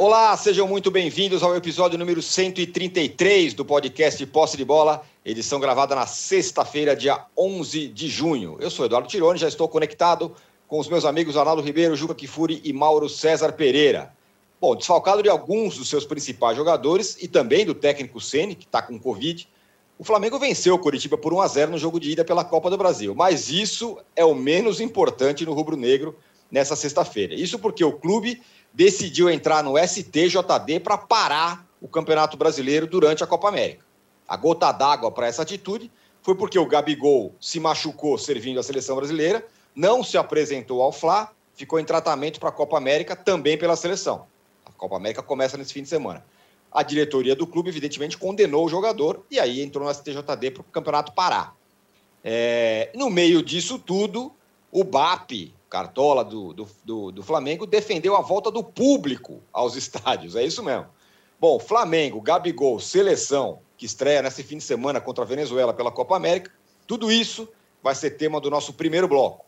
Olá, 0.00 0.34
sejam 0.34 0.66
muito 0.66 0.90
bem-vindos 0.90 1.42
ao 1.42 1.54
episódio 1.54 1.98
número 1.98 2.22
133 2.22 3.52
do 3.52 3.66
podcast 3.66 4.24
Posse 4.24 4.56
de 4.56 4.64
Bola, 4.64 5.02
edição 5.22 5.60
gravada 5.60 5.94
na 5.94 6.06
sexta-feira, 6.06 6.96
dia 6.96 7.26
11 7.36 7.88
de 7.88 8.08
junho. 8.08 8.56
Eu 8.60 8.70
sou 8.70 8.86
Eduardo 8.86 9.06
Tironi, 9.06 9.38
já 9.38 9.46
estou 9.46 9.68
conectado 9.68 10.34
com 10.66 10.78
os 10.78 10.88
meus 10.88 11.04
amigos 11.04 11.36
Arnaldo 11.36 11.60
Ribeiro, 11.60 11.94
Juca 11.94 12.14
Kifuri 12.14 12.62
e 12.64 12.72
Mauro 12.72 13.10
César 13.10 13.52
Pereira. 13.52 14.10
Bom, 14.58 14.74
desfalcado 14.74 15.22
de 15.22 15.28
alguns 15.28 15.76
dos 15.76 15.90
seus 15.90 16.06
principais 16.06 16.56
jogadores 16.56 17.18
e 17.20 17.28
também 17.28 17.66
do 17.66 17.74
técnico 17.74 18.22
Ceni, 18.22 18.54
que 18.54 18.64
está 18.64 18.80
com 18.80 18.98
Covid, 18.98 19.46
o 19.98 20.02
Flamengo 20.02 20.38
venceu 20.38 20.76
o 20.76 20.78
Curitiba 20.78 21.18
por 21.18 21.34
1 21.34 21.42
a 21.42 21.46
0 21.46 21.72
no 21.72 21.78
jogo 21.78 22.00
de 22.00 22.12
ida 22.12 22.24
pela 22.24 22.42
Copa 22.42 22.70
do 22.70 22.78
Brasil. 22.78 23.14
Mas 23.14 23.50
isso 23.50 23.98
é 24.16 24.24
o 24.24 24.34
menos 24.34 24.80
importante 24.80 25.44
no 25.44 25.52
rubro-negro 25.52 26.16
nessa 26.50 26.74
sexta-feira. 26.74 27.34
Isso 27.34 27.58
porque 27.58 27.84
o 27.84 27.92
clube 27.92 28.40
decidiu 28.72 29.28
entrar 29.28 29.62
no 29.62 29.76
STJD 29.76 30.80
para 30.82 30.96
parar 30.96 31.66
o 31.80 31.88
Campeonato 31.88 32.36
Brasileiro 32.36 32.86
durante 32.86 33.24
a 33.24 33.26
Copa 33.26 33.48
América. 33.48 33.84
A 34.28 34.36
gota 34.36 34.70
d'água 34.70 35.10
para 35.10 35.26
essa 35.26 35.42
atitude 35.42 35.90
foi 36.22 36.34
porque 36.34 36.58
o 36.58 36.66
Gabigol 36.66 37.34
se 37.40 37.58
machucou 37.58 38.16
servindo 38.18 38.60
a 38.60 38.62
seleção 38.62 38.96
brasileira, 38.96 39.44
não 39.74 40.04
se 40.04 40.16
apresentou 40.18 40.82
ao 40.82 40.92
Fla, 40.92 41.30
ficou 41.54 41.78
em 41.80 41.84
tratamento 41.84 42.38
para 42.38 42.50
a 42.50 42.52
Copa 42.52 42.76
América 42.76 43.16
também 43.16 43.58
pela 43.58 43.76
seleção. 43.76 44.26
A 44.64 44.72
Copa 44.72 44.96
América 44.96 45.22
começa 45.22 45.56
nesse 45.56 45.72
fim 45.72 45.82
de 45.82 45.88
semana. 45.88 46.24
A 46.70 46.82
diretoria 46.82 47.34
do 47.34 47.46
clube, 47.46 47.70
evidentemente, 47.70 48.16
condenou 48.16 48.64
o 48.64 48.68
jogador 48.68 49.24
e 49.30 49.40
aí 49.40 49.60
entrou 49.60 49.84
no 49.84 49.92
STJD 49.92 50.52
para 50.52 50.60
o 50.60 50.64
campeonato 50.64 51.12
parar. 51.12 51.56
É, 52.22 52.90
no 52.94 53.10
meio 53.10 53.42
disso 53.42 53.78
tudo, 53.78 54.32
o 54.70 54.84
BAP, 54.84 55.52
Cartola 55.70 56.24
do, 56.24 56.52
do, 56.52 56.68
do, 56.84 57.12
do, 57.12 57.22
Flamengo, 57.22 57.64
defendeu 57.64 58.16
a 58.16 58.20
volta 58.20 58.50
do 58.50 58.62
público 58.62 59.40
aos 59.52 59.76
estádios. 59.78 60.34
É 60.34 60.44
isso 60.44 60.62
mesmo. 60.64 60.88
Bom, 61.38 61.60
Flamengo, 61.60 62.20
Gabigol, 62.20 62.80
seleção, 62.80 63.60
que 63.78 63.86
estreia 63.86 64.20
nesse 64.20 64.42
fim 64.42 64.58
de 64.58 64.64
semana 64.64 65.00
contra 65.00 65.24
a 65.24 65.26
Venezuela 65.26 65.72
pela 65.72 65.90
Copa 65.90 66.16
América, 66.16 66.52
tudo 66.86 67.10
isso 67.10 67.48
vai 67.82 67.94
ser 67.94 68.10
tema 68.10 68.40
do 68.40 68.50
nosso 68.50 68.74
primeiro 68.74 69.08
bloco. 69.08 69.46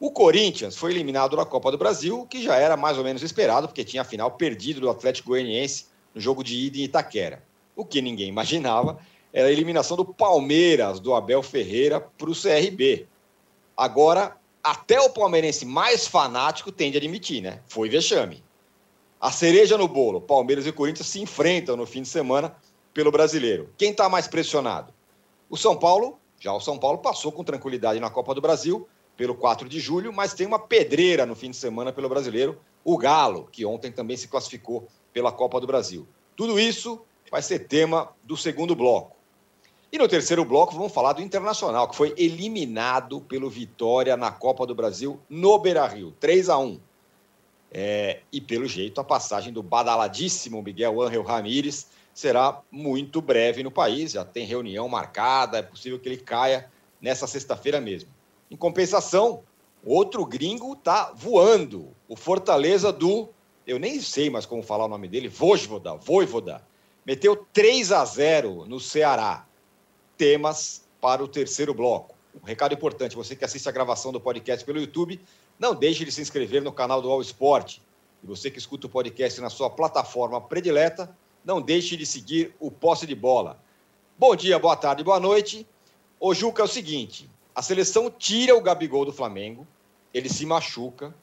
O 0.00 0.10
Corinthians 0.10 0.76
foi 0.76 0.92
eliminado 0.92 1.36
da 1.36 1.46
Copa 1.46 1.70
do 1.70 1.78
Brasil, 1.78 2.26
que 2.28 2.42
já 2.42 2.56
era 2.56 2.76
mais 2.76 2.98
ou 2.98 3.04
menos 3.04 3.22
esperado, 3.22 3.68
porque 3.68 3.84
tinha 3.84 4.02
a 4.02 4.04
final 4.04 4.32
perdido 4.32 4.80
do 4.80 4.90
Atlético 4.90 5.30
Goianiense 5.30 5.86
no 6.14 6.20
jogo 6.20 6.44
de 6.44 6.56
ida 6.56 6.78
em 6.78 6.82
Itaquera. 6.82 7.42
O 7.74 7.84
que 7.84 8.02
ninguém 8.02 8.28
imaginava 8.28 8.98
era 9.32 9.48
a 9.48 9.52
eliminação 9.52 9.96
do 9.96 10.04
Palmeiras, 10.04 11.00
do 11.00 11.14
Abel 11.14 11.42
Ferreira, 11.42 12.00
para 12.00 12.30
o 12.30 12.34
CRB. 12.34 13.06
Agora, 13.76 14.37
até 14.62 15.00
o 15.00 15.10
palmeirense 15.10 15.64
mais 15.64 16.06
fanático 16.06 16.72
tende 16.72 16.96
a 16.96 17.00
admitir, 17.00 17.40
né? 17.42 17.60
Foi 17.66 17.88
vexame. 17.88 18.42
A 19.20 19.32
cereja 19.32 19.76
no 19.76 19.88
bolo, 19.88 20.20
Palmeiras 20.20 20.66
e 20.66 20.72
Corinthians 20.72 21.08
se 21.08 21.20
enfrentam 21.20 21.76
no 21.76 21.86
fim 21.86 22.02
de 22.02 22.08
semana 22.08 22.54
pelo 22.94 23.10
brasileiro. 23.10 23.72
Quem 23.76 23.90
está 23.90 24.08
mais 24.08 24.28
pressionado? 24.28 24.92
O 25.50 25.56
São 25.56 25.76
Paulo, 25.76 26.18
já 26.38 26.52
o 26.52 26.60
São 26.60 26.78
Paulo 26.78 26.98
passou 26.98 27.32
com 27.32 27.42
tranquilidade 27.42 27.98
na 27.98 28.10
Copa 28.10 28.34
do 28.34 28.40
Brasil 28.40 28.88
pelo 29.16 29.34
4 29.34 29.68
de 29.68 29.80
julho, 29.80 30.12
mas 30.12 30.34
tem 30.34 30.46
uma 30.46 30.60
pedreira 30.60 31.26
no 31.26 31.34
fim 31.34 31.50
de 31.50 31.56
semana 31.56 31.92
pelo 31.92 32.08
brasileiro, 32.08 32.60
o 32.84 32.96
Galo, 32.96 33.48
que 33.50 33.66
ontem 33.66 33.90
também 33.90 34.16
se 34.16 34.28
classificou 34.28 34.86
pela 35.12 35.32
Copa 35.32 35.60
do 35.60 35.66
Brasil. 35.66 36.06
Tudo 36.36 36.60
isso 36.60 37.04
vai 37.28 37.42
ser 37.42 37.66
tema 37.66 38.14
do 38.22 38.36
segundo 38.36 38.76
bloco. 38.76 39.17
E 39.90 39.96
no 39.96 40.06
terceiro 40.06 40.44
bloco, 40.44 40.74
vamos 40.74 40.92
falar 40.92 41.14
do 41.14 41.22
Internacional, 41.22 41.88
que 41.88 41.96
foi 41.96 42.12
eliminado 42.18 43.22
pelo 43.22 43.48
Vitória 43.48 44.18
na 44.18 44.30
Copa 44.30 44.66
do 44.66 44.74
Brasil 44.74 45.18
no 45.30 45.58
Beira 45.58 45.86
Rio, 45.86 46.12
3 46.20 46.50
a 46.50 46.58
1 46.58 46.78
é, 47.72 48.20
E 48.30 48.38
pelo 48.38 48.66
jeito, 48.66 49.00
a 49.00 49.04
passagem 49.04 49.50
do 49.50 49.62
badaladíssimo 49.62 50.62
Miguel 50.62 51.00
Ángel 51.00 51.22
Ramírez 51.22 51.88
será 52.12 52.60
muito 52.70 53.22
breve 53.22 53.62
no 53.62 53.70
país. 53.70 54.12
Já 54.12 54.26
tem 54.26 54.44
reunião 54.44 54.86
marcada, 54.90 55.56
é 55.56 55.62
possível 55.62 55.98
que 55.98 56.06
ele 56.06 56.18
caia 56.18 56.70
nessa 57.00 57.26
sexta-feira 57.26 57.80
mesmo. 57.80 58.10
Em 58.50 58.56
compensação, 58.56 59.42
outro 59.82 60.26
gringo 60.26 60.74
está 60.74 61.12
voando. 61.16 61.94
O 62.06 62.14
Fortaleza 62.14 62.92
do. 62.92 63.30
Eu 63.66 63.78
nem 63.78 64.02
sei 64.02 64.28
mais 64.28 64.44
como 64.44 64.62
falar 64.62 64.84
o 64.84 64.88
nome 64.88 65.08
dele, 65.08 65.28
Vojvoda, 65.28 65.94
Voivoda. 65.94 66.62
Meteu 67.06 67.46
3 67.54 67.90
a 67.92 68.04
0 68.04 68.66
no 68.66 68.78
Ceará 68.78 69.47
temas 70.18 70.82
para 71.00 71.22
o 71.22 71.28
terceiro 71.28 71.72
bloco. 71.72 72.14
Um 72.42 72.44
recado 72.44 72.74
importante: 72.74 73.16
você 73.16 73.34
que 73.34 73.44
assiste 73.44 73.68
a 73.68 73.72
gravação 73.72 74.12
do 74.12 74.20
podcast 74.20 74.66
pelo 74.66 74.80
YouTube, 74.80 75.20
não 75.58 75.74
deixe 75.74 76.04
de 76.04 76.12
se 76.12 76.20
inscrever 76.20 76.60
no 76.60 76.72
canal 76.72 77.00
do 77.00 77.10
All 77.10 77.22
Sport. 77.22 77.78
E 78.22 78.26
você 78.26 78.50
que 78.50 78.58
escuta 78.58 78.88
o 78.88 78.90
podcast 78.90 79.40
na 79.40 79.48
sua 79.48 79.70
plataforma 79.70 80.40
predileta, 80.40 81.16
não 81.44 81.62
deixe 81.62 81.96
de 81.96 82.04
seguir 82.04 82.54
o 82.58 82.70
Posse 82.70 83.06
de 83.06 83.14
Bola. 83.14 83.62
Bom 84.18 84.34
dia, 84.34 84.58
boa 84.58 84.76
tarde, 84.76 85.04
boa 85.04 85.20
noite. 85.20 85.66
O 86.18 86.34
Juca 86.34 86.62
é 86.62 86.64
o 86.64 86.68
seguinte: 86.68 87.30
a 87.54 87.62
seleção 87.62 88.10
tira 88.10 88.56
o 88.56 88.60
Gabigol 88.60 89.04
do 89.04 89.12
Flamengo, 89.12 89.66
ele 90.12 90.28
se 90.28 90.44
machuca, 90.44 91.14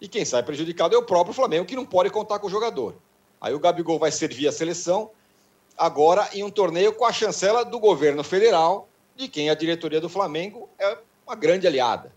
e 0.00 0.06
quem 0.06 0.24
sai 0.24 0.42
prejudicado 0.42 0.94
é 0.94 0.98
o 0.98 1.02
próprio 1.02 1.34
Flamengo, 1.34 1.66
que 1.66 1.76
não 1.76 1.84
pode 1.84 2.10
contar 2.10 2.38
com 2.38 2.46
o 2.46 2.50
jogador. 2.50 2.94
Aí 3.40 3.52
o 3.54 3.58
Gabigol 3.58 3.98
vai 3.98 4.12
servir 4.12 4.46
a 4.48 4.52
seleção, 4.52 5.10
agora 5.76 6.28
em 6.32 6.42
um 6.42 6.50
torneio 6.50 6.92
com 6.92 7.04
a 7.04 7.12
chancela 7.12 7.64
do 7.64 7.78
governo 7.78 8.24
federal, 8.24 8.88
de 9.14 9.28
quem 9.28 9.50
a 9.50 9.54
diretoria 9.54 10.00
do 10.00 10.08
Flamengo 10.08 10.68
é 10.78 10.96
uma 11.26 11.34
grande 11.34 11.66
aliada. 11.66 12.12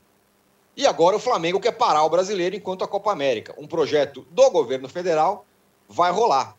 E 0.75 0.87
agora 0.87 1.17
o 1.17 1.19
Flamengo 1.19 1.59
quer 1.59 1.73
parar 1.73 2.03
o 2.03 2.09
brasileiro 2.09 2.55
enquanto 2.55 2.83
a 2.83 2.87
Copa 2.87 3.11
América, 3.11 3.53
um 3.57 3.67
projeto 3.67 4.25
do 4.31 4.49
governo 4.49 4.87
federal, 4.87 5.45
vai 5.87 6.11
rolar. 6.11 6.55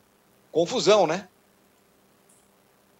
Confusão, 0.52 1.06
né? 1.06 1.28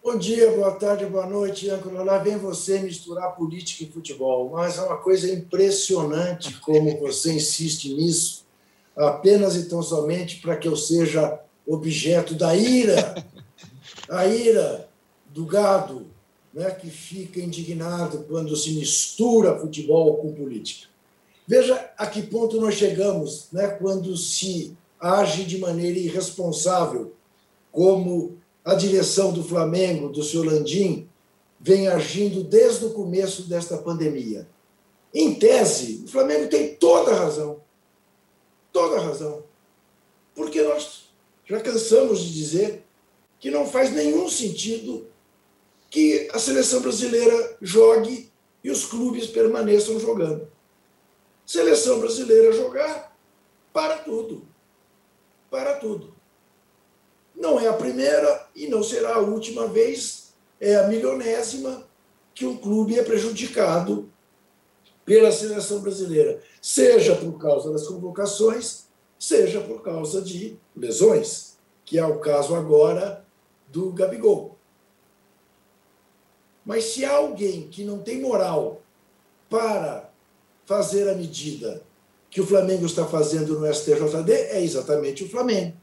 Bom 0.03 0.16
dia, 0.16 0.50
boa 0.53 0.72
tarde, 0.72 1.05
boa 1.05 1.27
noite, 1.27 1.69
âncora. 1.69 2.03
Lá 2.03 2.16
vem 2.16 2.39
você 2.39 2.78
misturar 2.78 3.37
política 3.37 3.84
e 3.84 3.93
futebol, 3.93 4.49
mas 4.50 4.78
é 4.78 4.83
uma 4.83 4.97
coisa 4.97 5.31
impressionante 5.31 6.59
como 6.60 6.99
você 6.99 7.34
insiste 7.34 7.93
nisso, 7.93 8.47
apenas 8.97 9.56
e 9.56 9.69
tão 9.69 9.83
somente 9.83 10.41
para 10.41 10.56
que 10.56 10.66
eu 10.66 10.75
seja 10.75 11.39
objeto 11.66 12.34
da 12.34 12.56
ira 12.56 13.15
a 14.10 14.26
ira 14.26 14.88
do 15.26 15.47
gado, 15.47 16.09
né, 16.53 16.69
que 16.72 16.91
fica 16.91 17.41
indignado 17.41 18.25
quando 18.28 18.56
se 18.56 18.72
mistura 18.72 19.59
futebol 19.59 20.16
com 20.16 20.32
política. 20.32 20.88
Veja 21.47 21.93
a 21.97 22.06
que 22.06 22.22
ponto 22.22 22.60
nós 22.60 22.75
chegamos 22.75 23.47
né, 23.53 23.69
quando 23.69 24.16
se 24.16 24.76
age 24.98 25.44
de 25.44 25.59
maneira 25.59 25.98
irresponsável, 25.98 27.15
como 27.71 28.37
a 28.65 28.75
direção 28.75 29.32
do 29.32 29.44
Flamengo, 29.44 30.09
do 30.09 30.25
seu 30.25 30.42
Landim, 30.42 31.09
vem 31.60 31.87
agindo 31.87 32.42
desde 32.42 32.87
o 32.87 32.91
começo 32.91 33.42
desta 33.42 33.78
pandemia. 33.78 34.48
Em 35.15 35.34
tese, 35.34 36.03
o 36.04 36.09
Flamengo 36.09 36.48
tem 36.48 36.75
toda 36.75 37.12
a 37.12 37.19
razão. 37.19 37.60
Toda 38.72 38.97
a 38.97 39.04
razão. 39.04 39.44
Porque 40.34 40.62
nós 40.62 41.04
já 41.44 41.60
cansamos 41.60 42.21
de 42.21 42.32
dizer 42.32 42.84
que 43.41 43.51
não 43.51 43.67
faz 43.67 43.91
nenhum 43.91 44.28
sentido 44.28 45.09
que 45.89 46.28
a 46.33 46.39
seleção 46.39 46.81
brasileira 46.83 47.56
jogue 47.61 48.31
e 48.62 48.71
os 48.71 48.84
clubes 48.84 49.27
permaneçam 49.27 49.99
jogando. 49.99 50.47
Seleção 51.45 51.99
brasileira 51.99 52.53
jogar, 52.53 53.17
para 53.73 53.97
tudo. 53.99 54.47
Para 55.51 55.77
tudo. 55.77 56.15
Não 57.34 57.59
é 57.59 57.67
a 57.67 57.73
primeira 57.73 58.49
e 58.55 58.69
não 58.69 58.83
será 58.83 59.15
a 59.15 59.21
última 59.21 59.67
vez, 59.67 60.34
é 60.60 60.77
a 60.77 60.87
milionésima 60.87 61.89
que 62.34 62.45
um 62.47 62.57
clube 62.57 62.98
é 62.98 63.03
prejudicado 63.03 64.13
pela 65.04 65.33
seleção 65.33 65.81
brasileira, 65.81 66.41
seja 66.63 67.16
por 67.16 67.33
causa 67.39 67.72
das 67.72 67.87
convocações, 67.89 68.84
seja 69.19 69.60
por 69.60 69.83
causa 69.83 70.22
de 70.22 70.57
lesões, 70.77 71.57
que 71.84 71.98
é 71.98 72.04
o 72.04 72.21
caso 72.21 72.54
agora 72.54 73.27
do 73.72 73.91
Gabigol. 73.93 74.57
Mas 76.65 76.84
se 76.84 77.05
há 77.05 77.13
alguém 77.13 77.69
que 77.69 77.84
não 77.84 77.99
tem 77.99 78.21
moral 78.21 78.83
para 79.49 80.11
fazer 80.67 81.09
a 81.09 81.15
medida 81.15 81.83
que 82.31 82.41
o 82.41 82.47
Flamengo 82.47 82.87
está 82.87 83.05
fazendo 83.07 83.59
no 83.59 83.72
STJD, 83.72 84.33
é 84.33 84.63
exatamente 84.63 85.25
o 85.25 85.28
Flamengo, 85.28 85.77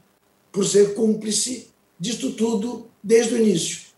por 0.50 0.64
ser 0.64 0.94
cúmplice 0.94 1.70
disto 1.98 2.32
tudo 2.32 2.88
desde 3.02 3.34
o 3.34 3.38
início. 3.38 3.88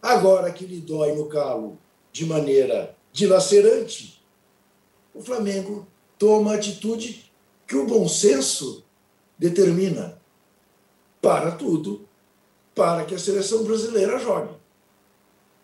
Agora 0.00 0.50
que 0.50 0.66
lhe 0.66 0.80
dói 0.80 1.14
no 1.14 1.26
calo 1.26 1.78
de 2.10 2.26
maneira 2.26 2.96
dilacerante, 3.12 4.20
o 5.14 5.22
Flamengo 5.22 5.86
toma 6.18 6.52
a 6.52 6.54
atitude 6.56 7.30
que 7.66 7.76
o 7.76 7.86
bom 7.86 8.08
senso 8.08 8.84
determina. 9.38 10.20
Para 11.20 11.52
tudo 11.52 12.08
para 12.74 13.04
que 13.04 13.14
a 13.14 13.18
seleção 13.18 13.64
brasileira 13.64 14.18
jogue. 14.18 14.54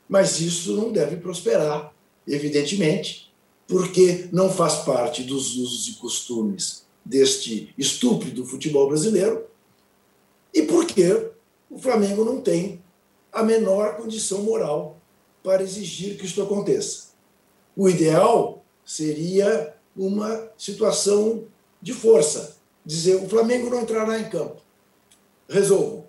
Mas 0.08 0.40
isso 0.40 0.74
não 0.74 0.90
deve 0.90 1.16
prosperar, 1.16 1.92
evidentemente, 2.26 3.32
porque 3.66 4.28
não 4.32 4.50
faz 4.50 4.76
parte 4.76 5.22
dos 5.22 5.56
usos 5.56 5.88
e 5.88 5.98
costumes 5.98 6.86
deste 7.04 7.72
estúpido 7.78 8.44
futebol 8.44 8.88
brasileiro 8.88 9.46
E 10.52 10.62
porque 10.62 11.30
o 11.70 11.78
Flamengo 11.78 12.24
não 12.24 12.40
tem 12.40 12.82
a 13.30 13.42
menor 13.42 13.96
condição 13.96 14.42
moral 14.42 14.98
para 15.42 15.62
exigir 15.62 16.18
que 16.18 16.26
isso 16.26 16.42
aconteça. 16.42 17.08
O 17.76 17.88
ideal 17.88 18.64
seria 18.84 19.74
uma 19.94 20.50
situação 20.56 21.44
de 21.80 21.92
força, 21.92 22.56
dizer 22.84 23.16
o 23.16 23.28
Flamengo 23.28 23.70
não 23.70 23.82
entrará 23.82 24.18
em 24.18 24.28
campo. 24.28 24.60
Resolvam. 25.48 26.07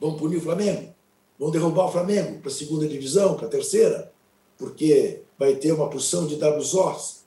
Vão 0.00 0.16
punir 0.16 0.36
o 0.36 0.40
Flamengo? 0.40 0.94
Vão 1.38 1.50
derrubar 1.50 1.86
o 1.86 1.92
Flamengo 1.92 2.40
para 2.40 2.50
a 2.50 2.54
segunda 2.54 2.86
divisão, 2.86 3.34
para 3.34 3.46
a 3.46 3.50
terceira? 3.50 4.12
Porque 4.56 5.22
vai 5.38 5.54
ter 5.54 5.72
uma 5.72 5.88
porção 5.88 6.26
de 6.26 6.34
WSOs? 6.34 7.24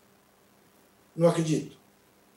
Não 1.16 1.30
acredito. 1.30 1.78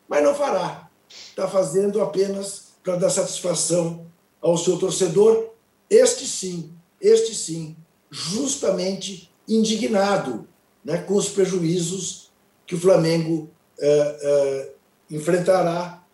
Mas 0.08 0.22
não 0.22 0.34
fará. 0.34 0.88
Está 1.08 1.48
fazendo 1.48 2.00
apenas 2.00 2.74
para 2.82 2.96
dar 2.96 3.10
satisfação 3.10 4.06
ao 4.40 4.58
seu 4.58 4.78
torcedor, 4.78 5.50
este 5.88 6.26
sim, 6.26 6.72
este 7.00 7.34
sim, 7.34 7.76
justamente 8.10 9.32
indignado 9.48 10.46
né, 10.84 10.98
com 10.98 11.14
os 11.14 11.30
prejuízos 11.30 12.30
que 12.66 12.74
o 12.74 12.80
Flamengo 12.80 13.50
eh, 13.78 14.18
eh, 14.22 14.72
enfrentará 15.10 16.04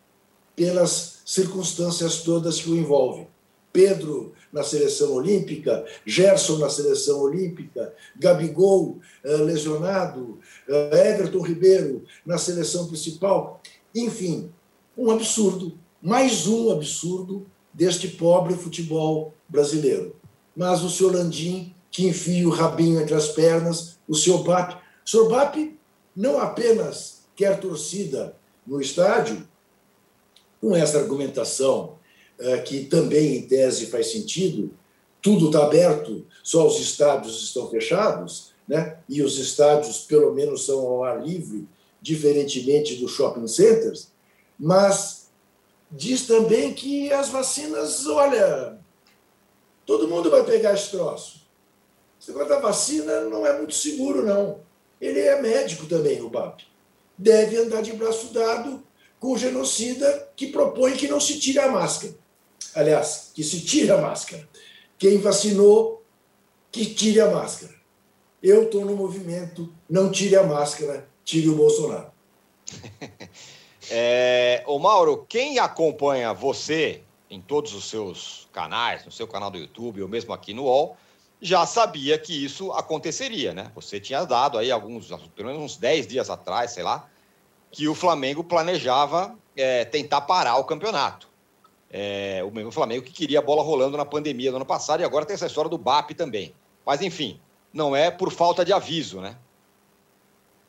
pelas 0.54 1.20
circunstâncias 1.24 2.22
todas 2.22 2.60
que 2.60 2.70
o 2.70 2.76
envolvem. 2.76 3.28
Pedro 3.72 4.32
na 4.52 4.62
seleção 4.62 5.12
olímpica, 5.12 5.84
Gerson 6.04 6.58
na 6.58 6.68
seleção 6.68 7.20
olímpica, 7.20 7.94
Gabigol 8.16 8.98
eh, 9.24 9.36
lesionado, 9.36 10.38
Everton 10.68 11.40
Ribeiro 11.40 12.04
na 12.26 12.36
seleção 12.36 12.88
principal. 12.88 13.60
Enfim, 13.94 14.50
um 14.96 15.10
absurdo, 15.10 15.78
mais 16.02 16.46
um 16.46 16.70
absurdo 16.70 17.46
deste 17.72 18.08
pobre 18.08 18.54
futebol 18.54 19.32
brasileiro. 19.48 20.16
Mas 20.56 20.82
o 20.82 20.90
senhor 20.90 21.14
Landim, 21.14 21.74
que 21.90 22.06
enfia 22.06 22.46
o 22.46 22.50
rabinho 22.50 23.00
entre 23.00 23.14
as 23.14 23.28
pernas, 23.28 23.98
o 24.08 24.14
senhor 24.14 24.42
Bap. 24.42 24.74
O 25.06 25.08
senhor 25.08 25.28
Bap 25.28 25.56
não 26.14 26.40
apenas 26.40 27.20
quer 27.36 27.58
torcida 27.58 28.36
no 28.66 28.80
estádio, 28.80 29.48
com 30.60 30.76
essa 30.76 30.98
argumentação, 30.98 31.94
eh, 31.94 31.99
que 32.64 32.84
também 32.84 33.36
em 33.36 33.42
tese 33.46 33.86
faz 33.86 34.10
sentido, 34.10 34.70
tudo 35.22 35.46
está 35.46 35.64
aberto, 35.64 36.26
só 36.42 36.66
os 36.66 36.80
estádios 36.80 37.42
estão 37.42 37.68
fechados, 37.68 38.52
né? 38.66 38.98
e 39.08 39.22
os 39.22 39.38
estádios, 39.38 39.98
pelo 39.98 40.32
menos, 40.32 40.64
são 40.64 40.78
ao 40.80 41.04
ar 41.04 41.24
livre, 41.24 41.68
diferentemente 42.00 42.96
dos 42.96 43.12
shopping 43.12 43.46
centers, 43.46 44.08
mas 44.58 45.28
diz 45.90 46.26
também 46.26 46.72
que 46.72 47.12
as 47.12 47.28
vacinas, 47.28 48.06
olha, 48.06 48.78
todo 49.84 50.08
mundo 50.08 50.30
vai 50.30 50.44
pegar 50.44 50.74
esse 50.74 50.90
troço. 50.90 51.40
Esse 52.20 52.32
negócio 52.32 52.60
vacina 52.60 53.22
não 53.22 53.46
é 53.46 53.56
muito 53.56 53.74
seguro, 53.74 54.24
não. 54.24 54.60
Ele 55.00 55.20
é 55.20 55.40
médico 55.40 55.86
também, 55.86 56.20
o 56.20 56.28
BAP. 56.28 56.60
Deve 57.16 57.56
andar 57.56 57.82
de 57.82 57.92
braço 57.92 58.32
dado 58.32 58.82
com 59.18 59.32
o 59.32 59.38
genocida 59.38 60.28
que 60.36 60.48
propõe 60.48 60.92
que 60.92 61.08
não 61.08 61.18
se 61.18 61.38
tire 61.38 61.58
a 61.58 61.70
máscara. 61.70 62.14
Aliás, 62.74 63.32
que 63.34 63.42
se 63.42 63.64
tire 63.64 63.90
a 63.90 63.98
máscara. 63.98 64.48
Quem 64.98 65.18
vacinou, 65.18 66.02
que 66.70 66.86
tire 66.86 67.20
a 67.20 67.30
máscara. 67.30 67.74
Eu 68.42 68.64
estou 68.64 68.84
no 68.84 68.96
movimento, 68.96 69.72
não 69.88 70.10
tire 70.10 70.36
a 70.36 70.42
máscara, 70.42 71.08
tire 71.24 71.48
o 71.48 71.56
Bolsonaro. 71.56 72.10
É, 73.92 74.62
ô 74.66 74.78
Mauro, 74.78 75.26
quem 75.28 75.58
acompanha 75.58 76.32
você 76.32 77.02
em 77.28 77.40
todos 77.40 77.74
os 77.74 77.86
seus 77.86 78.48
canais, 78.52 79.04
no 79.04 79.10
seu 79.10 79.26
canal 79.26 79.50
do 79.50 79.58
YouTube 79.58 80.02
ou 80.02 80.08
mesmo 80.08 80.32
aqui 80.32 80.54
no 80.54 80.64
UOL, 80.64 80.96
já 81.40 81.64
sabia 81.64 82.18
que 82.18 82.44
isso 82.44 82.70
aconteceria, 82.72 83.54
né? 83.54 83.72
Você 83.74 83.98
tinha 83.98 84.24
dado 84.24 84.58
aí 84.58 84.70
alguns, 84.70 85.08
pelo 85.34 85.48
menos 85.48 85.62
uns 85.62 85.76
10 85.76 86.06
dias 86.06 86.28
atrás, 86.28 86.72
sei 86.72 86.82
lá, 86.82 87.08
que 87.70 87.88
o 87.88 87.94
Flamengo 87.94 88.44
planejava 88.44 89.34
é, 89.56 89.84
tentar 89.84 90.20
parar 90.20 90.56
o 90.56 90.64
campeonato. 90.64 91.29
É, 91.92 92.42
o 92.44 92.50
mesmo 92.52 92.70
Flamengo 92.70 93.04
que 93.04 93.12
queria 93.12 93.40
a 93.40 93.42
bola 93.42 93.62
rolando 93.62 93.96
na 93.96 94.04
pandemia 94.04 94.50
do 94.50 94.56
ano 94.56 94.66
passado 94.66 95.00
e 95.00 95.04
agora 95.04 95.26
tem 95.26 95.34
essa 95.34 95.46
história 95.46 95.68
do 95.68 95.76
BAP 95.76 96.12
também. 96.12 96.54
Mas, 96.86 97.02
enfim, 97.02 97.40
não 97.72 97.94
é 97.96 98.10
por 98.10 98.30
falta 98.30 98.64
de 98.64 98.72
aviso, 98.72 99.20
né? 99.20 99.36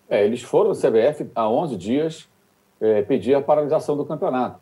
É, 0.09 0.25
eles 0.25 0.41
foram 0.41 0.71
ao 0.71 0.75
CBF 0.75 1.29
há 1.33 1.47
11 1.47 1.77
dias 1.77 2.27
é, 2.81 3.01
pedir 3.03 3.35
a 3.35 3.41
paralisação 3.41 3.95
do 3.95 4.03
campeonato. 4.03 4.59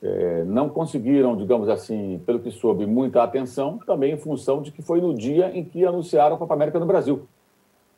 É, 0.00 0.44
não 0.44 0.68
conseguiram, 0.68 1.36
digamos 1.36 1.68
assim, 1.68 2.22
pelo 2.24 2.38
que 2.38 2.52
soube, 2.52 2.86
muita 2.86 3.22
atenção, 3.22 3.78
também 3.84 4.14
em 4.14 4.16
função 4.16 4.62
de 4.62 4.70
que 4.70 4.80
foi 4.80 5.00
no 5.00 5.12
dia 5.12 5.50
em 5.52 5.64
que 5.64 5.84
anunciaram 5.84 6.36
a 6.36 6.38
Copa 6.38 6.54
América 6.54 6.78
no 6.78 6.86
Brasil. 6.86 7.26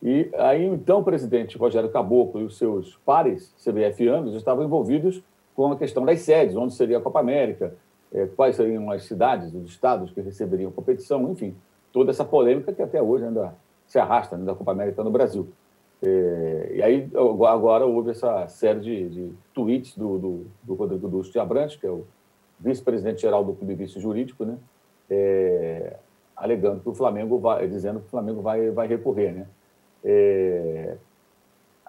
E 0.03 0.31
aí, 0.39 0.65
então, 0.65 1.01
o 1.01 1.05
presidente 1.05 1.59
Rogério 1.59 1.91
Caboclo 1.91 2.41
e 2.41 2.45
os 2.45 2.57
seus 2.57 2.99
pares 3.05 3.55
CBFianos 3.63 4.35
estavam 4.35 4.65
envolvidos 4.65 5.23
com 5.55 5.71
a 5.71 5.77
questão 5.77 6.07
das 6.07 6.21
sedes, 6.21 6.57
onde 6.57 6.73
seria 6.73 6.97
a 6.97 7.03
Copa 7.03 7.21
América, 7.21 7.75
é, 8.13 8.27
quais 8.27 8.57
seriam 8.57 8.91
as 8.91 9.05
cidades, 9.05 9.55
os 9.55 9.71
estados 9.71 10.11
que 10.11 10.21
receberiam 10.21 10.71
competição, 10.71 11.31
enfim, 11.31 11.55
toda 11.93 12.11
essa 12.11 12.25
polêmica 12.25 12.73
que 12.73 12.83
até 12.83 13.01
hoje 13.01 13.25
ainda 13.25 13.55
se 13.87 13.99
arrasta 13.99 14.37
né, 14.37 14.45
da 14.45 14.55
Copa 14.55 14.73
América 14.73 15.03
no 15.03 15.11
Brasil. 15.11 15.49
É, 16.03 16.73
e 16.77 16.83
aí, 16.83 17.11
agora 17.49 17.85
houve 17.85 18.11
essa 18.11 18.47
série 18.49 18.81
de, 18.81 19.09
de 19.09 19.33
tweets 19.53 19.97
do, 19.97 20.19
do, 20.19 20.47
do 20.63 20.75
Rodrigo 20.75 21.09
Dusto 21.09 21.33
de 21.33 21.39
Abrantes, 21.39 21.77
que 21.77 21.87
é 21.87 21.91
o 21.91 22.07
vice-presidente 22.59 23.21
geral 23.21 23.45
do 23.45 23.55
Clube 23.55 23.75
Vice 23.75 24.01
Jurídico, 24.01 24.45
né? 24.45 24.57
É, 25.11 25.97
alegando 26.37 26.81
que 26.81 26.89
o 26.89 26.95
Flamengo 26.95 27.39
vai, 27.39 27.67
dizendo 27.69 28.01
que 28.01 28.07
o 28.07 28.11
Flamengo 28.11 28.41
vai, 28.41 28.71
vai 28.71 28.87
recorrer, 28.87 29.33
né? 29.33 29.47
É, 30.03 30.97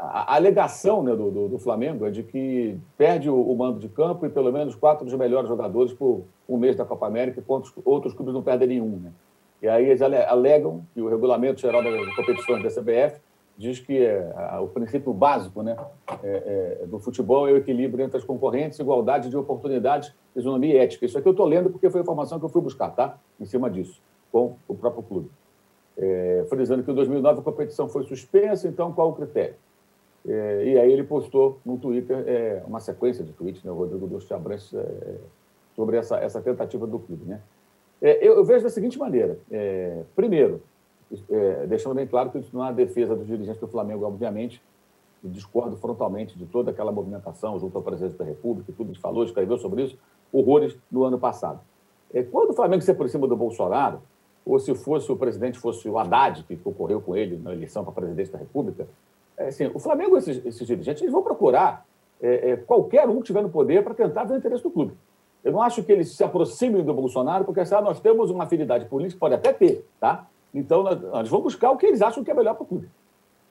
a, 0.02 0.36
alegação 0.36 1.04
né, 1.04 1.16
do, 1.16 1.30
do, 1.30 1.48
do, 1.48 1.60
Flamengo 1.60 2.08
é 2.08 2.12
de 2.12 2.24
que 2.24 2.76
perde 2.98 3.30
o, 3.30 3.40
o, 3.40 3.56
mando 3.56 3.80
de 3.80 3.88
campo 3.88 4.26
e 4.26 4.30
pelo 4.30 4.52
menos 4.52 4.74
quatro 4.74 5.06
dos 5.06 5.14
melhores 5.14 5.48
jogadores 5.48 5.94
por 5.94 6.24
um 6.50 6.58
mês 6.58 6.76
da 6.76 6.84
Copa 6.84 7.06
América, 7.06 7.40
enquanto 7.40 7.72
outros 7.86 8.14
clubes 8.14 8.34
não 8.34 8.42
perdem 8.42 8.68
nenhum, 8.68 8.98
né? 8.98 9.12
E 9.62 9.68
aí 9.68 9.86
eles 9.86 10.02
alegam 10.02 10.84
que 10.92 11.02
o 11.02 11.08
regulamento 11.08 11.62
geral 11.62 11.84
das 11.84 12.16
competições 12.16 12.64
da 12.64 12.82
CBF 12.82 13.22
diz 13.56 13.80
que 13.80 14.04
é, 14.04 14.34
o 14.60 14.68
princípio 14.68 15.14
básico 15.14 15.62
né, 15.62 15.78
é, 16.24 16.80
é, 16.82 16.86
do 16.88 16.98
futebol 16.98 17.48
é 17.48 17.52
o 17.52 17.58
equilíbrio 17.58 18.04
entre 18.04 18.18
as 18.18 18.24
concorrentes, 18.24 18.80
igualdade 18.80 19.30
de 19.30 19.38
oportunidades, 19.38 20.12
isonomia 20.36 20.74
e 20.74 20.78
ética. 20.78 21.06
Isso 21.06 21.16
aqui 21.16 21.28
eu 21.28 21.34
estou 21.34 21.46
lendo 21.46 21.70
porque 21.70 21.92
foi 21.92 22.02
a 22.02 22.04
informação 22.04 22.40
que 22.40 22.46
eu 22.46 22.50
fui 22.50 22.62
buscar, 22.62 22.90
tá? 22.90 23.20
Em 23.40 23.46
cima 23.46 23.70
disso, 23.70 24.02
com 24.32 24.56
o 24.68 24.74
próprio 24.74 25.04
clube. 25.04 25.30
É, 25.96 26.44
frisando 26.50 26.82
que 26.82 26.90
em 26.90 26.96
2009 26.96 27.42
a 27.42 27.44
competição 27.44 27.88
foi 27.88 28.04
suspensa, 28.06 28.68
então 28.68 28.92
qual 28.92 29.10
o 29.10 29.14
critério? 29.14 29.54
É, 30.28 30.66
e 30.66 30.80
aí 30.80 30.92
ele 30.92 31.04
postou 31.04 31.60
no 31.66 31.78
Twitter 31.78 32.24
é, 32.28 32.64
uma 32.68 32.80
sequência 32.80 33.24
de 33.24 33.34
tweets, 33.34 33.64
né, 33.64 33.72
o 33.72 33.76
Rodrigo 33.76 34.08
Dosto 34.08 34.34
Abrantes, 34.34 34.74
é, 34.74 35.18
sobre 35.76 35.98
essa, 35.98 36.18
essa 36.18 36.42
tentativa 36.42 36.86
do 36.86 37.00
clube. 37.00 37.26
Né? 37.26 37.42
É, 38.02 38.26
eu, 38.26 38.36
eu, 38.36 38.44
vejo 38.44 38.64
da 38.64 38.70
seguinte 38.70 39.00
maneira: 39.00 39.38
primeiro, 40.16 40.62
é, 41.30 41.66
deixando 41.68 41.96
bem 41.96 42.08
claro 42.08 42.30
que 42.30 42.38
isso 42.38 42.56
não 42.56 42.66
é 42.66 42.74
defesa 42.74 43.16
dos 43.16 43.28
dirigentes 43.28 43.60
do 43.60 43.68
Flamengo, 43.68 44.06
obviamente, 44.06 44.62
e 45.24 45.30
discordo 45.30 45.76
frontalmente 45.78 46.38
de 46.38 46.46
toda 46.46 46.72
aquela 46.72 46.92
movimentação 46.92 47.60
junto 47.60 47.78
ao 47.78 47.84
presidente 47.84 48.18
da 48.18 48.26
República, 48.26 48.74
tudo 48.76 48.94
que 48.94 49.00
falou, 49.00 49.24
escreveu 49.24 49.58
sobre 49.58 49.84
isso, 49.84 49.98
horrores 50.32 50.78
no 50.92 51.04
ano 51.04 51.20
passado. 51.20 51.60
É, 52.14 52.24
quando 52.24 52.52
o 52.52 52.54
Flamengo 52.54 52.82
se 52.82 52.92
aproxima 52.92 53.28
do 53.28 53.36
Bolsonaro, 53.36 54.02
ou 54.46 54.60
se 54.60 54.74
fosse 54.74 55.12
o 55.12 55.16
presidente 55.16 55.60
fosse 55.60 55.88
o 55.88 55.98
Haddad, 56.00 56.44
que 56.44 56.56
concorreu 56.58 57.00
com 57.00 57.16
ele 57.16 57.38
na 57.38 57.54
eleição 57.54 57.84
para 57.84 57.94
presidente 57.94 58.32
da 58.32 58.40
República, 58.40 58.84
é, 58.84 58.88
assim, 59.48 59.72
o 59.74 59.80
Flamengo, 59.80 60.18
esses, 60.18 60.46
esses 60.46 60.68
dirigentes, 60.68 61.02
eles 61.02 61.14
vão 61.14 61.22
procurar 61.22 61.86
é, 62.22 62.52
é, 62.52 62.58
qualquer 62.58 63.08
um 63.08 63.16
que 63.16 63.22
estiver 63.22 63.42
no 63.42 63.50
poder 63.50 63.84
para 63.84 63.94
tentar 63.94 64.24
ver 64.24 64.34
o 64.34 64.38
interesse 64.38 64.64
do 64.64 64.70
clube. 64.70 64.94
Eu 65.44 65.52
não 65.52 65.62
acho 65.62 65.84
que 65.84 65.92
eles 65.92 66.16
se 66.16 66.24
aproximem 66.24 66.84
do 66.84 66.94
Bolsonaro, 66.94 67.46
porque 67.46 67.66
sabe, 67.66 67.88
nós 67.88 68.00
temos 68.00 68.30
uma 68.30 68.44
afinidade 68.44 68.86
política, 68.86 69.20
pode 69.20 69.34
até 69.34 69.52
ter, 69.52 69.86
tá? 70.00 70.28
Então, 70.54 70.84
nós 70.84 71.30
vamos 71.30 71.46
buscar 71.46 71.72
o 71.72 71.78
que 71.78 71.86
eles 71.86 72.02
acham 72.02 72.24
que 72.24 72.30
é 72.30 72.34
melhor 72.34 72.54
para 72.54 72.64
o 72.64 72.68
clube. 72.68 72.90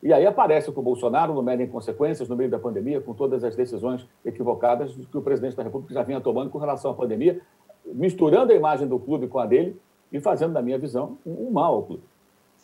E 0.03 0.13
aí 0.13 0.25
aparece 0.25 0.71
com 0.73 0.81
o 0.81 0.85
Bolsonaro, 0.85 1.35
no 1.35 1.43
meio 1.43 1.61
em 1.61 1.67
consequências, 1.67 2.29
no 2.29 2.37
meio 2.37 2.49
da 2.49 2.59
pandemia, 2.59 3.01
com 3.01 3.13
todas 3.13 3.45
as 3.45 3.55
decisões 3.55 4.07
equivocadas 4.25 4.95
que 4.95 5.19
o 5.19 5.21
presidente 5.21 5.57
da 5.57 5.63
República 5.63 5.93
já 5.93 6.03
vinha 6.03 6.21
tomando 6.21 6.49
com 6.49 6.59
relação 6.59 6.91
à 6.91 6.95
pandemia, 6.95 7.41
misturando 7.85 8.53
a 8.53 8.55
imagem 8.57 8.87
do 8.87 8.99
clube 8.99 9.27
com 9.27 9.39
a 9.39 9.47
dele 9.47 9.79
e 10.13 10.21
fazendo, 10.21 10.53
na 10.53 10.63
minha 10.63 10.79
visão, 10.79 11.19
um 11.27 11.51
mal 11.51 11.75
ao 11.75 11.83
clube. 11.83 12.03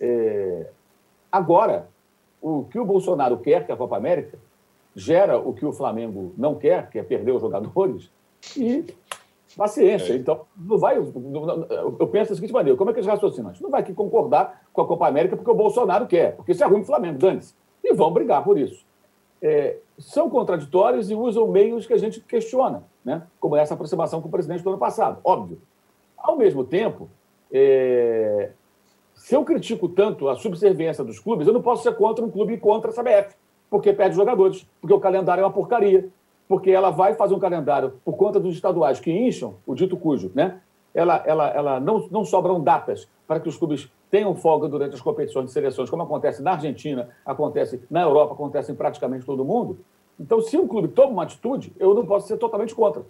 É... 0.01 0.71
Agora, 1.31 1.89
o 2.41 2.65
que 2.65 2.79
o 2.79 2.85
Bolsonaro 2.85 3.39
quer, 3.39 3.65
que 3.65 3.71
é 3.71 3.75
a 3.75 3.79
Copa 3.79 3.97
América, 3.97 4.39
gera 4.95 5.39
o 5.39 5.53
que 5.53 5.65
o 5.65 5.73
Flamengo 5.73 6.33
não 6.37 6.55
quer, 6.55 6.89
que 6.91 6.99
é 6.99 7.03
perder 7.03 7.33
os 7.33 7.41
jogadores, 7.41 8.11
e 8.57 8.85
Paciência. 9.57 10.13
É. 10.13 10.17
Então, 10.17 10.43
não 10.55 10.77
vai. 10.77 10.99
Eu 10.99 12.07
penso 12.09 12.31
da 12.31 12.35
seguinte 12.35 12.53
maneira: 12.53 12.77
como 12.77 12.91
é 12.91 12.93
que 12.93 12.99
eles 12.99 13.09
raciocinam? 13.09 13.49
A 13.49 13.53
gente 13.53 13.63
não 13.63 13.71
vai 13.71 13.81
aqui 13.81 13.95
concordar 13.95 14.63
com 14.73 14.83
a 14.83 14.87
Copa 14.87 15.09
América 15.09 15.35
porque 15.35 15.51
o 15.51 15.55
Bolsonaro 15.55 16.07
quer, 16.07 16.37
porque 16.37 16.53
isso 16.53 16.63
é 16.63 16.67
ruim 16.67 16.83
o 16.83 16.85
Flamengo, 16.85 17.19
dane-se. 17.19 17.55
E 17.83 17.95
vão 17.95 18.13
brigar 18.13 18.45
por 18.45 18.59
isso. 18.59 18.85
É, 19.41 19.79
são 19.99 20.29
contraditórios 20.29 21.11
e 21.11 21.15
usam 21.15 21.49
meios 21.49 21.87
que 21.87 21.95
a 21.95 21.99
gente 21.99 22.21
questiona. 22.21 22.83
né? 23.05 23.23
como 23.41 23.57
essa 23.57 23.75
aproximação 23.75 24.21
com 24.21 24.29
o 24.29 24.31
presidente 24.31 24.63
do 24.63 24.69
ano 24.69 24.79
passado, 24.79 25.21
óbvio. 25.25 25.59
Ao 26.19 26.37
mesmo 26.37 26.65
tempo, 26.65 27.09
é... 27.53 28.51
se 29.17 29.35
eu 29.35 29.45
critico 29.45 29.89
tanto 29.89 30.29
a 30.29 30.37
subserviência 30.37 31.03
dos 31.03 31.19
clubes, 31.19 31.49
eu 31.49 31.53
não 31.53 31.63
posso 31.63 31.83
ser 31.83 31.97
contra 31.97 32.25
um 32.25 32.31
clube 32.31 32.57
contra 32.59 32.91
a 32.91 32.95
CBF, 32.95 33.35
porque 33.69 33.93
perde 33.93 34.15
jogadores, 34.15 34.65
porque 34.81 34.95
o 34.95 35.01
calendário 35.01 35.43
é 35.43 35.45
uma 35.45 35.53
porcaria, 35.53 36.09
porque 36.47 36.71
ela 36.71 36.91
vai 36.91 37.15
fazer 37.15 37.35
um 37.35 37.41
calendário 37.41 37.95
por 38.05 38.17
conta 38.17 38.39
dos 38.39 38.55
estaduais 38.55 39.01
que 39.01 39.11
incham, 39.11 39.57
o 39.67 39.75
dito 39.75 39.97
cujo, 39.97 40.31
né? 40.33 40.61
ela, 40.97 41.23
ela, 41.27 41.49
ela 41.49 41.81
não, 41.81 42.09
não 42.11 42.25
sobram 42.25 42.59
datas 42.59 43.07
para 43.27 43.39
que 43.39 43.49
os 43.49 43.57
clubes 43.57 43.91
tenham 44.11 44.35
folga 44.35 44.67
durante 44.67 44.95
as 44.95 45.01
competições 45.01 45.47
de 45.47 45.53
seleções, 45.53 45.91
como 45.91 46.03
acontece 46.03 46.43
na 46.43 46.53
Argentina, 46.53 47.11
acontece 47.25 47.83
na 47.91 48.01
Europa, 48.01 48.33
acontece 48.33 48.73
em 48.73 48.75
praticamente 48.75 49.27
todo 49.27 49.45
mundo. 49.45 49.79
Então, 50.19 50.41
se 50.41 50.57
um 50.57 50.67
clube 50.67 50.89
toma 50.89 51.13
uma 51.13 51.23
atitude, 51.25 51.71
eu 51.79 51.93
não 51.93 52.07
posso 52.07 52.27
ser 52.27 52.39
totalmente 52.39 52.75
contra. 52.75 53.03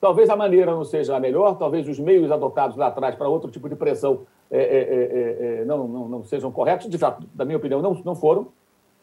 Talvez 0.00 0.30
a 0.30 0.36
maneira 0.36 0.72
não 0.72 0.84
seja 0.84 1.16
a 1.16 1.20
melhor, 1.20 1.58
talvez 1.58 1.86
os 1.86 1.98
meios 1.98 2.30
adotados 2.30 2.76
lá 2.76 2.86
atrás 2.86 3.14
para 3.14 3.28
outro 3.28 3.50
tipo 3.50 3.68
de 3.68 3.76
pressão 3.76 4.20
é, 4.50 4.58
é, 4.58 5.58
é, 5.58 5.60
é, 5.60 5.64
não, 5.64 5.86
não, 5.86 6.08
não, 6.08 6.24
sejam 6.24 6.50
corretos, 6.50 6.88
de 6.88 6.98
fato, 6.98 7.26
da 7.34 7.44
minha 7.44 7.58
opinião, 7.58 7.82
não, 7.82 7.94
não 8.04 8.14
foram. 8.14 8.48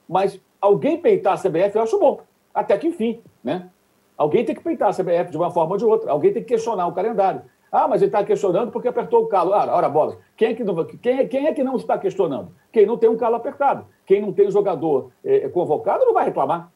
Mas 0.07 0.39
alguém 0.59 0.97
peitar 0.97 1.33
a 1.33 1.37
CBF 1.37 1.75
eu 1.75 1.83
acho 1.83 1.99
bom, 1.99 2.21
até 2.53 2.77
que 2.77 2.87
enfim. 2.87 3.21
Né? 3.43 3.69
Alguém 4.17 4.43
tem 4.43 4.55
que 4.55 4.63
peitar 4.63 4.89
a 4.89 4.93
CBF 4.93 5.31
de 5.31 5.37
uma 5.37 5.51
forma 5.51 5.73
ou 5.73 5.77
de 5.77 5.85
outra, 5.85 6.11
alguém 6.11 6.33
tem 6.33 6.41
que 6.41 6.49
questionar 6.49 6.87
o 6.87 6.93
calendário. 6.93 7.41
Ah, 7.71 7.87
mas 7.87 8.01
ele 8.01 8.09
está 8.09 8.23
questionando 8.23 8.71
porque 8.71 8.87
apertou 8.87 9.23
o 9.23 9.27
calo. 9.27 9.53
Ah, 9.53 9.67
ora, 9.75 9.89
bola. 9.89 10.17
Quem 10.37 10.49
é, 10.49 10.53
que 10.53 10.63
não, 10.63 10.85
quem, 10.85 11.19
é, 11.19 11.27
quem 11.27 11.47
é 11.47 11.53
que 11.53 11.63
não 11.63 11.75
está 11.75 11.97
questionando? 11.97 12.49
Quem 12.71 12.85
não 12.85 12.97
tem 12.97 13.09
um 13.09 13.17
calo 13.17 13.35
apertado. 13.35 13.85
Quem 14.05 14.21
não 14.21 14.31
tem 14.31 14.47
o 14.47 14.51
jogador 14.51 15.11
é, 15.23 15.49
convocado 15.49 16.05
não 16.05 16.13
vai 16.13 16.25
reclamar. 16.25 16.71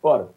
Ora, 0.00 0.28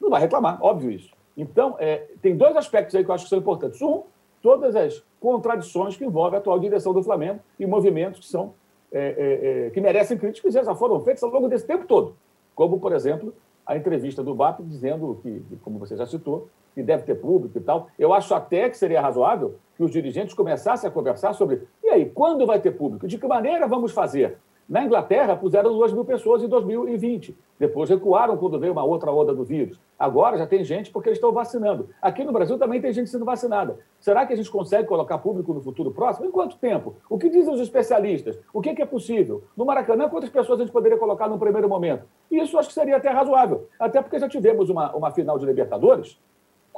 não 0.00 0.08
vai 0.08 0.20
reclamar, 0.20 0.58
óbvio 0.62 0.90
isso. 0.90 1.10
Então, 1.36 1.76
é, 1.78 2.06
tem 2.22 2.36
dois 2.36 2.56
aspectos 2.56 2.94
aí 2.94 3.04
que 3.04 3.10
eu 3.10 3.14
acho 3.14 3.24
que 3.24 3.30
são 3.30 3.38
importantes. 3.38 3.82
Um, 3.82 4.02
todas 4.40 4.74
as 4.74 5.04
contradições 5.20 5.96
que 5.96 6.04
envolvem 6.04 6.36
a 6.36 6.40
atual 6.40 6.58
direção 6.58 6.92
do 6.92 7.02
Flamengo 7.02 7.40
e 7.58 7.66
movimentos 7.66 8.20
que 8.20 8.26
são 8.26 8.54
é, 8.92 9.66
é, 9.66 9.70
que 9.70 9.80
merecem 9.80 10.18
críticas 10.18 10.54
e 10.54 10.64
já 10.64 10.74
foram 10.74 10.98
feitos 11.00 11.22
ao 11.22 11.30
longo 11.30 11.48
desse 11.48 11.66
tempo 11.66 11.86
todo. 11.86 12.16
Como, 12.54 12.80
por 12.80 12.92
exemplo, 12.92 13.32
a 13.64 13.76
entrevista 13.76 14.22
do 14.22 14.34
BAP 14.34 14.60
dizendo 14.62 15.20
que, 15.22 15.42
como 15.62 15.78
você 15.78 15.96
já 15.96 16.06
citou, 16.06 16.48
que 16.74 16.82
deve 16.82 17.04
ter 17.04 17.14
público 17.16 17.56
e 17.58 17.60
tal. 17.60 17.88
Eu 17.98 18.12
acho 18.12 18.34
até 18.34 18.68
que 18.68 18.76
seria 18.76 19.00
razoável 19.00 19.56
que 19.76 19.82
os 19.82 19.90
dirigentes 19.90 20.34
começassem 20.34 20.88
a 20.88 20.92
conversar 20.92 21.32
sobre 21.34 21.62
e 21.82 21.88
aí, 21.88 22.06
quando 22.06 22.46
vai 22.46 22.60
ter 22.60 22.72
público? 22.72 23.06
De 23.06 23.18
que 23.18 23.26
maneira 23.26 23.66
vamos 23.66 23.92
fazer? 23.92 24.38
Na 24.70 24.84
Inglaterra, 24.84 25.34
puseram 25.34 25.76
2 25.76 25.92
mil 25.92 26.04
pessoas 26.04 26.44
em 26.44 26.48
2020. 26.48 27.36
Depois 27.58 27.90
recuaram 27.90 28.36
quando 28.36 28.56
veio 28.56 28.72
uma 28.72 28.84
outra 28.84 29.10
onda 29.10 29.34
do 29.34 29.42
vírus. 29.42 29.80
Agora 29.98 30.38
já 30.38 30.46
tem 30.46 30.62
gente 30.62 30.92
porque 30.92 31.08
eles 31.08 31.16
estão 31.16 31.32
vacinando. 31.32 31.88
Aqui 32.00 32.22
no 32.22 32.32
Brasil 32.32 32.56
também 32.56 32.80
tem 32.80 32.92
gente 32.92 33.10
sendo 33.10 33.24
vacinada. 33.24 33.80
Será 33.98 34.24
que 34.24 34.32
a 34.32 34.36
gente 34.36 34.48
consegue 34.48 34.86
colocar 34.86 35.18
público 35.18 35.52
no 35.52 35.60
futuro 35.60 35.90
próximo? 35.90 36.26
Em 36.26 36.30
quanto 36.30 36.56
tempo? 36.56 36.94
O 37.10 37.18
que 37.18 37.28
dizem 37.28 37.52
os 37.52 37.60
especialistas? 37.60 38.38
O 38.54 38.60
que 38.62 38.80
é, 38.80 38.86
possível? 38.86 39.42
No 39.56 39.66
Maracanã, 39.66 40.08
quantas 40.08 40.30
pessoas 40.30 40.60
a 40.60 40.62
gente 40.62 40.72
poderia 40.72 40.96
colocar 40.96 41.26
no 41.26 41.36
primeiro 41.36 41.68
momento? 41.68 42.04
Isso 42.30 42.56
acho 42.56 42.68
que 42.68 42.74
seria 42.74 42.96
até 42.96 43.10
razoável. 43.10 43.66
Até 43.76 44.00
porque 44.00 44.20
já 44.20 44.28
tivemos 44.28 44.70
uma, 44.70 44.94
uma 44.94 45.10
final 45.10 45.36
de 45.36 45.46
Libertadores 45.46 46.16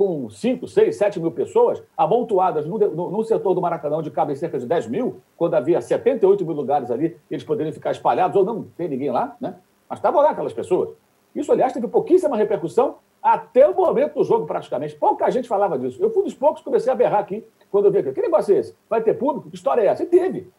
com 0.02 0.28
5, 0.28 0.66
6, 0.66 0.97
7 0.97 1.21
mil 1.21 1.30
pessoas 1.30 1.80
amontoadas 1.97 2.66
no, 2.66 2.76
no, 2.76 3.11
no, 3.12 3.23
setor 3.23 3.54
do 3.54 3.61
Maracanã, 3.61 3.99
onde 3.99 4.11
cabem 4.11 4.35
cerca 4.35 4.59
de 4.59 4.66
10 4.66 4.88
mil, 4.88 5.21
quando 5.37 5.54
havia 5.54 5.80
78 5.80 6.44
mil 6.44 6.56
lugares 6.56 6.90
ali, 6.90 7.16
eles 7.30 7.44
poderiam 7.44 7.73
ficar 7.73 7.92
espalhados, 7.92 8.37
ou 8.37 8.44
não 8.44 8.64
tem 8.76 8.88
ninguém 8.88 9.12
lá, 9.12 9.37
né? 9.40 9.54
Mas 9.88 10.00
estavam 10.00 10.21
lá 10.21 10.30
aquelas 10.30 10.52
pessoas. 10.52 10.90
Isso, 11.32 11.52
aliás, 11.52 11.73
teve 11.73 11.87
pouquíssima 11.87 12.37
repercussão 12.37 12.97
até 13.23 13.68
o 13.68 13.76
momento 13.76 14.14
do 14.14 14.25
jogo, 14.25 14.44
praticamente. 14.44 14.97
Pouca 14.97 15.30
gente 15.30 15.47
falava 15.47 15.78
disso. 15.78 16.02
Eu 16.02 16.11
fui 16.11 16.25
dos 16.25 16.35
poucos 16.35 16.59
que 16.59 16.64
comecei 16.64 16.92
a 16.92 16.97
berrar 16.97 17.21
aqui, 17.21 17.44
quando 17.71 17.85
eu 17.85 17.92
vi 17.92 17.99
aqui. 17.99 18.11
Que 18.11 18.23
negócio 18.23 18.56
é 18.56 18.59
esse? 18.59 18.75
Vai 18.90 19.02
ter 19.02 19.14
público? 19.14 19.50
Que 19.50 19.54
história 19.54 19.82
é 19.82 19.87
essa? 19.87 20.02
E 20.02 20.06
teve. 20.06 20.50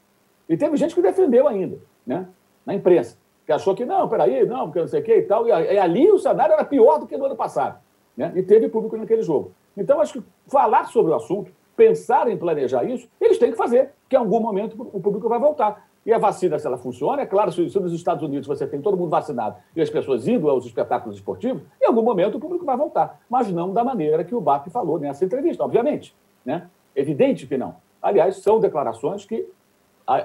E 0.48 0.56
teve 0.56 0.78
gente 0.78 0.96
que 0.96 1.02
defendeu 1.02 1.50
ainda, 1.50 1.80
né? 2.08 2.30
Na 2.66 2.74
imprensa. 2.74 3.18
Que 3.46 3.52
achou 3.52 3.76
que, 3.76 3.84
não, 3.84 4.08
peraí, 4.08 4.46
não, 4.46 4.68
porque 4.68 4.80
não 4.80 4.88
sei 4.88 5.02
o 5.02 5.04
que 5.04 5.18
e 5.18 5.24
tal. 5.24 5.46
E, 5.46 5.50
e 5.50 5.78
ali 5.78 6.10
o 6.10 6.18
cenário 6.18 6.54
era 6.54 6.64
pior 6.64 6.98
do 6.98 7.06
que 7.06 7.18
no 7.18 7.26
ano 7.26 7.36
passado. 7.36 7.84
Né? 8.16 8.32
E 8.36 8.44
teve 8.44 8.70
público 8.70 8.96
naquele 8.98 9.24
jogo. 9.24 9.52
Então, 9.76 10.00
acho 10.00 10.14
que 10.14 10.24
falar 10.48 10.86
sobre 10.86 11.12
o 11.12 11.16
assunto, 11.16 11.52
pensar 11.76 12.30
em 12.30 12.38
planejar 12.38 12.84
isso, 12.84 13.08
eles 13.20 13.38
têm 13.38 13.52
que 13.52 13.58
fazer, 13.58 13.90
que 14.08 14.16
em 14.16 14.20
algum 14.20 14.40
momento 14.40 14.76
o 14.94 15.00
público 15.00 15.28
vai 15.28 15.40
voltar. 15.40 15.88
E 16.06 16.12
a 16.12 16.18
vacina, 16.18 16.60
se 16.60 16.68
ela 16.68 16.78
funciona, 16.78 17.22
é 17.22 17.26
claro, 17.26 17.52
se, 17.52 17.70
se 17.70 17.80
nos 17.80 17.94
Estados 17.94 18.24
Unidos 18.24 18.46
você 18.46 18.68
tem 18.68 18.82
todo 18.82 18.98
mundo 18.98 19.10
vacinado 19.10 19.56
e 19.76 19.82
as 19.82 19.90
pessoas 19.90 20.28
indo 20.28 20.50
aos 20.50 20.66
espetáculos 20.66 21.16
esportivos, 21.16 21.64
em 21.82 21.88
algum 21.88 22.04
momento 22.04 22.36
o 22.36 22.40
público 22.40 22.66
vai 22.66 22.76
voltar. 22.76 23.22
Mas 23.30 23.50
não 23.52 23.72
da 23.72 23.84
maneira 23.84 24.24
que 24.24 24.36
o 24.36 24.42
BAP 24.42 24.68
falou 24.70 25.00
nessa 25.00 25.24
entrevista, 25.24 25.64
obviamente. 25.64 26.14
Né? 26.46 26.68
Evidente 26.94 27.48
que 27.48 27.58
não. 27.58 27.76
Aliás, 28.02 28.38
são 28.38 28.60
declarações 28.60 29.26
que 29.26 29.48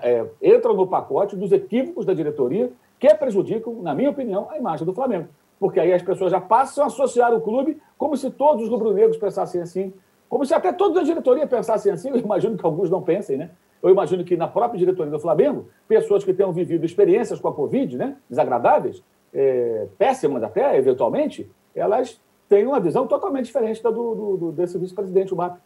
é, 0.02 0.26
entram 0.42 0.74
no 0.74 0.86
pacote 0.88 1.36
dos 1.36 1.52
equívocos 1.52 2.04
da 2.04 2.12
diretoria 2.12 2.72
que 2.98 3.14
prejudicam, 3.14 3.74
na 3.74 3.94
minha 3.94 4.10
opinião, 4.10 4.48
a 4.50 4.58
imagem 4.58 4.84
do 4.84 4.92
Flamengo 4.92 5.28
porque 5.58 5.80
aí 5.80 5.92
as 5.92 6.02
pessoas 6.02 6.30
já 6.30 6.40
passam 6.40 6.84
a 6.84 6.86
associar 6.86 7.34
o 7.34 7.40
clube 7.40 7.80
como 7.96 8.16
se 8.16 8.30
todos 8.30 8.64
os 8.64 8.68
rubro-negros 8.68 9.16
pensassem 9.16 9.60
assim, 9.60 9.92
como 10.28 10.44
se 10.44 10.54
até 10.54 10.72
toda 10.72 11.00
a 11.00 11.02
diretoria 11.02 11.46
pensassem 11.46 11.90
assim. 11.90 12.10
Eu 12.10 12.16
imagino 12.16 12.56
que 12.56 12.64
alguns 12.64 12.90
não 12.90 13.02
pensem, 13.02 13.36
né? 13.36 13.50
Eu 13.82 13.90
imagino 13.90 14.24
que 14.24 14.36
na 14.36 14.48
própria 14.48 14.78
diretoria 14.78 15.10
do 15.10 15.18
Flamengo, 15.18 15.68
pessoas 15.86 16.24
que 16.24 16.34
tenham 16.34 16.52
vivido 16.52 16.84
experiências 16.84 17.40
com 17.40 17.48
a 17.48 17.54
Covid, 17.54 17.96
né, 17.96 18.16
desagradáveis, 18.28 19.02
é, 19.32 19.86
péssimas 19.96 20.42
até, 20.42 20.76
eventualmente, 20.76 21.48
elas 21.74 22.20
têm 22.48 22.66
uma 22.66 22.80
visão 22.80 23.06
totalmente 23.06 23.46
diferente 23.46 23.82
da 23.82 23.90
do, 23.90 24.14
do, 24.14 24.36
do 24.36 24.52
desse 24.52 24.76
vice-presidente, 24.78 25.32
o 25.32 25.36
MAP. 25.36 25.58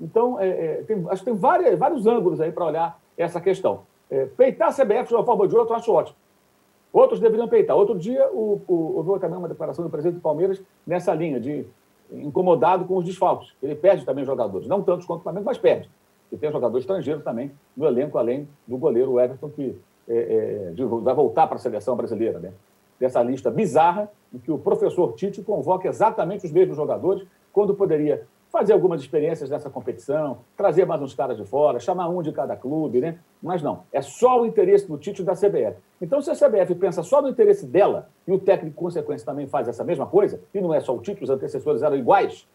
Então, 0.00 0.38
é, 0.38 0.48
é, 0.48 0.82
tem, 0.82 1.04
acho 1.08 1.22
que 1.22 1.30
tem 1.30 1.34
várias, 1.34 1.78
vários 1.78 2.06
ângulos 2.06 2.40
aí 2.40 2.52
para 2.52 2.64
olhar 2.64 3.00
essa 3.16 3.40
questão. 3.40 3.80
É, 4.10 4.26
peitar 4.26 4.68
a 4.68 4.72
CBF 4.72 5.08
de 5.08 5.14
uma 5.14 5.24
forma 5.24 5.42
ou 5.42 5.48
de 5.48 5.56
outra, 5.56 5.74
eu 5.74 5.78
acho 5.78 5.92
ótimo. 5.92 6.16
Outros 6.92 7.20
deveriam 7.20 7.48
peitar. 7.48 7.76
Outro 7.76 7.98
dia, 7.98 8.28
o, 8.32 8.60
o, 8.68 8.96
houve 8.96 9.18
também 9.18 9.38
uma 9.38 9.48
declaração 9.48 9.82
do 9.84 9.90
presidente 9.90 10.16
do 10.16 10.20
Palmeiras 10.20 10.60
nessa 10.86 11.14
linha, 11.14 11.40
de 11.40 11.64
incomodado 12.10 12.84
com 12.84 12.96
os 12.96 13.04
desfalques. 13.04 13.52
Ele 13.62 13.74
perde 13.74 14.04
também 14.04 14.24
jogadores, 14.24 14.68
não 14.68 14.82
tantos 14.82 15.06
quanto 15.06 15.20
o 15.20 15.22
Flamengo, 15.22 15.46
mas 15.46 15.56
perde. 15.56 15.88
E 16.30 16.36
tem 16.36 16.52
jogador 16.52 16.78
estrangeiro 16.78 17.20
também 17.20 17.52
no 17.76 17.86
elenco, 17.86 18.18
além 18.18 18.46
do 18.66 18.76
goleiro 18.76 19.18
Everton, 19.18 19.48
que 19.48 19.78
é, 20.08 20.72
é, 20.76 20.84
vai 21.02 21.14
voltar 21.14 21.46
para 21.46 21.56
a 21.56 21.58
seleção 21.58 21.96
brasileira. 21.96 22.38
Né? 22.38 22.52
Dessa 23.00 23.22
lista 23.22 23.50
bizarra, 23.50 24.10
em 24.32 24.38
que 24.38 24.52
o 24.52 24.58
professor 24.58 25.14
Tite 25.14 25.42
convoca 25.42 25.88
exatamente 25.88 26.44
os 26.44 26.52
mesmos 26.52 26.76
jogadores, 26.76 27.26
quando 27.52 27.74
poderia 27.74 28.26
fazer 28.52 28.74
algumas 28.74 29.00
experiências 29.00 29.48
nessa 29.48 29.70
competição, 29.70 30.40
trazer 30.54 30.84
mais 30.84 31.00
uns 31.00 31.14
caras 31.14 31.38
de 31.38 31.44
fora, 31.44 31.80
chamar 31.80 32.10
um 32.10 32.20
de 32.20 32.30
cada 32.32 32.54
clube, 32.54 33.00
né? 33.00 33.18
Mas 33.42 33.62
não, 33.62 33.84
é 33.90 34.02
só 34.02 34.42
o 34.42 34.46
interesse 34.46 34.86
do 34.86 35.00
e 35.02 35.22
da 35.22 35.32
CBF. 35.32 35.78
Então, 36.02 36.20
se 36.20 36.30
a 36.30 36.34
CBF 36.34 36.74
pensa 36.74 37.02
só 37.02 37.22
no 37.22 37.30
interesse 37.30 37.64
dela 37.64 38.10
e 38.28 38.32
o 38.32 38.38
técnico, 38.38 38.76
consequência, 38.76 39.24
também 39.24 39.46
faz 39.46 39.68
essa 39.68 39.82
mesma 39.82 40.06
coisa, 40.06 40.38
e 40.52 40.60
não 40.60 40.74
é 40.74 40.80
só 40.80 40.94
o 40.94 41.00
Tite, 41.00 41.24
os 41.24 41.30
antecessores 41.30 41.82
eram 41.82 41.96
iguais, 41.96 42.46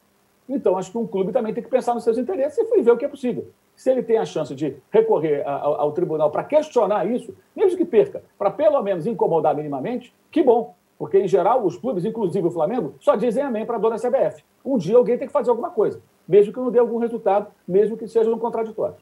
então 0.47 0.77
acho 0.77 0.91
que 0.91 0.97
um 0.99 1.07
clube 1.07 1.33
também 1.33 1.53
tem 1.53 1.63
que 1.63 1.69
pensar 1.69 1.95
nos 1.95 2.03
seus 2.03 2.17
interesses 2.17 2.57
e 2.57 2.81
ver 2.81 2.91
o 2.91 2.97
que 2.97 3.05
é 3.05 3.09
possível. 3.09 3.47
Se 3.75 3.89
ele 3.91 4.03
tem 4.03 4.17
a 4.17 4.25
chance 4.25 4.53
de 4.53 4.77
recorrer 4.91 5.45
ao, 5.45 5.81
ao 5.81 5.91
tribunal 5.91 6.29
para 6.29 6.43
questionar 6.43 7.09
isso, 7.09 7.35
mesmo 7.55 7.75
que 7.75 7.85
perca, 7.85 8.23
para 8.37 8.51
pelo 8.51 8.81
menos 8.83 9.07
incomodar 9.07 9.55
minimamente, 9.55 10.13
que 10.31 10.43
bom. 10.43 10.75
Porque, 10.97 11.19
em 11.19 11.27
geral, 11.27 11.65
os 11.65 11.77
clubes, 11.77 12.05
inclusive 12.05 12.47
o 12.47 12.51
Flamengo, 12.51 12.95
só 12.99 13.15
dizem 13.15 13.43
amém 13.43 13.65
para 13.65 13.75
a 13.75 13.79
dona 13.79 13.97
CBF. 13.97 14.43
Um 14.65 14.77
dia 14.77 14.97
alguém 14.97 15.17
tem 15.17 15.27
que 15.27 15.33
fazer 15.33 15.49
alguma 15.49 15.69
coisa, 15.69 16.01
mesmo 16.27 16.51
que 16.51 16.59
não 16.59 16.71
dê 16.71 16.79
algum 16.79 16.97
resultado, 16.97 17.47
mesmo 17.67 17.95
que 17.95 18.07
seja 18.07 18.29
um 18.33 18.39
contraditório. 18.39 18.95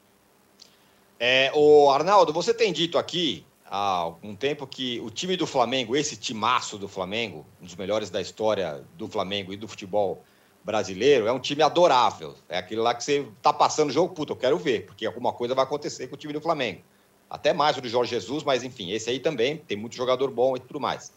É, 1.19 1.51
o 1.55 1.89
Arnaldo, 1.89 2.33
você 2.33 2.53
tem 2.53 2.73
dito 2.73 2.97
aqui 2.97 3.45
há 3.65 3.77
algum 3.77 4.35
tempo 4.35 4.67
que 4.67 4.99
o 4.99 5.09
time 5.09 5.37
do 5.37 5.47
Flamengo, 5.47 5.95
esse 5.95 6.17
timaço 6.17 6.77
do 6.77 6.87
Flamengo, 6.87 7.45
um 7.61 7.65
dos 7.65 7.75
melhores 7.75 8.09
da 8.09 8.19
história 8.19 8.83
do 8.95 9.07
Flamengo 9.07 9.53
e 9.53 9.57
do 9.57 9.67
futebol 9.67 10.21
brasileiro, 10.63 11.27
é 11.27 11.31
um 11.31 11.39
time 11.39 11.61
adorável. 11.61 12.35
É 12.49 12.57
aquele 12.57 12.81
lá 12.81 12.93
que 12.93 13.03
você 13.03 13.25
tá 13.41 13.53
passando 13.53 13.89
o 13.89 13.93
jogo, 13.93 14.13
puta, 14.13 14.33
eu 14.33 14.35
quero 14.35 14.57
ver, 14.57 14.85
porque 14.85 15.05
alguma 15.05 15.31
coisa 15.31 15.55
vai 15.55 15.63
acontecer 15.63 16.07
com 16.07 16.15
o 16.15 16.17
time 16.17 16.33
do 16.33 16.41
Flamengo. 16.41 16.81
Até 17.29 17.53
mais 17.53 17.77
o 17.77 17.81
do 17.81 17.87
Jorge 17.87 18.11
Jesus, 18.11 18.43
mas 18.43 18.63
enfim, 18.63 18.91
esse 18.91 19.09
aí 19.09 19.19
também 19.19 19.57
tem 19.57 19.77
muito 19.77 19.95
jogador 19.95 20.29
bom 20.29 20.55
e 20.55 20.59
tudo 20.59 20.79
mais. 20.79 21.11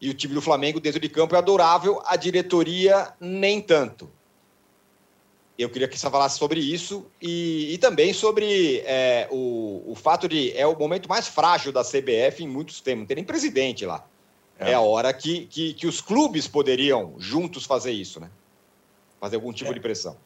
E 0.00 0.10
o 0.10 0.14
time 0.14 0.34
do 0.34 0.40
Flamengo 0.40 0.78
dentro 0.80 1.00
de 1.00 1.08
campo 1.08 1.34
é 1.34 1.38
adorável, 1.38 2.00
a 2.06 2.16
diretoria 2.16 3.12
nem 3.20 3.60
tanto. 3.60 4.10
Eu 5.58 5.68
queria 5.68 5.88
que 5.88 5.98
você 5.98 6.08
falasse 6.08 6.38
sobre 6.38 6.60
isso 6.60 7.06
e, 7.20 7.74
e 7.74 7.78
também 7.78 8.12
sobre 8.12 8.78
é, 8.86 9.26
o, 9.28 9.82
o 9.88 9.94
fato 9.96 10.28
de 10.28 10.56
é 10.56 10.64
o 10.64 10.78
momento 10.78 11.08
mais 11.08 11.26
frágil 11.26 11.72
da 11.72 11.82
CBF 11.82 12.44
em 12.44 12.48
muitos 12.48 12.80
tempos. 12.80 13.00
Não 13.00 13.06
tem 13.06 13.16
nem 13.16 13.24
presidente 13.24 13.84
lá. 13.84 14.06
É, 14.56 14.70
é 14.70 14.74
a 14.74 14.80
hora 14.80 15.12
que, 15.12 15.46
que, 15.46 15.74
que, 15.74 15.86
os 15.86 16.00
clubes 16.00 16.46
poderiam 16.46 17.14
juntos 17.18 17.64
fazer 17.64 17.90
isso, 17.90 18.20
né? 18.20 18.30
Fazer 19.20 19.34
algum 19.34 19.52
tipo 19.52 19.70
é. 19.70 19.74
de 19.74 19.80
pressão. 19.80 20.16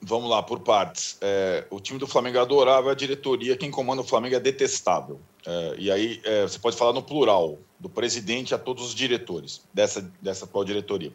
Vamos 0.00 0.28
lá, 0.28 0.42
por 0.42 0.60
partes. 0.60 1.16
É, 1.20 1.64
o 1.70 1.80
time 1.80 1.98
do 1.98 2.06
Flamengo 2.06 2.36
é 2.36 2.40
adorável, 2.40 2.90
a 2.90 2.94
diretoria, 2.94 3.56
quem 3.56 3.70
comanda 3.70 4.02
o 4.02 4.04
Flamengo 4.04 4.34
é 4.34 4.40
detestável. 4.40 5.20
É, 5.46 5.74
e 5.78 5.90
aí 5.90 6.20
é, 6.24 6.42
você 6.42 6.58
pode 6.58 6.76
falar 6.76 6.92
no 6.92 7.02
plural, 7.02 7.58
do 7.78 7.88
presidente 7.88 8.54
a 8.54 8.58
todos 8.58 8.86
os 8.86 8.94
diretores 8.94 9.62
dessa, 9.74 10.08
dessa 10.20 10.44
atual 10.44 10.64
diretoria. 10.64 11.12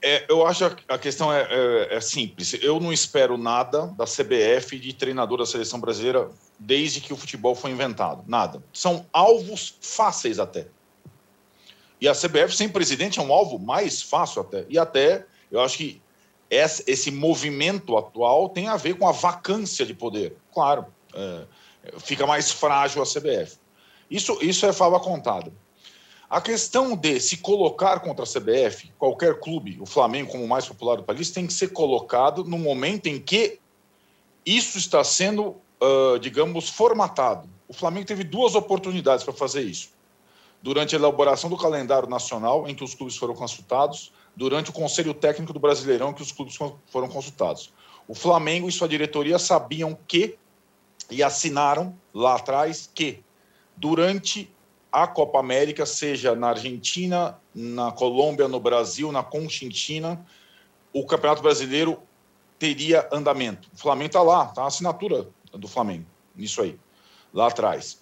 é, 0.00 0.24
eu 0.28 0.46
acho 0.46 0.70
que 0.70 0.84
a 0.88 0.96
questão 0.96 1.32
é, 1.32 1.42
é, 1.50 1.96
é, 1.96 2.00
simples. 2.00 2.54
Eu 2.62 2.78
não 2.78 2.92
espero 2.92 3.36
nada 3.36 3.86
da 3.88 4.04
CBF 4.04 4.78
de 4.78 4.92
treinador 4.92 5.38
da 5.38 5.46
seleção 5.46 5.80
brasileira 5.80 6.30
desde 6.58 7.00
que 7.00 7.12
o 7.12 7.16
futebol 7.16 7.54
foi 7.54 7.72
inventado. 7.72 8.22
Nada. 8.28 8.62
São 8.72 9.04
alvos 9.12 9.74
fáceis 9.80 10.38
até. 10.38 10.68
E 12.00 12.06
a 12.06 12.12
CBF 12.12 12.54
sem 12.54 12.68
presidente 12.68 13.18
é 13.18 13.22
um 13.22 13.32
alvo 13.32 13.58
mais 13.58 14.02
fácil 14.02 14.42
até. 14.42 14.66
E 14.68 14.78
até, 14.78 15.26
eu 15.50 15.60
acho 15.60 15.78
que 15.78 16.00
esse 16.48 17.10
movimento 17.10 17.96
atual 17.96 18.48
tem 18.50 18.68
a 18.68 18.76
ver 18.76 18.94
com 18.94 19.08
a 19.08 19.12
vacância 19.12 19.84
de 19.84 19.94
poder. 19.94 20.36
Claro, 20.54 20.86
é, 21.12 21.44
fica 21.98 22.26
mais 22.26 22.50
frágil 22.50 23.02
a 23.02 23.06
CBF. 23.06 23.58
Isso, 24.10 24.38
isso 24.40 24.66
é 24.66 24.72
fala 24.72 25.00
contada. 25.00 25.52
A 26.28 26.40
questão 26.40 26.96
de 26.96 27.20
se 27.20 27.36
colocar 27.36 28.00
contra 28.00 28.24
a 28.24 28.28
CBF, 28.28 28.92
qualquer 28.98 29.38
clube, 29.38 29.78
o 29.80 29.86
Flamengo 29.86 30.32
como 30.32 30.44
o 30.44 30.48
mais 30.48 30.66
popular 30.66 30.96
do 30.96 31.04
país, 31.04 31.30
tem 31.30 31.46
que 31.46 31.52
ser 31.52 31.68
colocado 31.68 32.42
no 32.44 32.58
momento 32.58 33.06
em 33.06 33.20
que 33.20 33.60
isso 34.44 34.76
está 34.76 35.04
sendo, 35.04 35.56
uh, 35.80 36.18
digamos, 36.20 36.68
formatado. 36.68 37.48
O 37.68 37.72
Flamengo 37.72 38.06
teve 38.06 38.24
duas 38.24 38.54
oportunidades 38.54 39.24
para 39.24 39.34
fazer 39.34 39.62
isso. 39.62 39.90
Durante 40.62 40.96
a 40.96 40.98
elaboração 40.98 41.48
do 41.48 41.56
calendário 41.56 42.08
nacional, 42.08 42.68
em 42.68 42.74
que 42.74 42.82
os 42.82 42.94
clubes 42.94 43.16
foram 43.16 43.34
consultados, 43.34 44.12
durante 44.34 44.70
o 44.70 44.72
Conselho 44.72 45.14
Técnico 45.14 45.52
do 45.52 45.60
Brasileirão, 45.60 46.12
que 46.12 46.22
os 46.22 46.32
clubes 46.32 46.56
foram 46.86 47.08
consultados. 47.08 47.72
O 48.08 48.14
Flamengo 48.14 48.68
e 48.68 48.72
sua 48.72 48.88
diretoria 48.88 49.38
sabiam 49.38 49.96
que, 50.06 50.36
e 51.10 51.22
assinaram 51.22 51.96
lá 52.12 52.36
atrás, 52.36 52.90
que 52.92 53.22
durante 53.76 54.50
a 54.90 55.06
Copa 55.06 55.38
América, 55.38 55.84
seja 55.84 56.34
na 56.34 56.48
Argentina, 56.48 57.38
na 57.54 57.92
Colômbia, 57.92 58.48
no 58.48 58.58
Brasil, 58.58 59.12
na 59.12 59.22
Conchinchina, 59.22 60.24
o 60.92 61.04
Campeonato 61.04 61.42
Brasileiro 61.42 62.00
teria 62.58 63.06
andamento. 63.12 63.68
O 63.74 63.76
Flamengo 63.76 64.06
está 64.06 64.22
lá, 64.22 64.46
está 64.46 64.62
a 64.62 64.66
assinatura 64.66 65.28
do 65.52 65.68
Flamengo, 65.68 66.06
nisso 66.34 66.62
aí, 66.62 66.78
lá 67.32 67.48
atrás. 67.48 68.00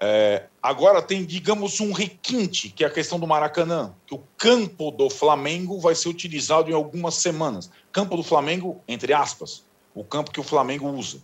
É, 0.00 0.46
agora 0.60 1.00
tem, 1.00 1.24
digamos, 1.24 1.78
um 1.80 1.92
requinte, 1.92 2.68
que 2.68 2.82
é 2.82 2.86
a 2.86 2.90
questão 2.90 3.18
do 3.18 3.26
Maracanã, 3.26 3.94
que 4.06 4.14
o 4.14 4.22
campo 4.36 4.90
do 4.90 5.08
Flamengo 5.08 5.78
vai 5.78 5.94
ser 5.94 6.08
utilizado 6.08 6.70
em 6.70 6.74
algumas 6.74 7.14
semanas. 7.14 7.70
Campo 7.92 8.16
do 8.16 8.22
Flamengo, 8.24 8.82
entre 8.88 9.12
aspas, 9.12 9.64
o 9.94 10.02
campo 10.02 10.32
que 10.32 10.40
o 10.40 10.42
Flamengo 10.42 10.88
usa. 10.88 11.22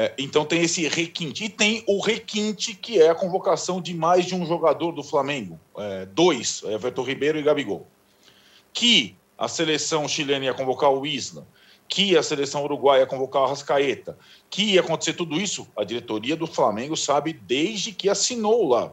É, 0.00 0.14
então 0.16 0.44
tem 0.44 0.62
esse 0.62 0.86
requinte. 0.86 1.46
E 1.46 1.48
tem 1.48 1.82
o 1.84 2.00
requinte, 2.00 2.72
que 2.72 3.02
é 3.02 3.08
a 3.08 3.16
convocação 3.16 3.80
de 3.80 3.92
mais 3.92 4.26
de 4.26 4.32
um 4.32 4.46
jogador 4.46 4.92
do 4.92 5.02
Flamengo, 5.02 5.58
é, 5.76 6.06
dois, 6.06 6.62
Everton 6.62 7.02
Ribeiro 7.02 7.36
e 7.36 7.42
Gabigol. 7.42 7.84
Que 8.72 9.16
a 9.36 9.48
seleção 9.48 10.06
chilena 10.06 10.44
ia 10.44 10.54
convocar 10.54 10.92
o 10.92 11.04
Isla, 11.04 11.44
que 11.88 12.16
a 12.16 12.22
seleção 12.22 12.62
uruguaia 12.62 13.00
ia 13.00 13.06
convocar 13.08 13.42
o 13.42 13.46
Rascaeta, 13.46 14.16
que 14.48 14.74
ia 14.74 14.82
acontecer 14.82 15.14
tudo 15.14 15.34
isso, 15.34 15.66
a 15.76 15.82
diretoria 15.82 16.36
do 16.36 16.46
Flamengo 16.46 16.96
sabe 16.96 17.32
desde 17.32 17.90
que 17.90 18.08
assinou 18.08 18.68
lá 18.68 18.92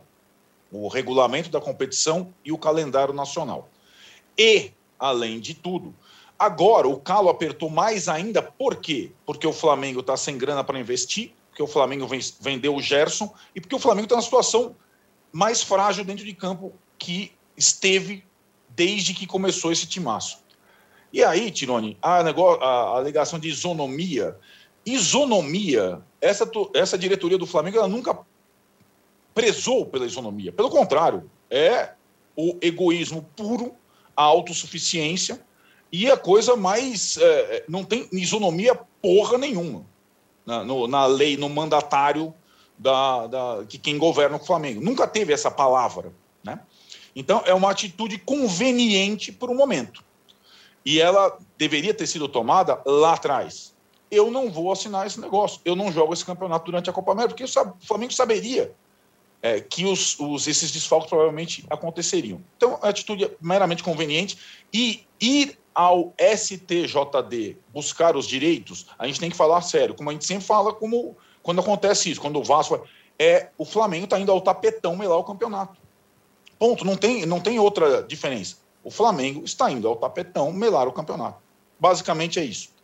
o 0.71 0.87
regulamento 0.87 1.51
da 1.51 1.61
competição 1.61 2.33
e 2.43 2.51
o 2.51 2.57
calendário 2.57 3.13
nacional. 3.13 3.69
E, 4.35 4.71
além 4.97 5.39
de 5.39 5.53
tudo, 5.53 5.93
agora 6.37 6.87
o 6.87 6.99
calo 6.99 7.29
apertou 7.29 7.69
mais 7.69 8.07
ainda, 8.07 8.41
por 8.41 8.77
quê? 8.77 9.11
Porque 9.25 9.47
o 9.47 9.53
Flamengo 9.53 9.99
está 9.99 10.15
sem 10.17 10.37
grana 10.37 10.63
para 10.63 10.79
investir, 10.79 11.31
porque 11.49 11.63
o 11.63 11.67
Flamengo 11.67 12.07
vendeu 12.39 12.75
o 12.75 12.81
Gerson 12.81 13.33
e 13.53 13.61
porque 13.61 13.75
o 13.75 13.79
Flamengo 13.79 14.05
está 14.05 14.15
na 14.15 14.21
situação 14.21 14.75
mais 15.31 15.61
frágil 15.61 16.03
dentro 16.03 16.25
de 16.25 16.33
campo 16.33 16.73
que 16.97 17.31
esteve 17.57 18.23
desde 18.69 19.13
que 19.13 19.25
começou 19.25 19.71
esse 19.71 19.87
timaço. 19.87 20.39
E 21.13 21.23
aí, 21.23 21.49
Tirone, 21.49 21.97
a, 22.01 22.19
a 22.19 22.97
alegação 22.97 23.39
de 23.39 23.47
isonomia 23.47 24.37
isonomia, 24.85 26.01
essa, 26.21 26.49
essa 26.73 26.97
diretoria 26.97 27.37
do 27.37 27.47
Flamengo 27.47 27.77
ela 27.77 27.87
nunca 27.87 28.17
prezou 29.33 29.85
pela 29.85 30.05
isonomia. 30.05 30.51
Pelo 30.51 30.69
contrário, 30.69 31.29
é 31.49 31.93
o 32.35 32.57
egoísmo 32.61 33.27
puro, 33.35 33.73
a 34.15 34.23
autossuficiência 34.23 35.43
e 35.91 36.09
a 36.09 36.17
coisa 36.17 36.55
mais. 36.55 37.17
É, 37.17 37.65
não 37.67 37.83
tem 37.83 38.07
isonomia 38.11 38.79
porra 39.01 39.37
nenhuma 39.37 39.85
na, 40.45 40.63
no, 40.63 40.87
na 40.87 41.05
lei, 41.05 41.37
no 41.37 41.49
mandatário 41.49 42.33
da, 42.77 43.27
da, 43.27 43.65
que 43.67 43.77
quem 43.77 43.97
governa 43.97 44.37
o 44.37 44.45
Flamengo. 44.45 44.81
Nunca 44.81 45.07
teve 45.07 45.33
essa 45.33 45.49
palavra. 45.49 46.11
Né? 46.43 46.59
Então, 47.15 47.41
é 47.45 47.53
uma 47.53 47.71
atitude 47.71 48.17
conveniente 48.17 49.31
para 49.31 49.51
o 49.51 49.55
momento. 49.55 50.03
E 50.85 50.99
ela 50.99 51.37
deveria 51.57 51.93
ter 51.93 52.05
sido 52.05 52.27
tomada 52.27 52.81
lá 52.85 53.13
atrás 53.13 53.75
eu 54.15 54.31
não 54.31 54.49
vou 54.49 54.71
assinar 54.71 55.05
esse 55.05 55.19
negócio. 55.19 55.59
Eu 55.65 55.75
não 55.75 55.91
jogo 55.91 56.13
esse 56.13 56.25
campeonato 56.25 56.65
durante 56.65 56.89
a 56.89 56.93
Copa 56.93 57.11
América, 57.11 57.35
porque 57.35 57.43
o 57.43 57.73
Flamengo 57.85 58.13
saberia 58.13 58.73
é, 59.41 59.59
que 59.59 59.85
os, 59.85 60.17
os, 60.19 60.47
esses 60.47 60.71
desfalques 60.71 61.09
provavelmente 61.09 61.65
aconteceriam. 61.69 62.41
Então, 62.57 62.79
a 62.81 62.89
atitude 62.89 63.25
é 63.25 63.31
meramente 63.41 63.83
conveniente 63.83 64.37
e 64.73 65.05
ir 65.19 65.57
ao 65.75 66.13
STJD 66.17 67.57
buscar 67.73 68.15
os 68.15 68.25
direitos, 68.25 68.87
a 68.97 69.05
gente 69.05 69.19
tem 69.19 69.29
que 69.29 69.35
falar 69.35 69.61
sério, 69.61 69.93
como 69.93 70.09
a 70.09 70.13
gente 70.13 70.25
sempre 70.25 70.45
fala, 70.45 70.73
como 70.73 71.15
quando 71.43 71.59
acontece 71.59 72.09
isso, 72.09 72.21
quando 72.21 72.39
o 72.39 72.43
Vasco 72.43 72.81
é 73.19 73.49
o 73.57 73.65
Flamengo 73.65 74.05
está 74.05 74.19
indo 74.19 74.31
ao 74.31 74.41
tapetão 74.41 74.95
melar 74.95 75.17
o 75.17 75.23
campeonato. 75.23 75.77
Ponto, 76.57 76.85
não 76.85 76.95
tem, 76.95 77.25
não 77.25 77.39
tem 77.39 77.59
outra 77.59 78.01
diferença. 78.01 78.57
O 78.83 78.89
Flamengo 78.89 79.43
está 79.43 79.69
indo 79.69 79.87
ao 79.87 79.95
tapetão 79.95 80.51
melar 80.51 80.87
o 80.87 80.93
campeonato. 80.93 81.41
Basicamente 81.79 82.39
é 82.39 82.43
isso 82.43 82.75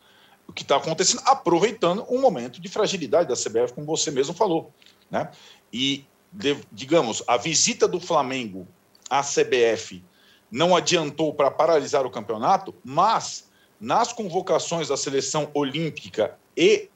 o 0.52 0.54
que 0.54 0.64
está 0.64 0.76
acontecendo, 0.76 1.22
aproveitando 1.26 2.06
um 2.10 2.20
momento 2.20 2.62
de 2.62 2.68
fragilidade 2.68 3.30
da 3.30 3.36
CBF, 3.36 3.74
como 3.74 3.88
você 3.88 4.12
mesmo 4.12 4.34
falou. 4.34 4.72
Né? 5.10 5.32
E, 5.72 6.06
de, 6.32 6.58
digamos, 6.72 7.24
a 7.26 7.38
visita 7.38 7.88
do 7.88 8.02
Flamengo 8.02 8.68
à 9.10 9.22
CBF 9.22 10.04
não 10.52 10.76
adiantou 10.76 11.34
para 11.34 11.50
paralisar 11.50 12.06
o 12.06 12.12
campeonato, 12.12 12.76
mas 12.84 13.50
nas 13.80 14.12
convocações 14.12 14.90
da 14.90 14.98
seleção 14.98 15.50
olímpica 15.54 16.38
e 16.56 16.90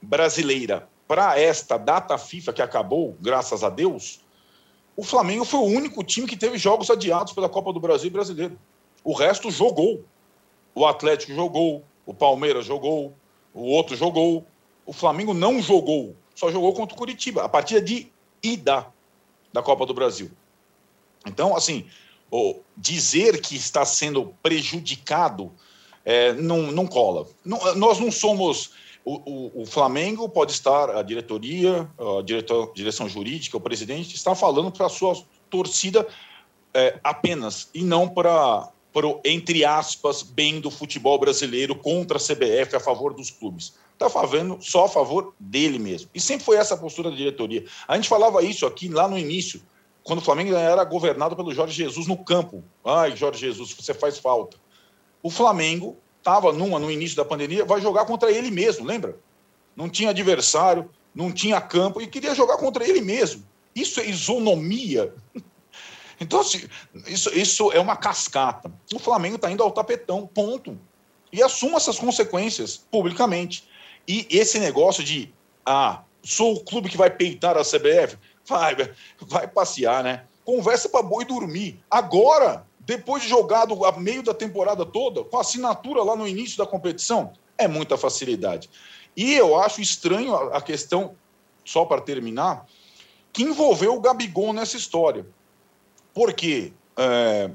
brasileira 0.00 0.88
para 1.08 1.40
esta 1.40 1.78
data 1.78 2.18
FIFA 2.18 2.52
que 2.52 2.62
acabou, 2.62 3.16
graças 3.20 3.64
a 3.64 3.70
Deus, 3.70 4.20
o 4.96 5.02
Flamengo 5.02 5.44
foi 5.44 5.60
o 5.60 5.64
único 5.64 6.04
time 6.04 6.26
que 6.26 6.36
teve 6.36 6.58
jogos 6.58 6.90
adiados 6.90 7.32
pela 7.32 7.48
Copa 7.48 7.72
do 7.72 7.80
Brasil 7.80 8.08
e 8.08 8.12
Brasileiro. 8.12 8.58
O 9.02 9.12
resto 9.12 9.50
jogou. 9.50 10.04
O 10.74 10.84
Atlético 10.84 11.32
jogou, 11.32 11.84
o 12.04 12.12
Palmeiras 12.12 12.66
jogou, 12.66 13.14
o 13.54 13.62
outro 13.62 13.96
jogou, 13.96 14.46
o 14.84 14.92
Flamengo 14.92 15.32
não 15.32 15.62
jogou, 15.62 16.14
só 16.34 16.50
jogou 16.50 16.74
contra 16.74 16.94
o 16.94 16.98
Curitiba, 16.98 17.42
a 17.42 17.48
partida 17.48 17.80
de 17.80 18.12
ida 18.42 18.86
da 19.52 19.62
Copa 19.62 19.86
do 19.86 19.94
Brasil. 19.94 20.30
Então, 21.26 21.56
assim, 21.56 21.86
dizer 22.76 23.40
que 23.40 23.56
está 23.56 23.84
sendo 23.84 24.34
prejudicado 24.42 25.52
é, 26.04 26.32
não, 26.34 26.70
não 26.70 26.86
cola. 26.86 27.26
Não, 27.44 27.74
nós 27.74 27.98
não 27.98 28.12
somos. 28.12 28.70
O, 29.04 29.14
o, 29.14 29.62
o, 29.62 29.66
Flamengo 29.66 30.28
pode 30.28 30.52
estar, 30.52 30.90
a 30.90 31.02
diretoria, 31.02 31.88
a 31.98 32.22
diretor, 32.22 32.72
direção 32.74 33.08
jurídica, 33.08 33.56
o 33.56 33.60
presidente, 33.60 34.16
está 34.16 34.34
falando 34.34 34.70
para 34.72 34.86
a 34.86 34.88
sua 34.88 35.16
torcida 35.48 36.06
é, 36.74 36.98
apenas, 37.04 37.70
e 37.72 37.84
não 37.84 38.08
para 38.08 38.68
pro, 38.92 39.20
entre 39.24 39.62
aspas, 39.62 40.22
bem 40.22 40.58
do 40.58 40.70
futebol 40.70 41.18
brasileiro 41.18 41.76
contra 41.76 42.16
a 42.16 42.20
CBF 42.20 42.76
a 42.76 42.80
favor 42.80 43.12
dos 43.12 43.30
clubes. 43.30 43.74
Está 43.92 44.08
fazendo 44.08 44.58
só 44.60 44.86
a 44.86 44.88
favor 44.88 45.34
dele 45.38 45.78
mesmo. 45.78 46.08
E 46.14 46.20
sempre 46.20 46.46
foi 46.46 46.56
essa 46.56 46.74
a 46.74 46.78
postura 46.78 47.10
da 47.10 47.16
diretoria. 47.16 47.64
A 47.86 47.94
gente 47.94 48.08
falava 48.08 48.42
isso 48.42 48.64
aqui 48.64 48.88
lá 48.88 49.06
no 49.06 49.18
início, 49.18 49.60
quando 50.06 50.20
o 50.20 50.22
Flamengo 50.22 50.54
era 50.54 50.84
governado 50.84 51.34
pelo 51.34 51.52
Jorge 51.52 51.74
Jesus 51.74 52.06
no 52.06 52.16
campo. 52.16 52.62
Ai, 52.84 53.16
Jorge 53.16 53.40
Jesus, 53.40 53.72
você 53.72 53.92
faz 53.92 54.16
falta. 54.16 54.56
O 55.20 55.28
Flamengo 55.28 55.96
estava 56.18 56.52
numa 56.52 56.78
no 56.78 56.90
início 56.90 57.16
da 57.16 57.24
pandemia, 57.24 57.64
vai 57.64 57.80
jogar 57.80 58.04
contra 58.04 58.30
ele 58.30 58.48
mesmo, 58.48 58.86
lembra? 58.86 59.18
Não 59.74 59.88
tinha 59.88 60.10
adversário, 60.10 60.88
não 61.12 61.32
tinha 61.32 61.60
campo 61.60 62.00
e 62.00 62.06
queria 62.06 62.36
jogar 62.36 62.56
contra 62.56 62.88
ele 62.88 63.00
mesmo. 63.00 63.44
Isso 63.74 63.98
é 63.98 64.06
isonomia 64.06 65.12
então, 66.20 66.40
assim, 66.40 66.62
isso, 67.08 67.36
isso 67.36 67.72
é 67.72 67.80
uma 67.80 67.96
cascata. 67.96 68.72
O 68.94 69.00
Flamengo 69.00 69.34
está 69.34 69.50
indo 69.50 69.62
ao 69.62 69.72
tapetão, 69.72 70.24
ponto. 70.24 70.78
E 71.32 71.42
assuma 71.42 71.78
essas 71.78 71.98
consequências 71.98 72.76
publicamente. 72.76 73.64
E 74.06 74.24
esse 74.30 74.60
negócio 74.60 75.02
de, 75.02 75.34
ah, 75.64 76.02
sou 76.22 76.54
o 76.54 76.64
clube 76.64 76.88
que 76.88 76.96
vai 76.96 77.10
peitar 77.10 77.56
a 77.56 77.64
CBF, 77.64 78.16
vai, 78.46 78.74
vai 79.20 79.48
passear, 79.48 80.02
né? 80.02 80.24
Conversa 80.44 80.88
para 80.88 81.02
boi 81.02 81.24
dormir. 81.24 81.80
Agora, 81.90 82.64
depois 82.80 83.22
de 83.22 83.28
jogado 83.28 83.84
a 83.84 83.92
meio 83.92 84.22
da 84.22 84.32
temporada 84.32 84.86
toda, 84.86 85.24
com 85.24 85.38
assinatura 85.38 86.02
lá 86.02 86.14
no 86.14 86.26
início 86.26 86.56
da 86.56 86.66
competição, 86.66 87.32
é 87.58 87.66
muita 87.66 87.96
facilidade. 87.96 88.70
E 89.16 89.34
eu 89.34 89.58
acho 89.58 89.80
estranho 89.80 90.34
a 90.34 90.60
questão, 90.60 91.16
só 91.64 91.84
para 91.84 92.00
terminar, 92.00 92.66
que 93.32 93.42
envolveu 93.42 93.94
o 93.94 94.00
Gabigol 94.00 94.52
nessa 94.52 94.76
história. 94.76 95.26
Porque 96.14 96.72
é, 96.96 97.50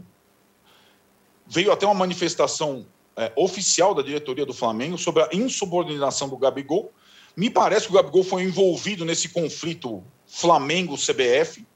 veio 1.47 1.71
até 1.71 1.86
uma 1.86 1.95
manifestação 1.95 2.86
é, 3.15 3.32
oficial 3.36 3.93
da 3.93 4.01
diretoria 4.01 4.45
do 4.45 4.54
Flamengo 4.54 4.97
sobre 4.97 5.23
a 5.23 5.30
insubordinação 5.32 6.27
do 6.27 6.38
Gabigol. 6.38 6.91
Me 7.36 7.49
parece 7.49 7.86
que 7.88 7.93
o 7.93 7.95
Gabigol 7.95 8.23
foi 8.23 8.43
envolvido 8.43 9.06
nesse 9.06 9.30
conflito 9.30 10.04
Flamengo-CBF. 10.32 11.67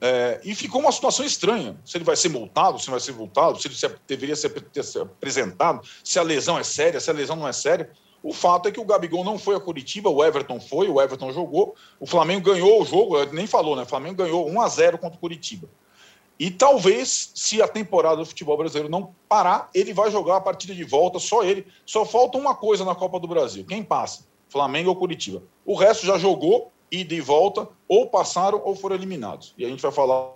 É, 0.00 0.40
e 0.42 0.54
ficou 0.54 0.80
uma 0.80 0.90
situação 0.90 1.24
estranha. 1.24 1.76
Se 1.84 1.96
ele 1.96 2.04
vai 2.04 2.16
ser 2.16 2.30
multado, 2.30 2.78
se 2.78 2.88
não 2.88 2.92
vai 2.92 3.00
ser 3.00 3.12
multado, 3.12 3.60
se 3.60 3.68
ele 3.68 3.74
se, 3.74 3.88
deveria 4.08 4.34
ser, 4.34 4.48
ter 4.48 4.82
se 4.82 4.98
apresentado, 4.98 5.86
se 6.02 6.18
a 6.18 6.22
lesão 6.22 6.58
é 6.58 6.64
séria, 6.64 6.98
se 6.98 7.10
a 7.10 7.12
lesão 7.12 7.36
não 7.36 7.46
é 7.46 7.52
séria. 7.52 7.90
O 8.22 8.32
fato 8.32 8.68
é 8.68 8.72
que 8.72 8.80
o 8.80 8.84
Gabigol 8.84 9.24
não 9.24 9.38
foi 9.38 9.54
a 9.54 9.60
Curitiba, 9.60 10.08
o 10.08 10.24
Everton 10.24 10.58
foi, 10.58 10.88
o 10.88 11.00
Everton 11.00 11.32
jogou, 11.32 11.74
o 12.00 12.06
Flamengo 12.06 12.52
ganhou 12.52 12.80
o 12.80 12.84
jogo, 12.84 13.24
nem 13.26 13.46
falou, 13.46 13.76
né? 13.76 13.82
O 13.82 13.86
Flamengo 13.86 14.16
ganhou 14.16 14.48
1 14.48 14.60
a 14.60 14.68
0 14.68 14.98
contra 14.98 15.16
o 15.16 15.20
Curitiba. 15.20 15.68
E 16.38 16.50
talvez, 16.50 17.30
se 17.34 17.60
a 17.60 17.68
temporada 17.68 18.16
do 18.16 18.26
futebol 18.26 18.56
brasileiro 18.56 18.88
não 18.88 19.14
parar, 19.28 19.68
ele 19.74 19.92
vai 19.92 20.10
jogar 20.10 20.36
a 20.36 20.40
partida 20.40 20.74
de 20.74 20.84
volta, 20.84 21.18
só 21.18 21.44
ele. 21.44 21.66
Só 21.84 22.04
falta 22.04 22.38
uma 22.38 22.54
coisa 22.54 22.84
na 22.84 22.94
Copa 22.94 23.20
do 23.20 23.28
Brasil: 23.28 23.64
quem 23.64 23.82
passa? 23.82 24.24
Flamengo 24.48 24.90
ou 24.90 24.96
Curitiba. 24.96 25.42
O 25.64 25.74
resto 25.74 26.06
já 26.06 26.18
jogou, 26.18 26.71
e 26.92 27.02
de 27.02 27.22
volta, 27.22 27.66
ou 27.88 28.06
passaram 28.06 28.60
ou 28.62 28.76
foram 28.76 28.94
eliminados. 28.94 29.54
E 29.56 29.64
a 29.64 29.68
gente 29.68 29.80
vai 29.80 29.90
falar 29.90 30.30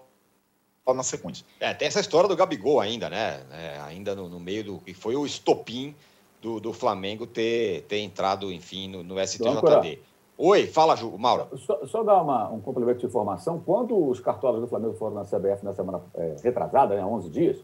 lá 0.86 0.94
na 0.94 1.02
sequência. 1.02 1.44
É, 1.60 1.74
tem 1.74 1.86
essa 1.86 2.00
história 2.00 2.26
do 2.26 2.34
Gabigol 2.34 2.80
ainda, 2.80 3.10
né? 3.10 3.42
É, 3.52 3.78
ainda 3.80 4.14
no, 4.14 4.26
no, 4.26 4.40
meio 4.40 4.64
do 4.64 4.78
que 4.78 4.94
foi 4.94 5.14
o 5.14 5.26
estopim 5.26 5.94
do, 6.40 6.58
do 6.58 6.72
Flamengo 6.72 7.26
ter, 7.26 7.82
ter 7.82 7.98
entrado, 7.98 8.50
enfim, 8.50 8.88
no, 8.88 9.02
no 9.02 9.20
STJD. 9.24 10.00
Oi, 10.38 10.66
fala, 10.66 10.96
Ju, 10.96 11.16
Mauro. 11.18 11.48
Só, 11.58 11.86
só 11.86 12.02
dar 12.02 12.22
uma, 12.22 12.48
um 12.50 12.60
complemento 12.60 13.00
de 13.00 13.06
informação. 13.06 13.60
Quando 13.64 14.08
os 14.08 14.20
cartolas 14.20 14.60
do 14.60 14.66
Flamengo 14.66 14.94
foram 14.94 15.14
na 15.14 15.24
CBF 15.24 15.62
na 15.62 15.74
semana 15.74 16.00
é, 16.14 16.36
retrasada, 16.42 16.94
né, 16.94 17.04
11 17.04 17.28
dias, 17.28 17.58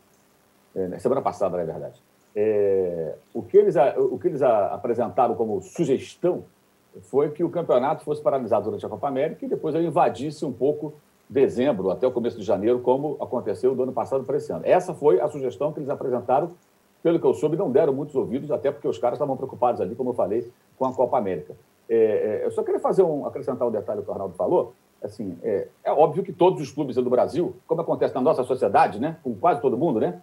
é, 0.75 0.99
semana 0.99 1.23
passada, 1.23 1.57
na 1.57 1.65
verdade, 1.65 2.03
é, 2.35 3.15
o 3.33 3.43
que 3.43 3.57
eles, 3.57 3.75
o 3.97 4.19
que 4.19 4.29
eles 4.29 4.43
apresentaram 4.43 5.35
como 5.35 5.63
sugestão 5.63 6.45
foi 7.03 7.31
que 7.31 7.43
o 7.43 7.49
campeonato 7.49 8.05
fosse 8.05 8.21
paralisado 8.21 8.65
durante 8.65 8.85
a 8.85 8.89
Copa 8.89 9.09
América 9.09 9.45
e 9.45 9.49
depois 9.49 9.75
ele 9.75 9.87
invadisse 9.87 10.45
um 10.45 10.53
pouco 10.53 10.95
dezembro 11.29 11.91
até 11.91 12.07
o 12.07 12.13
começo 12.13 12.39
de 12.39 12.45
janeiro, 12.45 12.81
como 12.81 13.17
aconteceu 13.21 13.75
do 13.75 13.83
ano 13.83 13.93
passado 13.93 14.25
para 14.25 14.37
esse 14.37 14.53
ano. 14.53 14.63
Essa 14.65 14.93
foi 14.93 15.21
a 15.21 15.29
sugestão 15.29 15.73
que 15.73 15.79
eles 15.79 15.89
apresentaram, 15.89 16.53
pelo 17.03 17.19
que 17.19 17.27
eu 17.27 17.35
soube, 17.35 17.57
não 17.57 17.71
deram 17.71 17.93
muitos 17.93 18.15
ouvidos, 18.15 18.51
até 18.51 18.71
porque 18.71 18.87
os 18.87 18.99
caras 18.99 19.17
estavam 19.17 19.37
preocupados 19.37 19.81
ali, 19.81 19.95
como 19.95 20.11
eu 20.11 20.15
falei, 20.15 20.51
com 20.79 20.85
a 20.85 20.93
Copa 20.93 21.17
América. 21.17 21.55
É, 21.89 21.97
é, 21.97 22.47
eu 22.47 22.51
só 22.51 22.63
queria 22.63 22.79
fazer 22.79 23.03
um, 23.03 23.27
acrescentar 23.27 23.67
um 23.67 23.71
detalhe 23.71 24.03
que 24.03 24.09
o 24.09 24.13
Arnaldo 24.13 24.35
falou. 24.35 24.75
Assim, 25.03 25.37
é, 25.43 25.67
é 25.83 25.91
óbvio 25.91 26.23
que 26.23 26.33
todos 26.33 26.61
os 26.61 26.71
clubes 26.71 26.95
do 26.95 27.11
Brasil, 27.11 27.57
como 27.67 27.81
acontece 27.81 28.15
na 28.15 28.21
nossa 28.21 28.45
sociedade, 28.45 29.01
né, 29.01 29.17
com 29.25 29.35
quase 29.35 29.61
todo 29.61 29.77
mundo, 29.77 29.99
né, 29.99 30.23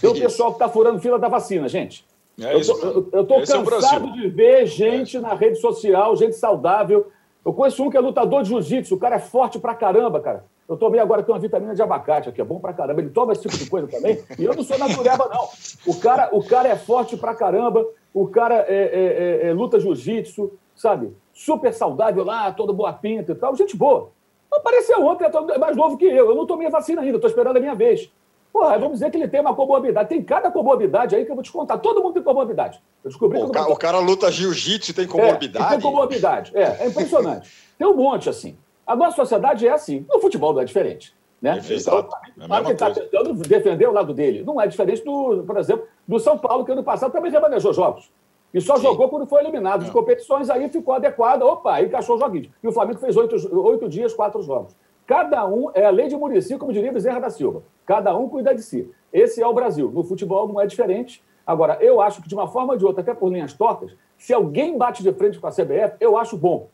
tem 0.00 0.10
o 0.10 0.14
pessoal 0.14 0.50
que 0.50 0.56
está 0.56 0.68
furando 0.68 1.00
fila 1.00 1.18
da 1.18 1.28
vacina, 1.28 1.68
gente. 1.68 2.06
É 2.44 2.54
eu 2.54 2.60
estou 2.60 3.40
é 3.40 3.46
cansado 3.46 4.08
é 4.08 4.12
de 4.12 4.28
ver 4.28 4.66
gente 4.66 5.16
é. 5.16 5.20
na 5.20 5.34
rede 5.34 5.58
social, 5.58 6.16
gente 6.16 6.36
saudável. 6.36 7.10
Eu 7.44 7.52
conheço 7.52 7.82
um 7.82 7.90
que 7.90 7.96
é 7.96 8.00
lutador 8.00 8.42
de 8.42 8.50
jiu-jitsu, 8.50 8.94
o 8.94 8.98
cara 8.98 9.16
é 9.16 9.18
forte 9.18 9.58
pra 9.58 9.74
caramba, 9.74 10.20
cara. 10.20 10.44
Eu 10.68 10.76
tomei 10.76 11.00
agora 11.00 11.20
aqui 11.20 11.30
uma 11.30 11.38
vitamina 11.38 11.74
de 11.74 11.82
abacate 11.82 12.28
aqui, 12.28 12.40
é 12.40 12.44
bom 12.44 12.60
pra 12.60 12.72
caramba. 12.72 13.00
Ele 13.00 13.10
toma 13.10 13.32
esse 13.32 13.42
tipo 13.42 13.56
de 13.58 13.68
coisa 13.68 13.88
também. 13.88 14.22
E 14.38 14.44
eu 14.44 14.54
não 14.54 14.62
sou 14.62 14.78
natureba, 14.78 15.28
não. 15.28 15.48
O 15.86 15.98
cara, 15.98 16.30
o 16.32 16.42
cara 16.42 16.68
é 16.68 16.76
forte 16.76 17.16
pra 17.16 17.34
caramba, 17.34 17.84
o 18.14 18.28
cara 18.28 18.64
é, 18.68 19.42
é, 19.44 19.48
é, 19.48 19.52
luta 19.52 19.80
jiu-jitsu, 19.80 20.52
sabe? 20.74 21.14
Super 21.32 21.74
saudável 21.74 22.24
lá, 22.24 22.52
todo 22.52 22.72
boa 22.72 22.92
pinta 22.92 23.32
e 23.32 23.34
tal. 23.34 23.56
Gente 23.56 23.76
boa. 23.76 24.10
Apareceu 24.50 25.04
ontem, 25.04 25.24
é 25.24 25.58
mais 25.58 25.76
novo 25.76 25.96
que 25.96 26.04
eu. 26.04 26.30
Eu 26.30 26.34
não 26.34 26.46
tomei 26.46 26.68
a 26.68 26.70
vacina 26.70 27.02
ainda, 27.02 27.16
estou 27.16 27.28
esperando 27.28 27.56
a 27.56 27.60
minha 27.60 27.74
vez. 27.74 28.10
Porra, 28.52 28.78
vamos 28.78 28.94
dizer 28.94 29.10
que 29.10 29.16
ele 29.16 29.28
tem 29.28 29.40
uma 29.40 29.54
comorbidade. 29.54 30.08
Tem 30.10 30.22
cada 30.22 30.50
comorbidade 30.50 31.16
aí 31.16 31.24
que 31.24 31.30
eu 31.30 31.34
vou 31.34 31.42
te 31.42 31.50
contar. 31.50 31.78
Todo 31.78 32.02
mundo 32.02 32.12
tem 32.12 32.22
comorbidade. 32.22 32.82
Eu 33.02 33.08
descobri 33.08 33.40
Pô, 33.40 33.50
que 33.50 33.58
o, 33.58 33.76
cara, 33.76 33.98
luta 33.98 34.30
jiu-jitsu 34.30 34.90
e 34.90 34.94
tem 34.94 35.06
comorbidade? 35.06 35.64
É, 35.64 35.68
tem 35.70 35.80
comorbidade. 35.80 36.52
É, 36.54 36.84
é 36.84 36.86
impressionante. 36.88 37.50
tem 37.78 37.86
um 37.86 37.96
monte 37.96 38.28
assim. 38.28 38.56
A 38.86 38.94
nossa 38.94 39.16
sociedade 39.16 39.66
é 39.66 39.72
assim. 39.72 40.04
No 40.08 40.20
futebol 40.20 40.52
não 40.52 40.60
é 40.60 40.64
diferente. 40.66 41.14
Né? 41.40 41.60
É, 41.66 41.72
exato. 41.72 42.14
Então, 42.36 42.68
é 42.68 42.72
está 42.72 42.90
tentando 42.90 43.32
defender 43.34 43.88
o 43.88 43.92
lado 43.92 44.12
dele. 44.12 44.44
Não 44.44 44.60
é 44.60 44.66
diferente, 44.66 45.02
do, 45.02 45.42
por 45.44 45.56
exemplo, 45.56 45.86
do 46.06 46.20
São 46.20 46.36
Paulo, 46.36 46.64
que 46.64 46.72
ano 46.72 46.84
passado 46.84 47.10
também 47.10 47.32
remanejou 47.32 47.72
jogos. 47.72 48.12
E 48.52 48.60
só 48.60 48.76
Sim. 48.76 48.82
jogou 48.82 49.08
quando 49.08 49.26
foi 49.26 49.40
eliminado 49.40 49.82
de 49.82 49.90
é. 49.90 49.92
competições, 49.92 50.50
aí 50.50 50.68
ficou 50.68 50.94
adequado. 50.94 51.42
Opa, 51.42 51.74
aí 51.74 51.86
encaixou 51.86 52.16
o 52.16 52.18
joguinho. 52.18 52.50
E 52.62 52.68
o 52.68 52.72
Flamengo 52.72 53.00
fez 53.00 53.16
oito, 53.16 53.34
oito 53.58 53.88
dias, 53.88 54.12
quatro 54.12 54.42
jogos. 54.42 54.76
Cada 55.12 55.46
um, 55.46 55.70
é 55.74 55.84
a 55.84 55.90
lei 55.90 56.08
de 56.08 56.16
Murici, 56.16 56.56
como 56.56 56.72
diria 56.72 56.90
Bezerra 56.90 57.20
da 57.20 57.28
Silva. 57.28 57.62
Cada 57.84 58.16
um 58.16 58.30
cuida 58.30 58.54
de 58.54 58.62
si. 58.62 58.90
Esse 59.12 59.42
é 59.42 59.46
o 59.46 59.52
Brasil. 59.52 59.90
No 59.90 60.02
futebol 60.02 60.48
não 60.48 60.58
é 60.58 60.66
diferente. 60.66 61.22
Agora, 61.46 61.76
eu 61.82 62.00
acho 62.00 62.22
que 62.22 62.28
de 62.30 62.34
uma 62.34 62.48
forma 62.48 62.72
ou 62.72 62.78
de 62.78 62.86
outra, 62.86 63.02
até 63.02 63.12
por 63.12 63.30
linhas 63.30 63.52
tortas, 63.52 63.94
se 64.16 64.32
alguém 64.32 64.78
bate 64.78 65.02
de 65.02 65.12
frente 65.12 65.38
com 65.38 65.46
a 65.46 65.50
CBF, 65.50 65.96
eu 66.00 66.16
acho 66.16 66.34
bom. 66.34 66.68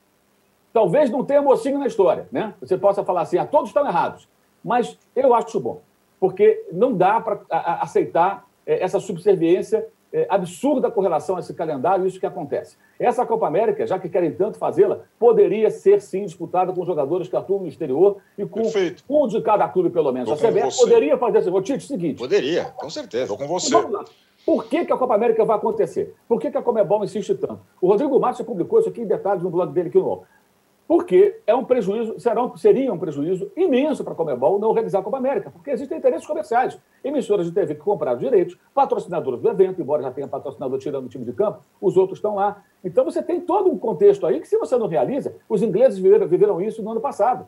Talvez 0.72 1.10
não 1.10 1.24
tenha 1.24 1.42
mocinho 1.42 1.80
na 1.80 1.88
história, 1.88 2.28
né? 2.30 2.54
Você 2.60 2.78
possa 2.78 3.02
falar 3.02 3.22
assim, 3.22 3.38
ah, 3.38 3.44
todos 3.44 3.70
estão 3.70 3.84
errados. 3.84 4.28
Mas 4.64 4.96
eu 5.16 5.34
acho 5.34 5.58
bom. 5.58 5.80
Porque 6.20 6.64
não 6.70 6.92
dá 6.92 7.20
para 7.20 7.40
aceitar 7.80 8.46
é, 8.64 8.84
essa 8.84 9.00
subserviência 9.00 9.84
é, 10.12 10.26
absurda 10.28 10.90
com 10.90 11.00
relação 11.00 11.36
a 11.36 11.40
esse 11.40 11.54
calendário, 11.54 12.06
isso 12.06 12.18
que 12.18 12.26
acontece. 12.26 12.76
Essa 12.98 13.24
Copa 13.26 13.46
América, 13.46 13.86
já 13.86 13.98
que 13.98 14.08
querem 14.08 14.32
tanto 14.32 14.58
fazê-la, 14.58 15.00
poderia 15.18 15.70
ser 15.70 16.00
sim 16.00 16.24
disputada 16.24 16.72
com 16.72 16.84
jogadores 16.84 17.28
que 17.28 17.36
atuam 17.36 17.60
no 17.60 17.68
exterior 17.68 18.18
e 18.36 18.44
com 18.46 18.62
Perfeito. 18.62 19.04
um 19.08 19.26
de 19.26 19.40
cada 19.40 19.68
clube, 19.68 19.90
pelo 19.90 20.12
menos. 20.12 20.28
Tô 20.28 20.34
a 20.34 20.50
CBF 20.50 20.76
poderia 20.78 21.16
fazer 21.18 21.38
assim. 21.38 21.62
Tite, 21.62 21.84
seguinte. 21.84 22.18
Poderia, 22.18 22.64
com 22.76 22.88
certeza. 22.88 23.24
Estou 23.24 23.38
com 23.38 23.46
você. 23.46 23.70
Vamos 23.70 23.92
lá. 23.92 24.04
Por 24.46 24.64
que, 24.64 24.86
que 24.86 24.92
a 24.92 24.96
Copa 24.96 25.14
América 25.14 25.44
vai 25.44 25.58
acontecer? 25.58 26.14
Por 26.26 26.40
que, 26.40 26.50
que 26.50 26.56
a 26.56 26.62
Comebol 26.62 27.04
insiste 27.04 27.34
tanto? 27.34 27.60
O 27.82 27.88
Rodrigo 27.88 28.18
Matos 28.18 28.40
publicou 28.46 28.78
isso 28.78 28.88
aqui 28.88 29.02
em 29.02 29.06
detalhes 29.06 29.42
no 29.42 29.50
blog 29.50 29.70
dele 29.72 29.90
aqui 29.90 29.98
no 29.98 30.04
UOL. 30.04 30.24
Porque 30.88 31.38
é 31.46 31.54
um 31.54 31.66
prejuízo, 31.66 32.18
será, 32.18 32.50
seria 32.56 32.90
um 32.90 32.98
prejuízo 32.98 33.52
imenso 33.54 34.02
para 34.02 34.14
a 34.14 34.16
Comebol 34.16 34.58
não 34.58 34.72
realizar 34.72 35.00
a 35.00 35.02
Copa 35.02 35.18
América, 35.18 35.50
porque 35.50 35.70
existem 35.70 35.98
interesses 35.98 36.26
comerciais. 36.26 36.80
Emissoras 37.04 37.44
de 37.44 37.52
TV 37.52 37.74
que 37.74 37.82
compraram 37.82 38.18
direitos, 38.18 38.58
patrocinadores 38.74 39.38
do 39.38 39.50
evento, 39.50 39.82
embora 39.82 40.02
já 40.02 40.10
tenha 40.10 40.26
patrocinador 40.26 40.78
tirando 40.78 41.04
o 41.04 41.08
time 41.10 41.26
de 41.26 41.32
campo, 41.34 41.60
os 41.78 41.98
outros 41.98 42.16
estão 42.16 42.36
lá. 42.36 42.64
Então 42.82 43.04
você 43.04 43.22
tem 43.22 43.38
todo 43.38 43.70
um 43.70 43.78
contexto 43.78 44.26
aí 44.26 44.40
que, 44.40 44.48
se 44.48 44.56
você 44.56 44.78
não 44.78 44.86
realiza, 44.86 45.36
os 45.46 45.62
ingleses 45.62 45.98
viveram, 45.98 46.26
viveram 46.26 46.58
isso 46.58 46.82
no 46.82 46.90
ano 46.90 47.02
passado. 47.02 47.44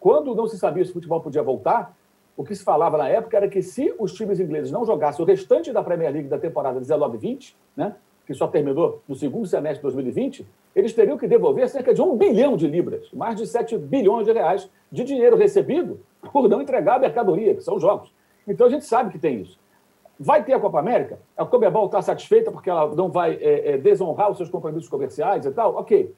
Quando 0.00 0.34
não 0.34 0.48
se 0.48 0.58
sabia 0.58 0.84
se 0.84 0.90
o 0.90 0.94
futebol 0.94 1.20
podia 1.20 1.44
voltar, 1.44 1.96
o 2.36 2.42
que 2.42 2.56
se 2.56 2.64
falava 2.64 2.98
na 2.98 3.08
época 3.08 3.36
era 3.36 3.48
que 3.48 3.62
se 3.62 3.94
os 4.00 4.12
times 4.14 4.40
ingleses 4.40 4.72
não 4.72 4.84
jogassem 4.84 5.24
o 5.24 5.28
restante 5.28 5.72
da 5.72 5.80
Premier 5.80 6.12
League 6.12 6.28
da 6.28 6.38
temporada 6.38 6.80
19-20, 6.80 7.54
né, 7.76 7.94
que 8.30 8.34
só 8.34 8.46
terminou 8.46 9.02
no 9.08 9.16
segundo 9.16 9.44
semestre 9.44 9.78
de 9.78 9.82
2020, 9.82 10.46
eles 10.76 10.92
teriam 10.92 11.18
que 11.18 11.26
devolver 11.26 11.68
cerca 11.68 11.92
de 11.92 12.00
um 12.00 12.16
bilhão 12.16 12.56
de 12.56 12.68
libras, 12.68 13.10
mais 13.12 13.34
de 13.34 13.44
7 13.44 13.76
bilhões 13.76 14.24
de 14.24 14.32
reais 14.32 14.70
de 14.88 15.02
dinheiro 15.02 15.36
recebido 15.36 15.98
por 16.32 16.48
não 16.48 16.62
entregar 16.62 16.94
a 16.94 16.98
mercadoria, 17.00 17.56
que 17.56 17.60
são 17.60 17.74
os 17.74 17.82
jogos. 17.82 18.14
Então 18.46 18.68
a 18.68 18.70
gente 18.70 18.84
sabe 18.84 19.10
que 19.10 19.18
tem 19.18 19.40
isso. 19.40 19.58
Vai 20.16 20.44
ter 20.44 20.52
a 20.52 20.60
Copa 20.60 20.78
América? 20.78 21.18
A 21.36 21.44
Comebol 21.44 21.86
está 21.86 22.00
satisfeita 22.00 22.52
porque 22.52 22.70
ela 22.70 22.94
não 22.94 23.08
vai 23.08 23.34
é, 23.34 23.72
é, 23.72 23.78
desonrar 23.78 24.30
os 24.30 24.36
seus 24.36 24.48
compromissos 24.48 24.88
comerciais 24.88 25.44
e 25.44 25.50
tal? 25.50 25.74
Ok. 25.74 26.14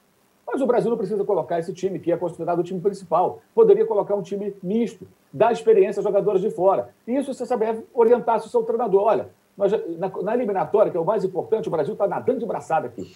Mas 0.47 0.61
o 0.61 0.67
Brasil 0.67 0.91
não 0.91 0.99
precisa 0.99 1.25
colocar 1.25 1.61
esse 1.61 1.73
time, 1.73 1.99
que 1.99 2.13
é 2.13 2.17
considerado 2.19 2.59
o 2.59 2.63
time 2.63 2.79
principal. 2.79 3.41
Poderia 3.55 3.87
colocar 3.87 4.15
um 4.15 4.23
time 4.23 4.55
misto, 4.63 5.09
dar 5.33 5.51
experiência 5.51 6.01
a 6.01 6.03
jogadores 6.03 6.43
de 6.43 6.51
fora. 6.51 6.91
E 7.09 7.17
isso 7.17 7.33
se 7.33 7.43
a 7.43 7.47
CBF 7.47 7.87
orientasse 7.95 8.49
o 8.49 8.51
seu 8.51 8.63
treinador. 8.65 9.03
Olha, 9.03 9.31
nós, 9.57 9.73
na, 9.99 10.09
na, 10.23 10.35
eliminatória, 10.35 10.91
que 10.91 10.97
é 10.97 11.01
o 11.01 11.05
mais 11.05 11.25
importante, 11.25 11.69
o 11.69 11.71
Brasil 11.71 11.93
está 11.93 12.07
nadando 12.07 12.41
de 12.41 12.47
braçada 12.47 12.87
aqui. 12.87 13.15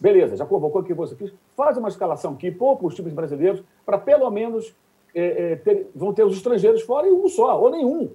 Beleza, 0.00 0.36
já 0.36 0.44
convocou 0.44 0.80
aqui 0.80 0.92
você 0.92 1.14
quis. 1.14 1.32
Faz 1.56 1.76
uma 1.76 1.88
escalação 1.88 2.32
aqui, 2.32 2.50
poupa 2.50 2.86
os 2.86 2.94
times 2.94 3.12
brasileiros, 3.12 3.62
para 3.84 3.98
pelo 3.98 4.28
menos 4.30 4.74
é, 5.14 5.52
é, 5.52 5.56
ter, 5.56 5.90
vão 5.94 6.12
ter 6.12 6.24
os 6.24 6.36
estrangeiros 6.36 6.82
fora 6.82 7.06
e 7.06 7.12
um 7.12 7.28
só, 7.28 7.60
ou 7.60 7.70
nenhum. 7.70 8.10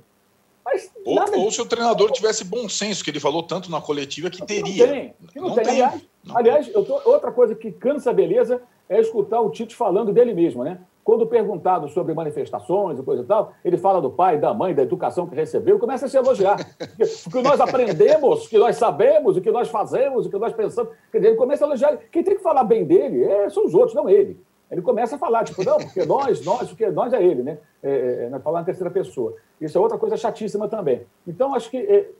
Mas 0.65 0.91
ou, 1.05 1.15
nada... 1.15 1.37
ou 1.37 1.49
se 1.51 1.61
o 1.61 1.65
treinador 1.65 2.11
tivesse 2.11 2.43
bom 2.43 2.67
senso, 2.67 3.03
que 3.03 3.09
ele 3.09 3.19
falou 3.19 3.43
tanto 3.43 3.71
na 3.71 3.81
coletiva 3.81 4.29
que 4.29 4.45
teria. 4.45 4.85
Não 4.85 4.93
tem. 4.93 5.13
Que 5.31 5.39
não, 5.39 5.47
não 5.49 5.55
tem. 5.55 5.63
tem. 5.63 5.73
Aliás, 5.73 6.01
não 6.23 6.37
aliás 6.37 6.67
tem. 6.67 6.83
Tô, 6.83 7.01
outra 7.05 7.31
coisa 7.31 7.55
que 7.55 7.71
cansa 7.71 8.09
a 8.09 8.13
beleza 8.13 8.61
é 8.87 8.99
escutar 8.99 9.39
o 9.39 9.49
Tite 9.49 9.75
falando 9.75 10.11
dele 10.11 10.33
mesmo, 10.33 10.63
né? 10.63 10.79
Quando 11.03 11.25
perguntado 11.25 11.87
sobre 11.87 12.13
manifestações 12.13 12.99
e 12.99 13.03
coisa 13.03 13.23
e 13.23 13.25
tal, 13.25 13.53
ele 13.65 13.77
fala 13.77 14.01
do 14.01 14.11
pai, 14.11 14.37
da 14.37 14.53
mãe, 14.53 14.75
da 14.75 14.83
educação 14.83 15.25
que 15.25 15.35
recebeu 15.35 15.79
começa 15.79 16.05
a 16.05 16.09
se 16.09 16.17
elogiar. 16.17 16.59
o 17.25 17.31
que 17.31 17.41
nós 17.41 17.59
aprendemos, 17.59 18.45
o 18.45 18.49
que 18.49 18.57
nós 18.57 18.75
sabemos, 18.75 19.37
o 19.37 19.41
que 19.41 19.51
nós 19.51 19.69
fazemos, 19.69 20.25
o 20.25 20.29
que 20.29 20.37
nós 20.37 20.53
pensamos. 20.53 20.91
Quer 21.11 21.17
dizer, 21.17 21.29
ele 21.29 21.37
começa 21.37 21.65
a 21.65 21.67
elogiar. 21.67 21.97
Quem 22.11 22.23
tem 22.23 22.35
que 22.35 22.43
falar 22.43 22.63
bem 22.63 22.85
dele 22.85 23.23
é, 23.23 23.49
são 23.49 23.65
os 23.65 23.73
outros, 23.73 23.95
não 23.95 24.09
ele. 24.09 24.39
Ele 24.69 24.81
começa 24.81 25.15
a 25.15 25.19
falar, 25.19 25.43
tipo, 25.43 25.63
não, 25.63 25.77
porque 25.77 26.05
nós, 26.05 26.45
nós, 26.45 26.67
porque 26.69 26.87
nós 26.91 27.11
é 27.11 27.23
ele, 27.23 27.41
né? 27.41 27.57
É, 27.81 28.29
é, 28.31 28.35
é 28.35 28.39
falar 28.39 28.59
na 28.59 28.65
terceira 28.65 28.91
pessoa. 28.91 29.35
Isso 29.59 29.77
é 29.77 29.81
outra 29.81 29.97
coisa 29.97 30.15
chatíssima 30.15 30.67
também. 30.67 31.01
Então, 31.25 31.55
acho 31.55 31.71
que 31.71 31.77
é, 31.77 32.11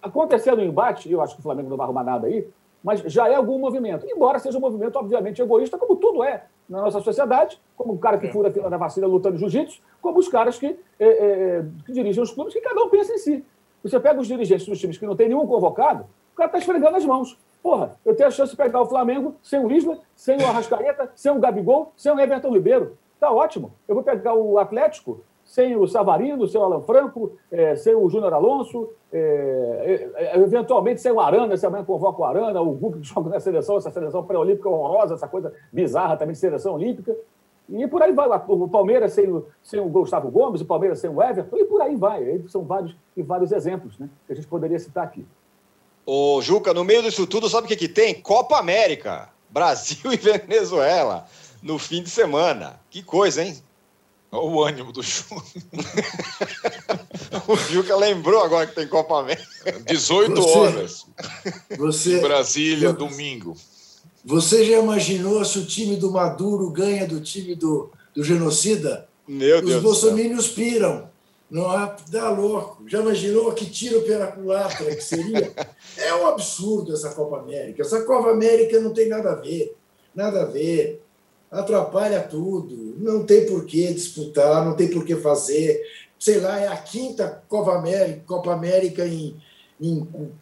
acontecendo 0.00 0.58
o 0.58 0.62
embate, 0.62 1.10
eu 1.10 1.20
acho 1.20 1.34
que 1.34 1.40
o 1.40 1.42
Flamengo 1.42 1.68
não 1.68 1.76
vai 1.76 1.84
arrumar 1.84 2.04
nada 2.04 2.28
aí, 2.28 2.48
mas 2.82 3.00
já 3.00 3.28
é 3.28 3.34
algum 3.34 3.58
movimento. 3.58 4.06
Embora 4.08 4.38
seja 4.38 4.58
um 4.58 4.60
movimento, 4.60 4.96
obviamente, 4.96 5.40
egoísta, 5.40 5.78
como 5.78 5.96
tudo 5.96 6.24
é 6.24 6.44
na 6.68 6.80
nossa 6.80 7.00
sociedade, 7.00 7.60
como 7.76 7.92
o 7.92 7.98
cara 7.98 8.18
que 8.18 8.26
é. 8.26 8.32
fura 8.32 8.48
a 8.48 8.52
fila 8.52 8.70
da 8.70 8.76
vacina 8.76 9.06
lutando 9.06 9.36
jiu-jitsu, 9.36 9.80
como 10.00 10.18
os 10.18 10.28
caras 10.28 10.58
que, 10.58 10.78
é, 10.98 11.06
é, 11.06 11.64
que, 11.84 11.92
dirigem 11.92 12.22
os 12.22 12.32
clubes, 12.32 12.52
que 12.52 12.60
cada 12.60 12.82
um 12.82 12.88
pensa 12.88 13.12
em 13.12 13.18
si. 13.18 13.44
Você 13.82 13.98
pega 14.00 14.20
os 14.20 14.26
dirigentes 14.26 14.66
dos 14.66 14.78
times 14.78 14.96
que 14.96 15.06
não 15.06 15.16
tem 15.16 15.28
nenhum 15.28 15.46
convocado, 15.46 16.06
o 16.32 16.36
cara 16.36 16.48
está 16.48 16.58
esfregando 16.58 16.96
as 16.96 17.04
mãos. 17.04 17.38
Porra, 17.62 17.96
eu 18.04 18.16
tenho 18.16 18.28
a 18.28 18.32
chance 18.32 18.50
de 18.50 18.56
pegar 18.56 18.80
o 18.80 18.86
Flamengo 18.86 19.36
sem 19.42 19.64
o 19.64 19.70
Isla, 19.70 19.98
sem 20.16 20.36
o 20.36 20.46
Arrascaeta, 20.46 21.10
sem 21.14 21.30
o 21.30 21.38
Gabigol, 21.38 21.92
sem 21.96 22.10
o 22.10 22.18
Everton 22.18 22.52
Ribeiro. 22.52 22.98
Tá 23.20 23.30
ótimo. 23.30 23.72
Eu 23.86 23.94
vou 23.94 24.02
pegar 24.02 24.34
o 24.34 24.58
Atlético 24.58 25.20
sem 25.52 25.76
o 25.76 25.86
Savarino, 25.86 26.48
sem 26.48 26.58
o 26.58 26.64
Alan 26.64 26.80
Franco, 26.80 27.36
é, 27.50 27.76
sem 27.76 27.94
o 27.94 28.08
Júnior 28.08 28.32
Alonso, 28.32 28.88
é, 29.12 30.08
é, 30.14 30.38
eventualmente 30.38 31.02
sem 31.02 31.12
o 31.12 31.20
Arana, 31.20 31.58
se 31.58 31.66
amanhã 31.66 31.84
convoca 31.84 32.22
o 32.22 32.24
Arana, 32.24 32.62
o 32.62 32.72
Guga 32.72 32.96
que 33.04 33.06
joga 33.06 33.28
na 33.28 33.38
seleção, 33.38 33.76
essa 33.76 33.90
seleção 33.90 34.24
pré-olímpica 34.24 34.66
horrorosa, 34.70 35.12
essa 35.12 35.28
coisa 35.28 35.52
bizarra 35.70 36.16
também 36.16 36.32
de 36.32 36.38
seleção 36.38 36.72
olímpica. 36.72 37.14
E 37.68 37.86
por 37.86 38.02
aí 38.02 38.14
vai. 38.14 38.26
O 38.48 38.66
Palmeiras 38.66 39.12
sem 39.12 39.30
o, 39.30 39.44
sem 39.62 39.78
o 39.78 39.90
Gustavo 39.90 40.30
Gomes, 40.30 40.62
o 40.62 40.64
Palmeiras 40.64 41.00
sem 41.00 41.10
o 41.10 41.22
Everton, 41.22 41.58
e 41.58 41.66
por 41.66 41.82
aí 41.82 41.96
vai. 41.96 42.42
São 42.48 42.64
vários 42.64 42.96
e 43.14 43.22
vários 43.22 43.52
exemplos 43.52 43.98
né, 43.98 44.08
que 44.26 44.32
a 44.32 44.34
gente 44.36 44.48
poderia 44.48 44.78
citar 44.78 45.04
aqui. 45.04 45.26
Ô, 46.06 46.40
Juca, 46.40 46.72
no 46.72 46.82
meio 46.82 47.02
disso 47.02 47.26
tudo, 47.26 47.46
sabe 47.50 47.66
o 47.66 47.68
que, 47.68 47.76
que 47.76 47.88
tem? 47.88 48.18
Copa 48.22 48.56
América. 48.56 49.28
Brasil 49.50 49.98
e 50.10 50.16
Venezuela 50.16 51.26
no 51.62 51.78
fim 51.78 52.02
de 52.02 52.08
semana. 52.08 52.80
Que 52.88 53.02
coisa, 53.02 53.44
hein? 53.44 53.54
Olha 54.32 54.44
o 54.44 54.64
ânimo 54.64 54.92
do 54.92 55.02
Juca. 55.02 55.36
o 57.46 57.54
Juca 57.54 57.94
lembrou 57.96 58.42
agora 58.42 58.66
que 58.66 58.74
tem 58.74 58.88
Copa 58.88 59.20
América. 59.20 59.46
18 59.86 60.34
você, 60.34 60.58
horas. 60.58 61.06
Você, 61.76 62.16
em 62.16 62.22
Brasília, 62.22 62.94
domingo. 62.94 63.54
Você 64.24 64.64
já 64.64 64.78
imaginou 64.78 65.44
se 65.44 65.58
o 65.58 65.66
time 65.66 65.96
do 65.96 66.10
Maduro 66.10 66.70
ganha 66.70 67.06
do 67.06 67.20
time 67.20 67.54
do, 67.54 67.90
do 68.14 68.24
genocida? 68.24 69.06
Meu 69.28 69.58
Os 69.58 69.64
Deus. 69.64 69.76
Os 69.76 69.82
bolsominions 69.82 70.48
piram. 70.48 71.12
Não 71.50 71.70
há, 71.70 71.94
dá 72.08 72.30
louco. 72.30 72.82
Já 72.88 73.00
imaginou 73.00 73.52
que 73.52 73.66
tiro 73.66 74.00
pela 74.02 74.28
culatra 74.28 74.96
que 74.96 75.04
seria? 75.04 75.52
É 75.98 76.14
um 76.14 76.26
absurdo 76.26 76.94
essa 76.94 77.10
Copa 77.10 77.40
América. 77.40 77.82
Essa 77.82 78.00
Copa 78.04 78.30
América 78.30 78.80
não 78.80 78.94
tem 78.94 79.10
nada 79.10 79.32
a 79.32 79.34
ver. 79.34 79.76
Nada 80.14 80.42
a 80.42 80.46
ver. 80.46 81.02
Atrapalha 81.52 82.20
tudo. 82.22 82.96
Não 82.98 83.24
tem 83.24 83.46
por 83.46 83.66
que 83.66 83.92
disputar, 83.92 84.64
não 84.64 84.74
tem 84.74 84.88
por 84.88 85.04
que 85.04 85.14
fazer. 85.16 85.80
Sei 86.18 86.40
lá, 86.40 86.58
é 86.58 86.66
a 86.66 86.76
quinta 86.76 87.42
Copa 87.46 87.76
América, 87.76 88.22
Copa 88.26 88.52
América 88.52 89.06
em 89.06 89.36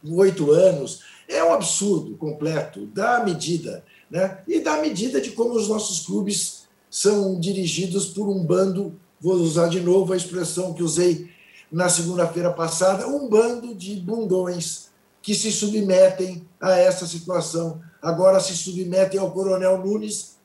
oito 0.09 0.53
anos. 0.53 1.01
É 1.29 1.43
um 1.43 1.53
absurdo 1.53 2.17
completo, 2.17 2.87
da 2.87 3.25
medida. 3.25 3.85
Né? 4.11 4.39
E 4.47 4.61
da 4.61 4.81
medida 4.81 5.21
de 5.21 5.33
como 5.33 5.55
os 5.55 5.69
nossos 5.69 6.07
clubes 6.07 6.69
são 6.91 7.39
dirigidos 7.39 8.07
por 8.07 8.29
um 8.29 8.45
bando, 8.45 8.99
vou 9.21 9.35
usar 9.35 9.69
de 9.69 9.81
novo 9.81 10.13
a 10.13 10.17
expressão 10.17 10.75
que 10.75 10.83
usei 10.83 11.31
na 11.71 11.89
segunda-feira 11.89 12.53
passada, 12.53 13.07
um 13.07 13.29
bando 13.29 13.75
de 13.75 13.95
bundões 13.97 14.89
que 15.23 15.35
se 15.35 15.53
submetem 15.53 16.45
a 16.61 16.77
essa 16.77 17.07
situação. 17.07 17.81
Agora 18.03 18.41
se 18.41 18.57
submetem 18.57 19.21
ao 19.21 19.31
Coronel 19.31 19.79
Nunes, 19.79 20.37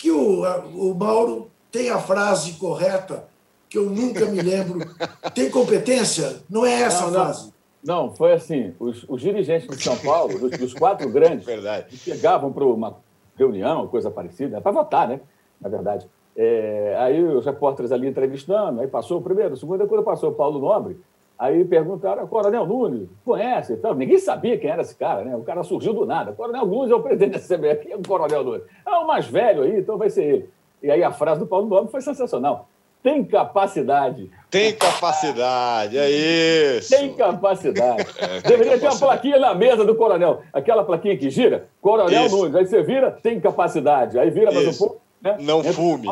que 0.00 0.10
o, 0.10 0.42
o 0.74 0.94
Mauro 0.94 1.50
tem 1.70 1.90
a 1.90 1.98
frase 1.98 2.54
correta, 2.54 3.28
que 3.68 3.76
eu 3.76 3.90
nunca 3.90 4.24
me 4.24 4.40
lembro. 4.40 4.80
Tem 5.34 5.50
competência? 5.50 6.40
Não 6.48 6.64
é 6.64 6.80
essa 6.80 7.04
não, 7.04 7.12
frase. 7.12 7.52
Não, 7.84 8.10
foi 8.16 8.32
assim: 8.32 8.74
os, 8.80 9.04
os 9.06 9.20
dirigentes 9.20 9.68
de 9.68 9.84
São 9.84 9.96
Paulo, 9.98 10.38
dos, 10.38 10.58
dos 10.58 10.74
quatro 10.74 11.08
grandes, 11.12 11.44
verdade. 11.44 11.96
chegavam 11.98 12.50
para 12.50 12.64
uma 12.64 12.96
reunião, 13.36 13.86
coisa 13.88 14.10
parecida, 14.10 14.60
para 14.60 14.72
votar, 14.72 15.06
né? 15.06 15.20
Na 15.60 15.68
verdade. 15.68 16.08
É, 16.34 16.96
aí 16.98 17.22
os 17.22 17.44
repórteres 17.44 17.92
ali 17.92 18.08
entrevistando, 18.08 18.80
aí 18.80 18.86
passou 18.86 19.18
o 19.18 19.22
primeiro, 19.22 19.54
o 19.54 19.56
segundo, 19.56 19.86
quando 19.86 20.02
passou 20.02 20.30
o 20.30 20.34
Paulo 20.34 20.58
Nobre, 20.58 20.98
aí 21.40 21.64
perguntaram, 21.64 22.26
Coronel 22.26 22.66
Nunes, 22.66 23.08
conhece 23.24 23.72
então 23.72 23.94
Ninguém 23.94 24.18
sabia 24.18 24.58
quem 24.58 24.70
era 24.70 24.82
esse 24.82 24.94
cara, 24.94 25.24
né? 25.24 25.34
O 25.34 25.42
cara 25.42 25.62
surgiu 25.64 25.94
do 25.94 26.04
nada. 26.04 26.32
Coronel 26.32 26.66
Nunes 26.66 26.92
é 26.92 26.94
o 26.94 27.02
presidente 27.02 27.32
da 27.32 27.38
CBF, 27.38 27.82
quem 27.82 27.92
é 27.92 27.96
o 27.96 28.02
Coronel 28.06 28.44
Nunes? 28.44 28.62
É 28.86 28.90
o 28.90 29.06
mais 29.06 29.26
velho 29.26 29.62
aí, 29.62 29.78
então 29.78 29.96
vai 29.96 30.10
ser 30.10 30.24
ele. 30.24 30.50
E 30.82 30.90
aí 30.90 31.02
a 31.02 31.10
frase 31.10 31.40
do 31.40 31.46
Paulo 31.46 31.66
Nobre 31.66 31.90
foi 31.90 32.00
sensacional 32.00 32.68
tem 33.02 33.24
capacidade. 33.24 34.30
Tem 34.50 34.74
capacidade, 34.74 35.96
é 35.96 36.10
isso. 36.10 36.90
Tem 36.90 37.12
capacidade. 37.14 38.06
É, 38.18 38.40
tem 38.40 38.50
Deveria 38.50 38.78
capacidade. 38.78 38.80
ter 38.80 38.86
uma 38.88 38.98
plaquinha 38.98 39.38
na 39.38 39.54
mesa 39.54 39.84
do 39.84 39.94
coronel. 39.94 40.42
Aquela 40.52 40.84
plaquinha 40.84 41.16
que 41.16 41.30
gira, 41.30 41.68
Coronel 41.80 42.26
isso. 42.26 42.36
Nunes. 42.36 42.54
Aí 42.54 42.66
você 42.66 42.82
vira, 42.82 43.10
tem 43.10 43.40
capacidade. 43.40 44.18
Aí 44.18 44.30
vira 44.30 44.52
mais 44.52 44.68
um 44.68 44.78
pouco. 44.78 44.99
Né? 45.20 45.36
Não 45.40 45.58
Entra 45.58 45.72
fume. 45.72 46.08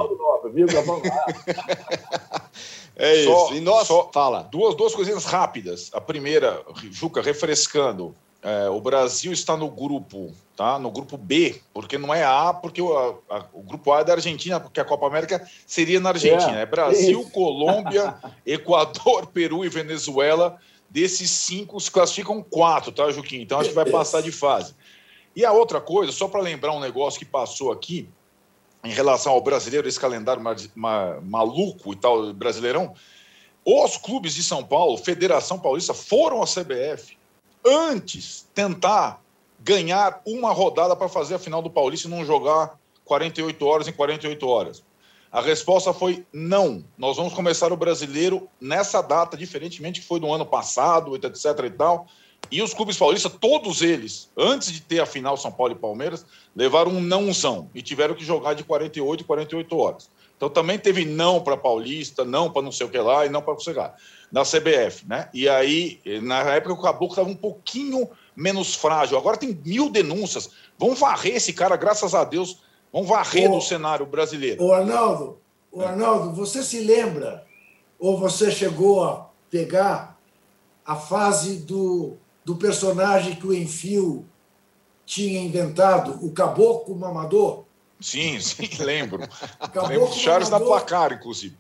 Vírgula, 0.53 0.83
é 2.97 3.17
isso. 3.17 3.31
Só, 3.31 3.55
e 3.55 3.61
nós, 3.61 3.87
só 3.87 4.11
fala. 4.13 4.43
Duas, 4.43 4.75
duas 4.75 4.95
coisinhas 4.95 5.25
rápidas. 5.25 5.91
A 5.93 6.01
primeira, 6.01 6.63
Juca, 6.91 7.23
refrescando. 7.23 8.15
É, 8.41 8.69
o 8.69 8.81
Brasil 8.81 9.33
está 9.33 9.57
no 9.57 9.69
grupo, 9.69 10.33
tá? 10.57 10.79
No 10.79 10.93
grupo 10.93 11.17
B, 11.17 11.61
porque 11.75 11.99
não 11.99 12.15
é 12.15 12.23
A, 12.23 12.55
porque 12.55 12.81
o, 12.81 12.97
a, 13.29 13.45
o 13.53 13.63
grupo 13.63 13.93
A 13.93 14.01
é 14.01 14.05
da 14.05 14.13
Argentina, 14.13 14.61
porque 14.61 14.79
a 14.79 14.85
Copa 14.85 15.09
América 15.09 15.45
seria 15.67 15.99
na 15.99 16.11
Argentina. 16.11 16.59
É, 16.59 16.63
é 16.63 16.67
Brasil, 16.67 17.21
isso. 17.21 17.31
Colômbia, 17.31 18.15
Equador, 18.47 19.27
Peru 19.27 19.65
e 19.65 19.69
Venezuela. 19.69 20.57
Desses 20.89 21.31
cinco 21.31 21.79
se 21.81 21.91
classificam 21.91 22.43
quatro, 22.43 22.93
tá, 22.93 23.11
Juquinho? 23.11 23.43
Então 23.43 23.61
a 23.61 23.65
gente 23.65 23.75
vai 23.75 23.85
passar 23.85 24.23
de 24.23 24.33
fase. 24.33 24.75
E 25.35 25.45
a 25.45 25.53
outra 25.53 25.81
coisa, 25.81 26.13
só 26.13 26.29
para 26.29 26.41
lembrar 26.41 26.73
um 26.73 26.81
negócio 26.81 27.19
que 27.19 27.27
passou 27.27 27.71
aqui, 27.71 28.09
em 28.85 28.91
relação 28.91 29.33
ao 29.33 29.41
brasileiro, 29.41 29.89
esse 29.89 29.99
calendário 29.99 30.43
ma, 30.43 30.55
ma, 30.75 31.21
maluco 31.21 31.93
e 31.93 31.97
tal, 31.97 32.33
brasileirão, 32.33 32.95
os 33.65 33.97
clubes 33.97 34.35
de 34.35 34.43
São 34.43 34.65
Paulo, 34.65 34.97
Federação 34.97 35.59
Paulista, 35.59 35.93
foram 35.93 36.43
à 36.43 36.47
CBF 36.47 37.19
antes 37.65 38.49
tentar 38.55 39.21
ganhar 39.61 40.23
uma 40.25 40.53
rodada 40.53 40.95
para 40.95 41.09
fazer 41.09 41.35
a 41.35 41.39
final 41.39 41.61
do 41.61 41.71
Paulista 41.71 42.07
e 42.07 42.11
não 42.11 42.25
jogar 42.25 42.79
48 43.05 43.67
horas 43.67 43.89
em 43.89 43.93
48 43.93 44.47
horas? 44.47 44.83
A 45.31 45.41
resposta 45.41 45.93
foi 45.93 46.25
não. 46.33 46.83
Nós 46.97 47.17
vamos 47.17 47.35
começar 47.35 47.71
o 47.73 47.77
brasileiro 47.77 48.49
nessa 48.61 49.03
data, 49.03 49.37
diferentemente 49.37 50.01
que 50.01 50.07
foi 50.07 50.19
do 50.19 50.33
ano 50.33 50.47
passado, 50.47 51.15
etc 51.17 51.65
e 51.67 51.71
tal. 51.71 52.07
E 52.51 52.63
os 52.63 52.73
clubes 52.73 52.97
paulistas, 52.97 53.33
todos 53.39 53.83
eles, 53.83 54.31
antes 54.37 54.73
de 54.73 54.81
ter 54.81 55.01
a 55.01 55.07
final 55.07 55.37
São 55.37 55.53
Paulo 55.53 55.73
e 55.73 55.77
Palmeiras, 55.77 56.25
levaram 56.57 56.93
um 56.93 57.01
nãozão 57.01 57.69
e 57.75 57.83
tiveram 57.83 58.15
que 58.15 58.25
jogar 58.25 58.55
de 58.55 58.65
48 58.65 59.21
e 59.21 59.25
48 59.25 59.77
horas. 59.77 60.11
Então 60.37 60.49
também 60.49 60.79
teve 60.79 61.05
não 61.05 61.41
para 61.41 61.57
Paulista, 61.57 62.25
não 62.25 62.51
para 62.51 62.63
não 62.63 62.73
sei 62.73 62.87
o 62.87 62.91
que 62.91 62.99
lá 62.99 63.27
e 63.27 63.29
não 63.29 63.43
para 63.43 63.55
você 63.55 63.73
lá 63.73 63.95
na 64.31 64.43
CBF, 64.43 65.07
né? 65.07 65.29
E 65.33 65.49
aí, 65.49 66.01
na 66.23 66.41
época, 66.41 66.75
o 66.75 66.83
Caboclo 66.83 67.09
estava 67.09 67.29
um 67.29 67.35
pouquinho 67.35 68.09
menos 68.37 68.75
frágil. 68.75 69.17
Agora 69.17 69.37
tem 69.37 69.59
mil 69.65 69.91
denúncias. 69.91 70.51
Vão 70.79 70.95
varrer 70.95 71.37
esse 71.37 71.53
cara, 71.53 71.77
graças 71.77 72.15
a 72.15 72.25
Deus, 72.25 72.61
vão 72.93 73.05
varrer 73.05 73.51
do 73.51 73.61
cenário 73.61 74.07
brasileiro. 74.07 74.63
O 74.63 74.73
Arnaldo, 74.73 75.39
o 75.73 75.83
Arnaldo, 75.83 76.33
você 76.33 76.63
se 76.63 76.81
lembra, 76.81 77.45
ou 77.99 78.19
você 78.19 78.51
chegou 78.51 79.03
a 79.03 79.29
pegar 79.51 80.19
a 80.85 80.95
fase 80.95 81.57
do, 81.57 82.17
do 82.49 82.57
personagem 82.57 83.35
que 83.35 83.47
o 83.47 83.53
Enfio 83.53 84.25
tinha 85.05 85.39
inventado, 85.39 86.19
o 86.25 86.33
Caboclo 86.33 86.97
Mamador? 86.97 87.65
Sim, 88.01 88.41
sim, 88.41 88.71
lembro. 88.79 89.21
lembro 89.87 90.11
Charles 90.15 90.49
da 90.49 90.59
Placar, 90.59 91.13
inclusive. 91.13 91.55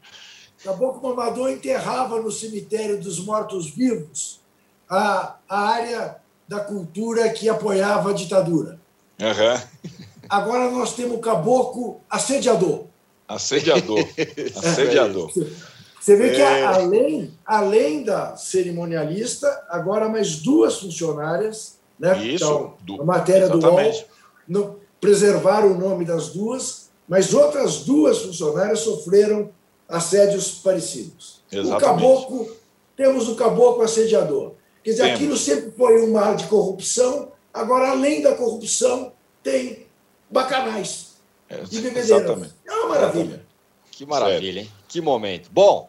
Caboclo 0.64 1.14
Mamador 1.14 1.51
enterrava 1.51 2.22
no 2.22 2.33
cemitério 2.33 2.98
dos 2.98 3.20
mortos-vivos 3.20 4.40
a, 4.88 5.37
a 5.46 5.61
área 5.61 6.16
da 6.48 6.61
cultura 6.61 7.29
que 7.29 7.51
apoiava 7.51 8.09
a 8.09 8.14
ditadura. 8.14 8.81
Uhum. 9.20 9.92
Agora 10.27 10.70
nós 10.70 10.94
temos 10.94 11.18
o 11.18 11.20
caboclo 11.20 12.01
assediador. 12.09 12.87
Assediador. 13.29 13.98
Assediador. 14.57 15.31
Você 16.01 16.17
vê 16.17 16.31
que, 16.31 16.41
é. 16.41 16.65
além, 16.65 17.35
além 17.45 18.03
da 18.03 18.37
cerimonialista, 18.37 19.65
agora 19.69 20.09
mais 20.09 20.37
duas 20.37 20.79
funcionárias, 20.79 21.79
né? 21.99 22.17
Isso, 22.25 22.45
então, 22.45 22.75
do, 22.81 23.03
a 23.03 23.05
matéria 23.05 23.45
exatamente. 23.45 24.07
do 24.49 24.61
UOL, 24.61 24.71
no, 24.71 24.81
preservaram 25.01 25.73
o 25.73 25.79
nome 25.79 26.05
das 26.05 26.29
duas, 26.29 26.91
mas 27.09 27.35
outras 27.35 27.81
duas 27.81 28.19
funcionárias 28.19 28.81
sofreram 28.81 29.51
assédios 29.89 30.53
parecidos. 30.53 31.43
Exatamente. 31.51 31.83
O 31.83 31.87
caboclo, 31.87 32.57
temos 32.97 33.29
o 33.29 33.35
caboclo 33.35 33.83
assediador. 33.83 34.53
Quer 34.85 34.91
dizer, 34.91 35.03
temos. 35.03 35.17
aquilo 35.17 35.37
sempre 35.37 35.71
foi 35.73 36.03
um 36.03 36.13
mar 36.13 36.37
de 36.37 36.47
corrupção, 36.47 37.33
agora, 37.53 37.91
além 37.91 38.23
da 38.23 38.35
corrupção, 38.35 39.13
tem 39.43 39.87
bacanais 40.31 41.17
é, 41.49 41.63
e 41.71 41.81
bebedeiras. 41.81 42.55
É 42.67 42.73
uma 42.73 42.89
maravilha. 42.89 43.47
Que 43.91 44.07
maravilha, 44.07 44.61
hein? 44.61 44.71
Que 44.88 45.01
momento. 45.01 45.51
Bom, 45.53 45.88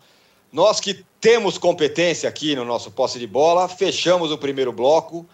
nós 0.52 0.80
que 0.80 1.06
temos 1.22 1.58
competência 1.58 2.28
aqui 2.28 2.56
no 2.56 2.66
nosso 2.66 2.92
posse 2.92 3.18
de 3.18 3.26
bola, 3.26 3.68
fechamos 3.68 4.32
o 4.32 4.38
primeiro 4.38 4.72
bloco. 4.72 5.26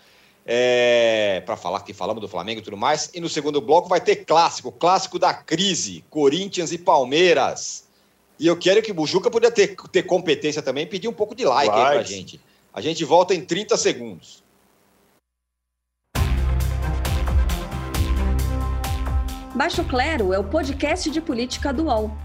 É, 0.47 1.41
para 1.43 1.57
falar 1.57 1.79
que 1.79 1.91
falamos 1.91 2.21
do 2.21 2.27
Flamengo 2.27 2.59
e 2.59 2.63
tudo 2.63 2.77
mais. 2.77 3.09
E 3.15 3.19
no 3.19 3.27
segundo 3.27 3.59
bloco 3.59 3.89
vai 3.89 3.99
ter 3.99 4.17
clássico, 4.17 4.71
clássico 4.71 5.17
da 5.17 5.33
crise, 5.33 6.05
Corinthians 6.07 6.71
e 6.71 6.77
Palmeiras. 6.77 7.87
E 8.39 8.45
eu 8.45 8.55
quero 8.55 8.79
que 8.83 8.91
o 8.91 8.93
Bujuca 8.93 9.31
podia 9.31 9.49
ter, 9.49 9.75
ter 9.91 10.03
competência 10.03 10.61
também, 10.61 10.85
pedir 10.85 11.07
um 11.07 11.13
pouco 11.13 11.33
de 11.33 11.43
like, 11.45 11.69
like. 11.69 11.81
aí 11.81 11.93
pra 11.95 12.03
gente. 12.03 12.39
A 12.71 12.79
gente 12.79 13.03
volta 13.03 13.33
em 13.33 13.41
30 13.41 13.75
segundos. 13.75 14.43
Baixo 19.55 19.83
Clero 19.85 20.33
é 20.33 20.37
o 20.37 20.43
podcast 20.43 21.09
de 21.09 21.21
política 21.21 21.73
do 21.73 21.85
UOL. 21.85 22.24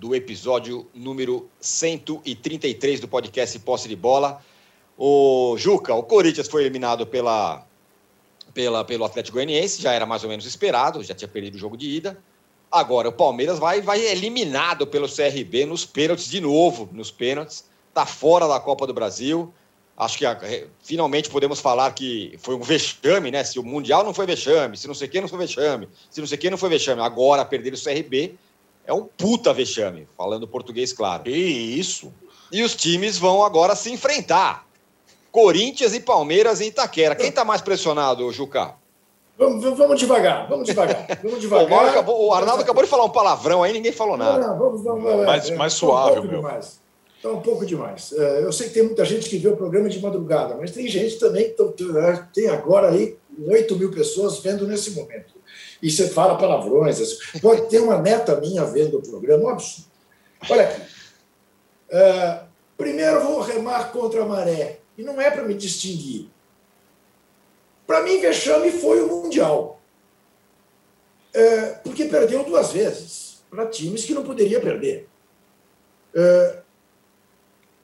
do 0.00 0.14
episódio 0.14 0.88
número 0.94 1.46
133 1.60 3.00
do 3.00 3.06
podcast 3.06 3.58
Posse 3.58 3.86
de 3.86 3.94
Bola. 3.94 4.42
O 4.96 5.56
Juca, 5.58 5.94
o 5.94 6.02
Corinthians 6.02 6.48
foi 6.48 6.62
eliminado 6.62 7.06
pela, 7.06 7.66
pela, 8.54 8.82
pelo 8.82 9.04
Atlético 9.04 9.34
Goianiense, 9.34 9.82
já 9.82 9.92
era 9.92 10.06
mais 10.06 10.24
ou 10.24 10.30
menos 10.30 10.46
esperado, 10.46 11.04
já 11.04 11.14
tinha 11.14 11.28
perdido 11.28 11.56
o 11.56 11.58
jogo 11.58 11.76
de 11.76 11.86
ida. 11.86 12.18
Agora 12.72 13.10
o 13.10 13.12
Palmeiras 13.12 13.58
vai, 13.58 13.82
vai 13.82 14.00
eliminado 14.00 14.86
pelo 14.86 15.06
CRB 15.06 15.66
nos 15.66 15.84
pênaltis 15.84 16.30
de 16.30 16.40
novo, 16.40 16.88
nos 16.92 17.10
pênaltis. 17.10 17.66
Está 17.90 18.06
fora 18.06 18.48
da 18.48 18.58
Copa 18.58 18.86
do 18.86 18.94
Brasil. 18.94 19.52
Acho 19.98 20.16
que 20.16 20.24
é, 20.24 20.66
finalmente 20.82 21.28
podemos 21.28 21.60
falar 21.60 21.92
que 21.92 22.38
foi 22.38 22.54
um 22.54 22.62
vexame, 22.62 23.30
né? 23.30 23.44
Se 23.44 23.58
o 23.58 23.62
Mundial 23.62 24.02
não 24.02 24.14
foi 24.14 24.24
vexame, 24.24 24.78
se 24.78 24.86
não 24.86 24.94
sei 24.94 25.08
o 25.08 25.10
que 25.10 25.20
não 25.20 25.28
foi 25.28 25.40
vexame, 25.40 25.90
se 26.10 26.20
não 26.20 26.26
sei 26.26 26.38
o 26.38 26.40
que 26.40 26.48
não 26.48 26.56
foi 26.56 26.70
vexame. 26.70 27.02
Agora 27.02 27.44
perder 27.44 27.74
o 27.74 27.82
CRB 27.82 28.38
é 28.90 28.92
um 28.92 29.04
puta 29.04 29.54
vexame, 29.54 30.08
falando 30.16 30.48
português 30.48 30.92
claro. 30.92 31.22
Que 31.22 31.30
isso. 31.30 32.12
E 32.50 32.64
os 32.64 32.74
times 32.74 33.16
vão 33.16 33.44
agora 33.44 33.76
se 33.76 33.92
enfrentar. 33.92 34.66
Corinthians 35.30 35.94
e 35.94 36.00
Palmeiras 36.00 36.60
em 36.60 36.66
Itaquera. 36.66 37.14
Quem 37.14 37.28
está 37.28 37.44
mais 37.44 37.60
pressionado, 37.60 38.30
Juca? 38.32 38.74
Vamos, 39.38 39.62
vamos 39.78 40.00
devagar, 40.00 40.48
vamos 40.48 40.66
devagar. 40.66 41.06
Vamos 41.22 41.40
devagar. 41.40 41.70
o, 41.86 41.88
acabou, 41.88 42.26
o, 42.26 42.34
Arnaldo 42.34 42.64
acabou 42.64 42.82
de 42.82 42.90
falar 42.90 43.04
um 43.04 43.10
palavrão 43.10 43.62
aí, 43.62 43.72
ninguém 43.72 43.92
falou 43.92 44.16
nada. 44.16 44.38
Não, 44.38 44.48
não, 44.48 44.58
vamos, 44.58 44.82
vamos, 44.82 45.04
vamos, 45.04 45.24
mais, 45.24 45.48
é, 45.48 45.54
mais 45.54 45.72
suave, 45.72 46.18
um 46.18 46.22
meu. 46.24 46.40
Demais. 46.40 46.80
Está 47.16 47.30
um 47.30 47.40
pouco 47.40 47.64
demais. 47.64 48.12
É, 48.12 48.42
eu 48.42 48.52
sei 48.52 48.68
que 48.68 48.74
tem 48.74 48.82
muita 48.82 49.04
gente 49.04 49.30
que 49.30 49.38
vê 49.38 49.48
o 49.48 49.56
programa 49.56 49.88
de 49.88 50.02
madrugada, 50.02 50.56
mas 50.56 50.72
tem 50.72 50.88
gente 50.88 51.16
também 51.20 51.54
que 51.54 51.84
tem 52.34 52.48
agora 52.48 52.90
aí 52.90 53.16
8 53.46 53.76
mil 53.76 53.92
pessoas 53.92 54.40
vendo 54.40 54.66
nesse 54.66 54.90
momento 54.90 55.39
e 55.82 55.90
você 55.90 56.08
fala 56.08 56.38
palavrões. 56.38 57.00
Assim. 57.00 57.16
Pode 57.40 57.68
ter 57.68 57.80
uma 57.80 58.00
neta 58.00 58.36
minha 58.40 58.64
vendo 58.64 58.98
o 58.98 59.02
programa, 59.02 59.44
um 59.44 59.48
absurdo. 59.48 59.90
Olha 60.48 60.68
aqui. 60.68 60.80
Uh, 61.90 62.46
primeiro 62.76 63.20
vou 63.20 63.40
remar 63.40 63.90
contra 63.92 64.22
a 64.22 64.26
maré, 64.26 64.80
e 64.96 65.02
não 65.02 65.20
é 65.20 65.30
para 65.30 65.42
me 65.42 65.54
distinguir. 65.54 66.28
Para 67.86 68.02
mim, 68.02 68.20
vexame 68.20 68.70
foi 68.70 69.02
o 69.02 69.08
Mundial. 69.08 69.80
Uh, 71.34 71.78
porque 71.82 72.04
perdeu 72.06 72.44
duas 72.44 72.72
vezes 72.72 73.42
para 73.50 73.66
times 73.66 74.04
que 74.04 74.14
não 74.14 74.22
poderia 74.22 74.60
perder. 74.60 75.08
Uh, 76.14 76.60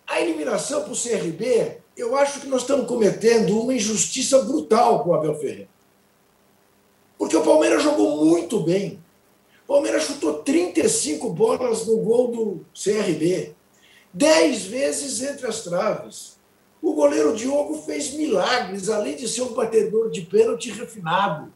a 0.06 0.20
eliminação 0.20 0.84
para 0.84 0.92
o 0.92 0.96
CRB, 0.96 1.78
eu 1.96 2.16
acho 2.16 2.40
que 2.40 2.46
nós 2.46 2.62
estamos 2.62 2.86
cometendo 2.86 3.60
uma 3.60 3.74
injustiça 3.74 4.40
brutal 4.42 5.02
com 5.02 5.10
o 5.10 5.14
Abel 5.14 5.34
Ferreira. 5.34 5.68
Porque 7.18 7.36
o 7.36 7.42
Palmeiras 7.42 7.82
jogou 7.82 8.24
muito 8.24 8.60
bem. 8.60 9.02
O 9.64 9.74
Palmeiras 9.74 10.04
chutou 10.04 10.34
35 10.34 11.30
bolas 11.30 11.86
no 11.86 11.98
gol 11.98 12.28
do 12.28 12.66
CRB, 12.72 13.54
10 14.12 14.64
vezes 14.66 15.22
entre 15.22 15.46
as 15.46 15.62
traves. 15.62 16.36
O 16.80 16.92
goleiro 16.92 17.34
Diogo 17.34 17.82
fez 17.82 18.12
milagres, 18.12 18.88
além 18.88 19.16
de 19.16 19.26
ser 19.26 19.42
um 19.42 19.54
batedor 19.54 20.10
de 20.10 20.22
pênalti 20.22 20.70
refinado. 20.70 21.52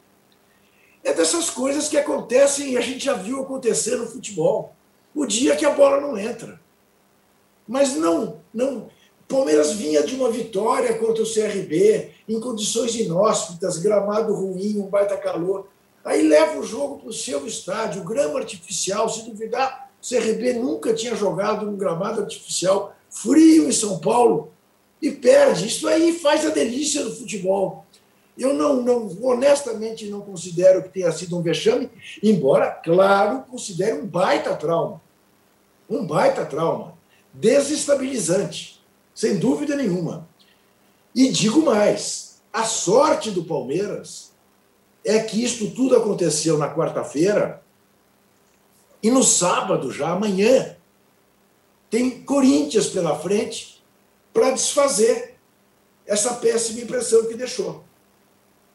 É 1.04 1.14
dessas 1.14 1.48
coisas 1.48 1.88
que 1.88 1.96
acontecem 1.96 2.72
e 2.72 2.76
a 2.76 2.80
gente 2.80 3.04
já 3.04 3.14
viu 3.14 3.40
acontecer 3.40 3.96
no 3.96 4.06
futebol. 4.06 4.74
O 5.14 5.24
dia 5.24 5.56
que 5.56 5.64
a 5.64 5.70
bola 5.70 6.00
não 6.00 6.18
entra. 6.18 6.60
Mas 7.66 7.94
não, 7.94 8.40
não. 8.52 8.90
Palmeiras 9.28 9.72
vinha 9.72 10.02
de 10.02 10.16
uma 10.16 10.30
vitória 10.30 10.98
contra 10.98 11.22
o 11.22 11.32
CRB, 11.32 12.10
em 12.30 12.40
condições 12.40 12.94
inóspitas, 12.94 13.78
gramado 13.78 14.32
ruim, 14.32 14.78
um 14.78 14.86
baita 14.86 15.16
calor. 15.16 15.66
Aí 16.04 16.26
leva 16.26 16.58
o 16.58 16.62
jogo 16.62 16.98
para 16.98 17.08
o 17.08 17.12
seu 17.12 17.44
estádio, 17.44 18.04
grama 18.04 18.38
artificial. 18.38 19.08
Se 19.08 19.28
duvidar, 19.28 19.90
o 20.00 20.08
CRB 20.08 20.54
nunca 20.54 20.94
tinha 20.94 21.14
jogado 21.16 21.66
num 21.66 21.76
gramado 21.76 22.20
artificial 22.20 22.94
frio 23.10 23.68
em 23.68 23.72
São 23.72 23.98
Paulo 23.98 24.52
e 25.02 25.10
perde. 25.10 25.66
Isso 25.66 25.88
aí 25.88 26.12
faz 26.20 26.46
a 26.46 26.50
delícia 26.50 27.02
do 27.02 27.14
futebol. 27.14 27.84
Eu 28.38 28.54
não, 28.54 28.80
não, 28.80 29.08
honestamente 29.22 30.08
não 30.08 30.20
considero 30.20 30.84
que 30.84 30.88
tenha 30.88 31.10
sido 31.10 31.36
um 31.36 31.42
vexame, 31.42 31.90
embora, 32.22 32.70
claro, 32.70 33.42
considere 33.50 34.00
um 34.00 34.06
baita 34.06 34.54
trauma. 34.54 35.02
Um 35.88 36.06
baita 36.06 36.46
trauma. 36.46 36.94
Desestabilizante, 37.34 38.80
sem 39.12 39.36
dúvida 39.36 39.74
nenhuma. 39.74 40.29
E 41.14 41.28
digo 41.30 41.62
mais: 41.62 42.40
a 42.52 42.64
sorte 42.64 43.30
do 43.30 43.44
Palmeiras 43.44 44.32
é 45.04 45.18
que 45.20 45.42
isto 45.42 45.70
tudo 45.70 45.96
aconteceu 45.96 46.58
na 46.58 46.72
quarta-feira 46.74 47.62
e 49.02 49.10
no 49.10 49.24
sábado, 49.24 49.90
já 49.90 50.10
amanhã, 50.10 50.76
tem 51.88 52.22
Corinthians 52.22 52.88
pela 52.88 53.18
frente 53.18 53.82
para 54.32 54.50
desfazer 54.50 55.36
essa 56.06 56.34
péssima 56.34 56.80
impressão 56.80 57.26
que 57.26 57.34
deixou. 57.34 57.84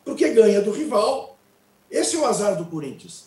Porque 0.03 0.29
ganha 0.29 0.61
do 0.61 0.71
rival. 0.71 1.37
Esse 1.89 2.15
é 2.15 2.19
o 2.19 2.25
azar 2.25 2.57
do 2.57 2.65
Corinthians. 2.65 3.25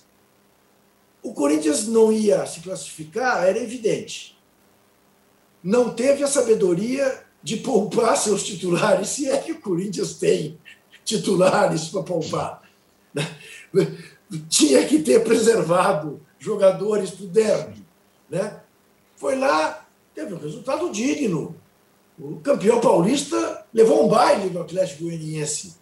O 1.23 1.33
Corinthians 1.33 1.87
não 1.87 2.13
ia 2.13 2.45
se 2.47 2.61
classificar, 2.61 3.45
era 3.45 3.59
evidente. 3.59 4.37
Não 5.63 5.95
teve 5.95 6.23
a 6.23 6.29
sabedoria 6.29 7.25
de 7.43 7.57
poupar 7.59 8.17
seus 8.17 8.43
titulares, 8.43 9.09
se 9.09 9.29
é 9.29 9.37
que 9.39 9.53
o 9.53 9.61
Corinthians 9.61 10.15
tem 10.15 10.59
titulares 11.05 11.89
para 11.89 12.03
poupar. 12.03 12.63
Tinha 14.49 14.87
que 14.87 14.99
ter 15.01 15.25
preservado 15.25 16.21
jogadores 16.39 17.11
para 17.11 17.25
o 17.25 17.29
derby. 17.29 17.85
Né? 18.29 18.61
Foi 19.17 19.37
lá, 19.37 19.87
teve 20.15 20.35
um 20.35 20.39
resultado 20.39 20.91
digno. 20.91 21.57
O 22.19 22.37
campeão 22.41 22.81
paulista 22.81 23.67
levou 23.73 24.05
um 24.05 24.09
baile 24.09 24.51
no 24.51 24.61
Atlético 24.61 25.05
Goianiense 25.05 25.77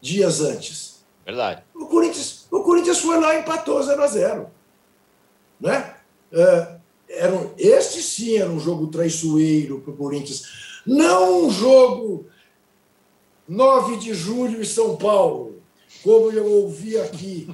dias 0.00 0.40
antes. 0.40 1.04
Verdade. 1.24 1.62
O 1.74 1.86
Corinthians, 1.86 2.46
o 2.50 2.62
Corinthians 2.62 2.98
foi 2.98 3.20
lá 3.20 3.34
e 3.34 3.40
empatou 3.40 3.82
0 3.82 4.02
a 4.02 4.06
0 4.06 4.50
né? 5.60 5.94
Era 7.08 7.34
um, 7.34 7.52
este 7.58 8.02
sim 8.02 8.38
era 8.38 8.50
um 8.50 8.58
jogo 8.58 8.86
traiçoeiro 8.86 9.80
para 9.80 9.92
o 9.92 9.96
Corinthians 9.96 10.69
não 10.86 11.46
um 11.46 11.50
jogo 11.50 12.26
9 13.48 13.96
de 13.96 14.14
julho 14.14 14.60
em 14.60 14.64
São 14.64 14.96
Paulo, 14.96 15.60
como 16.04 16.30
eu 16.30 16.46
ouvi 16.46 16.96
aqui 16.96 17.48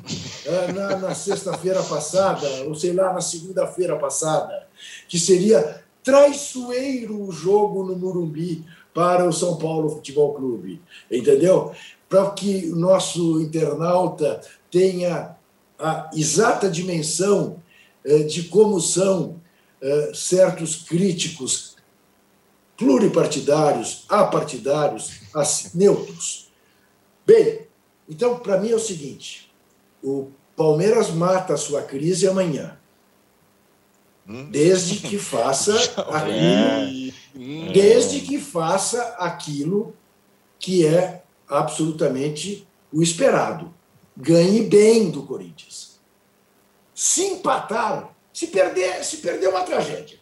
eh, 0.44 0.72
na, 0.72 0.96
na 0.96 1.14
sexta-feira 1.14 1.82
passada, 1.82 2.46
ou 2.66 2.74
sei 2.74 2.92
lá, 2.92 3.12
na 3.12 3.20
segunda-feira 3.20 3.96
passada, 3.96 4.66
que 5.08 5.18
seria 5.18 5.82
traiçoeiro 6.04 7.20
o 7.20 7.32
jogo 7.32 7.82
no 7.82 7.96
Murumbi 7.96 8.64
para 8.94 9.26
o 9.26 9.32
São 9.32 9.56
Paulo 9.56 9.90
Futebol 9.90 10.34
Clube. 10.34 10.80
Entendeu? 11.10 11.72
Para 12.08 12.30
que 12.30 12.70
o 12.70 12.76
nosso 12.76 13.40
internauta 13.40 14.40
tenha 14.70 15.34
a 15.78 16.10
exata 16.14 16.70
dimensão 16.70 17.62
eh, 18.04 18.18
de 18.20 18.44
como 18.44 18.80
são 18.80 19.40
eh, 19.80 20.12
certos 20.14 20.76
críticos 20.76 21.75
pluripartidários, 22.76 24.04
apartidários, 24.08 25.20
neutros. 25.74 26.50
Bem, 27.26 27.66
então, 28.08 28.38
para 28.38 28.58
mim 28.58 28.70
é 28.70 28.74
o 28.74 28.80
seguinte: 28.80 29.52
o 30.02 30.30
Palmeiras 30.56 31.10
mata 31.10 31.54
a 31.54 31.58
sua 31.58 31.82
crise 31.82 32.28
amanhã. 32.28 32.78
Hum? 34.28 34.50
Desde 34.50 34.98
que 34.98 35.18
faça 35.18 35.74
aquilo, 36.10 37.12
hum. 37.36 37.72
desde 37.72 38.20
que 38.20 38.38
faça 38.38 39.02
aquilo 39.18 39.94
que 40.58 40.86
é 40.86 41.22
absolutamente 41.48 42.66
o 42.92 43.02
esperado. 43.02 43.74
Ganhe 44.16 44.62
bem 44.62 45.10
do 45.10 45.22
Corinthians. 45.24 46.00
Se 46.94 47.22
empatar, 47.22 48.16
se 48.32 48.46
perder, 48.46 49.04
se 49.04 49.18
perder 49.18 49.46
é 49.46 49.48
uma 49.50 49.62
tragédia. 49.62 50.18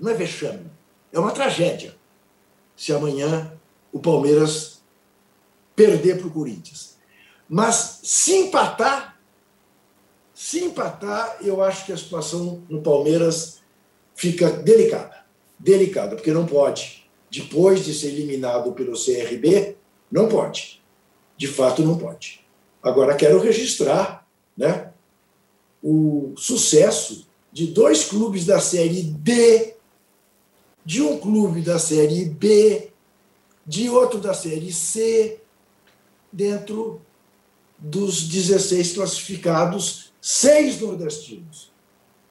Não 0.00 0.10
é 0.10 0.14
vexame. 0.14 0.70
É 1.12 1.18
uma 1.18 1.32
tragédia 1.32 1.94
se 2.76 2.92
amanhã 2.92 3.52
o 3.92 3.98
Palmeiras 3.98 4.82
perder 5.74 6.18
para 6.18 6.26
o 6.26 6.30
Corinthians. 6.30 6.96
Mas 7.48 8.00
se 8.02 8.34
empatar, 8.34 9.18
se 10.34 10.64
empatar, 10.64 11.38
eu 11.40 11.62
acho 11.62 11.86
que 11.86 11.92
a 11.92 11.96
situação 11.96 12.62
no 12.68 12.82
Palmeiras 12.82 13.60
fica 14.14 14.50
delicada. 14.50 15.24
Delicada, 15.58 16.16
porque 16.16 16.32
não 16.32 16.46
pode. 16.46 17.08
Depois 17.30 17.84
de 17.84 17.94
ser 17.94 18.08
eliminado 18.08 18.72
pelo 18.72 18.92
CRB, 18.92 19.76
não 20.10 20.28
pode. 20.28 20.82
De 21.36 21.46
fato, 21.46 21.82
não 21.82 21.96
pode. 21.96 22.44
Agora, 22.82 23.14
quero 23.14 23.40
registrar 23.40 24.26
né, 24.56 24.92
o 25.82 26.34
sucesso 26.36 27.26
de 27.52 27.68
dois 27.68 28.04
clubes 28.04 28.44
da 28.44 28.60
Série 28.60 29.02
D, 29.02 29.75
de 30.86 31.02
um 31.02 31.18
clube 31.18 31.62
da 31.62 31.80
Série 31.80 32.26
B, 32.26 32.90
de 33.66 33.90
outro 33.90 34.20
da 34.20 34.32
Série 34.32 34.72
C, 34.72 35.40
dentro 36.32 37.00
dos 37.76 38.28
16 38.28 38.92
classificados, 38.92 40.12
seis 40.22 40.80
nordestinos. 40.80 41.72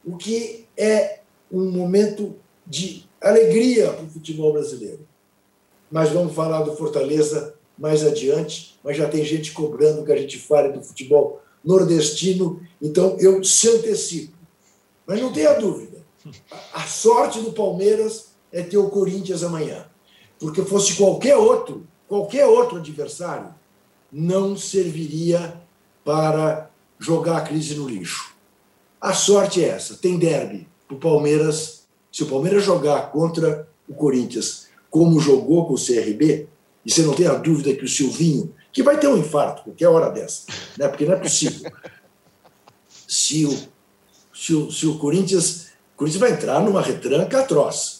O 0.05 0.15
que 0.15 0.65
é 0.77 1.19
um 1.51 1.69
momento 1.69 2.37
de 2.65 3.03
alegria 3.19 3.91
para 3.91 4.05
o 4.05 4.09
futebol 4.09 4.53
brasileiro. 4.53 5.05
Mas 5.91 6.11
vamos 6.11 6.33
falar 6.33 6.61
do 6.61 6.77
Fortaleza 6.77 7.55
mais 7.77 8.05
adiante, 8.05 8.79
mas 8.81 8.95
já 8.95 9.09
tem 9.09 9.25
gente 9.25 9.51
cobrando 9.51 10.05
que 10.05 10.13
a 10.13 10.17
gente 10.17 10.39
fale 10.39 10.71
do 10.71 10.81
futebol 10.81 11.41
nordestino, 11.61 12.65
então 12.81 13.17
eu 13.19 13.43
se 13.43 13.67
antecipo. 13.67 14.33
Mas 15.05 15.19
não 15.19 15.33
tenha 15.33 15.53
dúvida, 15.55 16.05
a 16.73 16.83
sorte 16.83 17.41
do 17.41 17.51
Palmeiras 17.51 18.34
é 18.55 18.63
ter 18.63 18.77
o 18.77 18.89
Corinthians 18.89 19.43
amanhã. 19.43 19.85
Porque 20.39 20.63
fosse 20.63 20.95
qualquer 20.95 21.35
outro, 21.35 21.85
qualquer 22.07 22.45
outro 22.45 22.77
adversário, 22.77 23.53
não 24.09 24.55
serviria 24.55 25.61
para 26.05 26.69
jogar 26.97 27.37
a 27.37 27.41
crise 27.41 27.75
no 27.75 27.87
lixo. 27.87 28.33
A 29.01 29.13
sorte 29.13 29.61
é 29.61 29.67
essa, 29.67 29.95
tem 29.95 30.17
derby. 30.17 30.67
O 30.89 30.95
Palmeiras, 30.95 31.85
se 32.09 32.23
o 32.23 32.27
Palmeiras 32.27 32.63
jogar 32.63 33.11
contra 33.11 33.67
o 33.89 33.93
Corinthians 33.93 34.67
como 34.89 35.19
jogou 35.19 35.67
com 35.67 35.73
o 35.73 35.77
CRB, 35.77 36.47
e 36.85 36.89
você 36.89 37.01
não 37.01 37.13
tem 37.13 37.27
a 37.27 37.33
dúvida 37.33 37.75
que 37.75 37.83
o 37.83 37.87
Silvinho, 37.87 38.55
que 38.71 38.81
vai 38.81 38.97
ter 38.97 39.09
um 39.09 39.17
infarto 39.17 39.63
qualquer 39.63 39.89
hora 39.89 40.09
dessa, 40.09 40.45
né? 40.77 40.87
porque 40.87 41.03
não 41.05 41.13
é 41.13 41.17
possível. 41.17 41.69
Se 43.05 43.45
o, 43.45 43.57
se 44.33 44.53
o, 44.53 44.71
se 44.71 44.87
o 44.87 44.97
Corinthians, 44.97 45.71
o 45.93 45.97
Corinthians 45.97 46.21
vai 46.21 46.31
entrar 46.31 46.61
numa 46.61 46.81
retranca 46.81 47.41
atroz. 47.41 47.94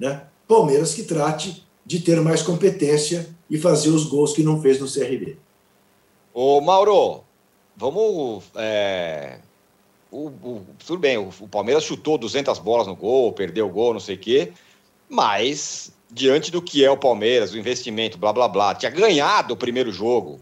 Né? 0.00 0.22
Palmeiras 0.48 0.94
que 0.94 1.04
trate 1.04 1.62
de 1.84 2.00
ter 2.00 2.20
mais 2.22 2.42
competência 2.42 3.28
e 3.50 3.58
fazer 3.58 3.90
os 3.90 4.04
gols 4.04 4.32
que 4.32 4.42
não 4.42 4.62
fez 4.62 4.80
no 4.80 4.90
CRB. 4.90 5.36
Ô, 6.32 6.60
Mauro, 6.60 7.22
vamos. 7.76 8.44
É... 8.56 9.38
O, 10.10 10.26
o, 10.26 10.66
tudo 10.84 10.98
bem, 10.98 11.18
o, 11.18 11.28
o, 11.40 11.46
Palmeiras 11.46 11.84
chutou 11.84 12.18
200 12.18 12.58
bolas 12.58 12.86
no 12.86 12.96
gol, 12.96 13.32
perdeu 13.32 13.66
o 13.66 13.70
gol, 13.70 13.92
não 13.92 14.00
sei 14.00 14.16
o 14.16 14.18
quê, 14.18 14.52
mas 15.08 15.92
diante 16.10 16.50
do 16.50 16.60
que 16.60 16.84
é 16.84 16.90
o 16.90 16.96
Palmeiras, 16.96 17.52
o 17.52 17.58
investimento, 17.58 18.18
blá 18.18 18.32
blá 18.32 18.48
blá, 18.48 18.74
tinha 18.74 18.90
ganhado 18.90 19.54
o 19.54 19.56
primeiro 19.56 19.92
jogo, 19.92 20.40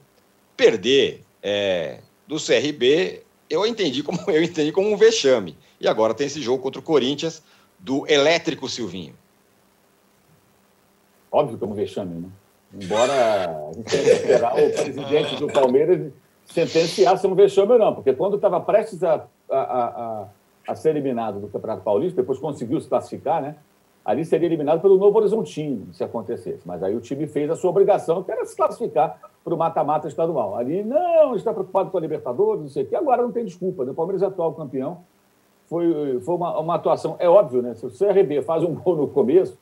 perder 0.56 1.22
é, 1.42 1.98
do 2.26 2.36
CRB, 2.36 3.22
eu 3.50 3.66
entendi 3.66 4.02
como 4.02 4.18
eu 4.30 4.42
entendi 4.42 4.72
como 4.72 4.90
um 4.90 4.96
vexame. 4.96 5.56
E 5.78 5.86
agora 5.86 6.14
tem 6.14 6.26
esse 6.26 6.40
jogo 6.40 6.62
contra 6.62 6.80
o 6.80 6.84
Corinthians 6.84 7.42
do 7.78 8.06
elétrico 8.10 8.68
Silvinho. 8.68 9.14
Óbvio 11.30 11.58
que 11.58 11.64
é 11.64 11.66
um 11.66 11.74
vexame, 11.74 12.14
né? 12.14 12.28
Embora 12.74 13.12
a 13.12 13.72
gente 13.74 13.94
esperar 13.96 14.52
o 14.52 14.72
presidente 14.72 15.36
do 15.36 15.46
Palmeiras 15.46 16.12
sentenciar 16.44 17.16
se 17.18 17.26
é 17.26 17.28
um 17.28 17.34
vexame 17.34 17.72
ou 17.72 17.78
não, 17.78 17.94
porque 17.94 18.12
quando 18.12 18.36
estava 18.36 18.60
prestes 18.60 19.02
a, 19.02 19.26
a, 19.50 19.58
a, 19.58 20.28
a, 20.66 20.74
ser 20.74 20.90
eliminado 20.90 21.40
do 21.40 21.48
Campeonato 21.48 21.82
Paulista, 21.82 22.20
depois 22.20 22.38
conseguiu 22.38 22.80
se 22.80 22.88
classificar, 22.88 23.42
né? 23.42 23.56
Ali 24.04 24.24
seria 24.24 24.46
eliminado 24.46 24.80
pelo 24.80 24.96
Novo 24.96 25.18
Horizontino, 25.18 25.92
se 25.92 26.02
acontecesse. 26.02 26.62
Mas 26.64 26.82
aí 26.82 26.96
o 26.96 27.00
time 27.00 27.26
fez 27.26 27.50
a 27.50 27.56
sua 27.56 27.68
obrigação, 27.68 28.22
que 28.22 28.32
era 28.32 28.44
se 28.46 28.56
classificar 28.56 29.20
para 29.44 29.54
o 29.54 29.58
mata-mata 29.58 30.08
estadual. 30.08 30.56
Ali, 30.56 30.82
não, 30.82 31.34
está 31.36 31.52
preocupado 31.52 31.90
com 31.90 31.98
a 31.98 32.00
Libertadores, 32.00 32.62
não 32.62 32.68
sei 32.68 32.84
o 32.84 32.86
quê. 32.86 32.96
Agora 32.96 33.20
não 33.20 33.30
tem 33.30 33.44
desculpa, 33.44 33.84
né? 33.84 33.90
O 33.90 33.94
Palmeiras 33.94 34.22
é 34.22 34.26
atual 34.26 34.54
campeão. 34.54 35.00
Foi, 35.66 36.20
foi 36.20 36.34
uma, 36.34 36.58
uma 36.58 36.74
atuação, 36.76 37.16
é 37.18 37.28
óbvio, 37.28 37.60
né? 37.60 37.74
Se 37.74 37.84
o 37.84 37.90
CRB 37.90 38.40
faz 38.40 38.62
um 38.62 38.74
gol 38.74 38.96
no 38.96 39.08
começo, 39.08 39.58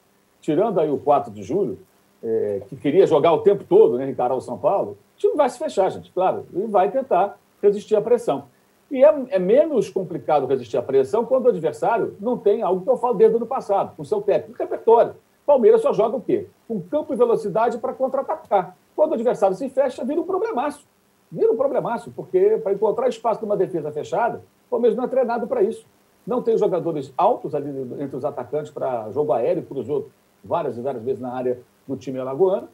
tirando 0.46 0.78
aí 0.78 0.88
o 0.88 0.96
4 0.96 1.32
de 1.32 1.42
julho, 1.42 1.76
é, 2.22 2.62
que 2.68 2.76
queria 2.76 3.04
jogar 3.04 3.32
o 3.32 3.38
tempo 3.38 3.64
todo, 3.64 3.98
né, 3.98 4.08
encarar 4.08 4.36
o 4.36 4.40
São 4.40 4.56
Paulo, 4.56 4.92
o 4.92 5.18
time 5.18 5.34
vai 5.34 5.50
se 5.50 5.58
fechar, 5.58 5.90
gente, 5.90 6.12
claro, 6.12 6.46
e 6.54 6.62
vai 6.68 6.88
tentar 6.88 7.36
resistir 7.60 7.96
à 7.96 8.00
pressão. 8.00 8.44
E 8.88 9.04
é, 9.04 9.26
é, 9.30 9.38
menos 9.40 9.90
complicado 9.90 10.46
resistir 10.46 10.76
à 10.76 10.82
pressão 10.82 11.24
quando 11.24 11.46
o 11.46 11.48
adversário 11.48 12.14
não 12.20 12.38
tem 12.38 12.62
algo 12.62 12.82
que 12.82 12.88
eu 12.88 12.96
falo 12.96 13.14
desde 13.14 13.34
o 13.34 13.38
ano 13.38 13.46
passado, 13.46 13.96
com 13.96 14.04
seu 14.04 14.22
técnico, 14.22 14.56
repertório. 14.56 15.16
Palmeiras 15.44 15.80
só 15.80 15.92
joga 15.92 16.16
o 16.16 16.20
quê? 16.20 16.46
Com 16.68 16.80
campo 16.80 17.12
e 17.12 17.16
velocidade 17.16 17.78
para 17.78 17.92
contra-atacar. 17.92 18.76
Quando 18.94 19.10
o 19.10 19.14
adversário 19.14 19.56
se 19.56 19.68
fecha, 19.68 20.04
vira 20.04 20.20
um 20.20 20.24
problemaço. 20.24 20.86
Vira 21.30 21.50
um 21.50 21.56
problemaço, 21.56 22.12
porque 22.14 22.58
para 22.62 22.72
encontrar 22.72 23.08
espaço 23.08 23.42
numa 23.42 23.56
defesa 23.56 23.90
fechada, 23.90 24.44
o 24.68 24.70
Palmeiras 24.70 24.96
não 24.96 25.04
é 25.04 25.08
treinado 25.08 25.48
para 25.48 25.62
isso. 25.62 25.84
Não 26.24 26.40
tem 26.40 26.56
jogadores 26.56 27.12
altos 27.16 27.52
ali 27.52 27.68
entre 27.98 28.16
os 28.16 28.24
atacantes 28.24 28.70
para 28.70 29.10
jogo 29.10 29.32
aéreo, 29.32 29.64
cruzou 29.64 30.08
várias 30.44 30.76
e 30.76 30.80
várias 30.80 31.02
vezes 31.02 31.20
na 31.20 31.32
área 31.32 31.58
do 31.86 31.96
time 31.96 32.18
alagoano. 32.18 32.68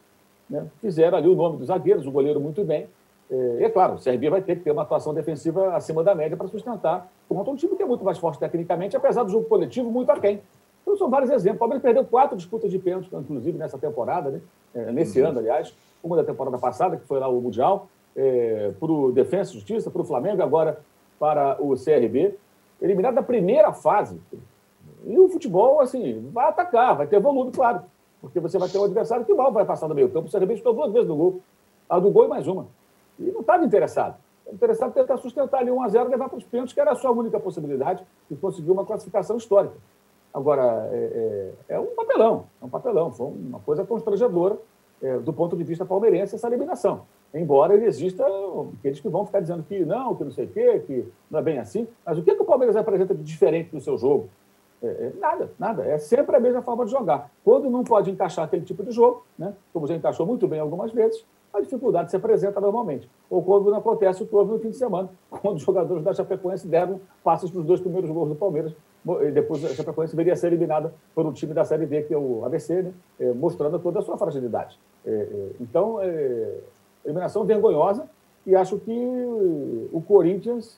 Né? 0.49 0.65
Fizeram 0.81 1.17
ali 1.17 1.27
o 1.27 1.35
nome 1.35 1.57
dos 1.57 1.67
zagueiros, 1.67 2.05
o 2.05 2.11
goleiro 2.11 2.39
muito 2.39 2.63
bem. 2.63 2.87
É, 3.29 3.63
é 3.63 3.69
claro, 3.69 3.95
o 3.95 4.03
CRB 4.03 4.29
vai 4.29 4.41
ter 4.41 4.57
que 4.57 4.63
ter 4.63 4.71
uma 4.71 4.83
atuação 4.83 5.13
defensiva 5.13 5.75
acima 5.75 6.03
da 6.03 6.13
média 6.13 6.37
para 6.37 6.47
sustentar 6.47 7.09
contra 7.27 7.51
um 7.51 7.55
time 7.55 7.75
que 7.75 7.83
é 7.83 7.85
muito 7.85 8.03
mais 8.03 8.17
forte 8.17 8.39
tecnicamente, 8.39 8.95
apesar 8.95 9.23
do 9.23 9.31
jogo 9.31 9.45
coletivo 9.45 9.89
muito 9.89 10.11
aquém. 10.11 10.41
Então, 10.83 10.95
são 10.97 11.09
vários 11.09 11.31
exemplos. 11.31 11.55
O 11.55 11.59
Palmeiras 11.59 11.81
perdeu 11.81 12.05
quatro 12.05 12.37
disputas 12.37 12.69
de 12.69 12.77
pênalti, 12.77 13.09
inclusive 13.13 13.57
nessa 13.57 13.77
temporada, 13.77 14.29
né? 14.29 14.41
É, 14.75 14.91
nesse 14.91 15.21
uhum. 15.21 15.29
ano, 15.29 15.39
aliás. 15.39 15.73
Uma 16.03 16.17
da 16.17 16.23
temporada 16.23 16.57
passada, 16.57 16.97
que 16.97 17.05
foi 17.05 17.19
lá 17.19 17.27
o 17.29 17.39
Mundial, 17.39 17.87
é, 18.15 18.73
para 18.77 18.91
o 18.91 19.11
Defensa 19.11 19.51
e 19.51 19.53
Justiça, 19.53 19.89
para 19.89 20.01
o 20.01 20.05
Flamengo, 20.05 20.43
agora 20.43 20.79
para 21.17 21.57
o 21.61 21.73
CRB. 21.75 22.35
Eliminado 22.81 23.15
da 23.15 23.23
primeira 23.23 23.71
fase, 23.71 24.19
e 25.05 25.19
o 25.19 25.29
futebol, 25.29 25.81
assim, 25.81 26.29
vai 26.31 26.47
atacar, 26.47 26.95
vai 26.95 27.07
ter 27.07 27.19
volume, 27.19 27.51
claro. 27.51 27.81
Porque 28.21 28.39
você 28.39 28.57
vai 28.57 28.69
ter 28.69 28.77
um 28.77 28.85
adversário 28.85 29.25
que 29.25 29.33
mal 29.33 29.51
vai 29.51 29.65
passar 29.65 29.87
no 29.87 29.95
meio 29.95 30.09
campo. 30.09 30.29
Você 30.29 30.37
arrebentou 30.37 30.73
duas 30.73 30.91
vezes 30.93 31.07
no 31.07 31.15
gol. 31.15 31.41
A 31.89 31.99
do 31.99 32.09
gol 32.09 32.25
e 32.25 32.27
mais 32.29 32.47
uma. 32.47 32.67
E 33.19 33.23
não 33.23 33.41
estava 33.41 33.65
interessado. 33.65 34.15
Interessado 34.51 34.91
em 34.91 34.93
tentar 34.93 35.17
sustentar 35.17 35.59
ali 35.59 35.71
1 35.71 35.83
a 35.83 35.87
0 35.89 36.07
e 36.07 36.11
levar 36.11 36.29
para 36.29 36.37
os 36.37 36.43
pênaltis, 36.45 36.73
que 36.73 36.79
era 36.79 36.91
a 36.91 36.95
sua 36.95 37.11
única 37.11 37.39
possibilidade 37.39 38.03
de 38.29 38.37
conseguir 38.37 38.71
uma 38.71 38.85
classificação 38.85 39.35
histórica. 39.35 39.75
Agora, 40.33 40.89
é, 40.91 41.51
é, 41.69 41.75
é 41.75 41.79
um 41.79 41.87
papelão, 41.87 42.45
é 42.61 42.65
um 42.65 42.69
papelão. 42.69 43.11
Foi 43.11 43.27
uma 43.27 43.59
coisa 43.59 43.85
constrangedora 43.85 44.57
é, 45.01 45.19
do 45.19 45.33
ponto 45.33 45.57
de 45.57 45.63
vista 45.63 45.85
palmeirense 45.85 46.35
essa 46.35 46.47
eliminação. 46.47 47.01
Embora 47.33 47.73
ele 47.73 47.85
exista 47.85 48.25
aqueles 48.77 48.99
que 48.99 49.09
vão 49.09 49.25
ficar 49.25 49.41
dizendo 49.41 49.63
que 49.63 49.83
não, 49.83 50.15
que 50.15 50.23
não 50.23 50.31
sei 50.31 50.45
o 50.45 50.49
quê, 50.49 50.79
que 50.85 51.11
não 51.29 51.39
é 51.39 51.41
bem 51.41 51.59
assim. 51.59 51.87
Mas 52.05 52.17
o 52.17 52.23
que, 52.23 52.33
que 52.33 52.41
o 52.41 52.45
Palmeiras 52.45 52.75
apresenta 52.75 53.13
de 53.13 53.23
diferente 53.23 53.73
no 53.73 53.81
seu 53.81 53.97
jogo? 53.97 54.29
É, 54.83 54.87
é, 54.87 55.13
nada, 55.17 55.49
nada. 55.57 55.85
É 55.85 55.97
sempre 55.97 56.35
a 56.35 56.39
mesma 56.39 56.61
forma 56.61 56.83
de 56.83 56.91
jogar. 56.91 57.31
Quando 57.43 57.69
não 57.69 57.83
pode 57.83 58.11
encaixar 58.11 58.43
aquele 58.43 58.65
tipo 58.65 58.83
de 58.83 58.91
jogo, 58.91 59.25
né, 59.39 59.53
como 59.71 59.87
já 59.87 59.95
encaixou 59.95 60.25
muito 60.25 60.45
bem 60.45 60.59
algumas 60.59 60.91
vezes, 60.91 61.25
a 61.53 61.61
dificuldade 61.61 62.11
se 62.11 62.17
apresenta 62.17 62.59
normalmente. 62.59 63.09
Ou 63.29 63.41
quando 63.41 63.71
não 63.71 63.77
acontece 63.77 64.23
o 64.23 64.27
houve 64.31 64.51
no 64.51 64.59
fim 64.59 64.71
de 64.71 64.77
semana, 64.77 65.09
quando 65.29 65.55
os 65.55 65.61
jogadores 65.61 66.03
da 66.03 66.13
Chapecoense 66.13 66.67
deram 66.67 66.99
passes 67.23 67.49
para 67.49 67.61
os 67.61 67.65
dois 67.65 67.79
primeiros 67.79 68.09
gols 68.11 68.29
do 68.29 68.35
Palmeiras, 68.35 68.75
e 69.21 69.31
depois 69.31 69.63
a 69.63 69.69
Chapecoense 69.69 70.13
deveria 70.13 70.35
ser 70.35 70.47
eliminada 70.47 70.93
por 71.15 71.25
um 71.25 71.31
time 71.31 71.53
da 71.53 71.63
Série 71.63 71.85
B, 71.85 72.03
que 72.03 72.13
é 72.13 72.17
o 72.17 72.43
ABC, 72.45 72.81
né, 72.81 72.93
é, 73.19 73.31
mostrando 73.31 73.79
toda 73.79 73.99
a 73.99 74.01
sua 74.01 74.17
fragilidade. 74.17 74.77
É, 75.05 75.49
então, 75.61 75.99
eliminação 77.05 77.45
vergonhosa, 77.45 78.09
e 78.45 78.55
acho 78.55 78.77
que 78.79 78.91
o 79.91 80.01
Corinthians 80.05 80.77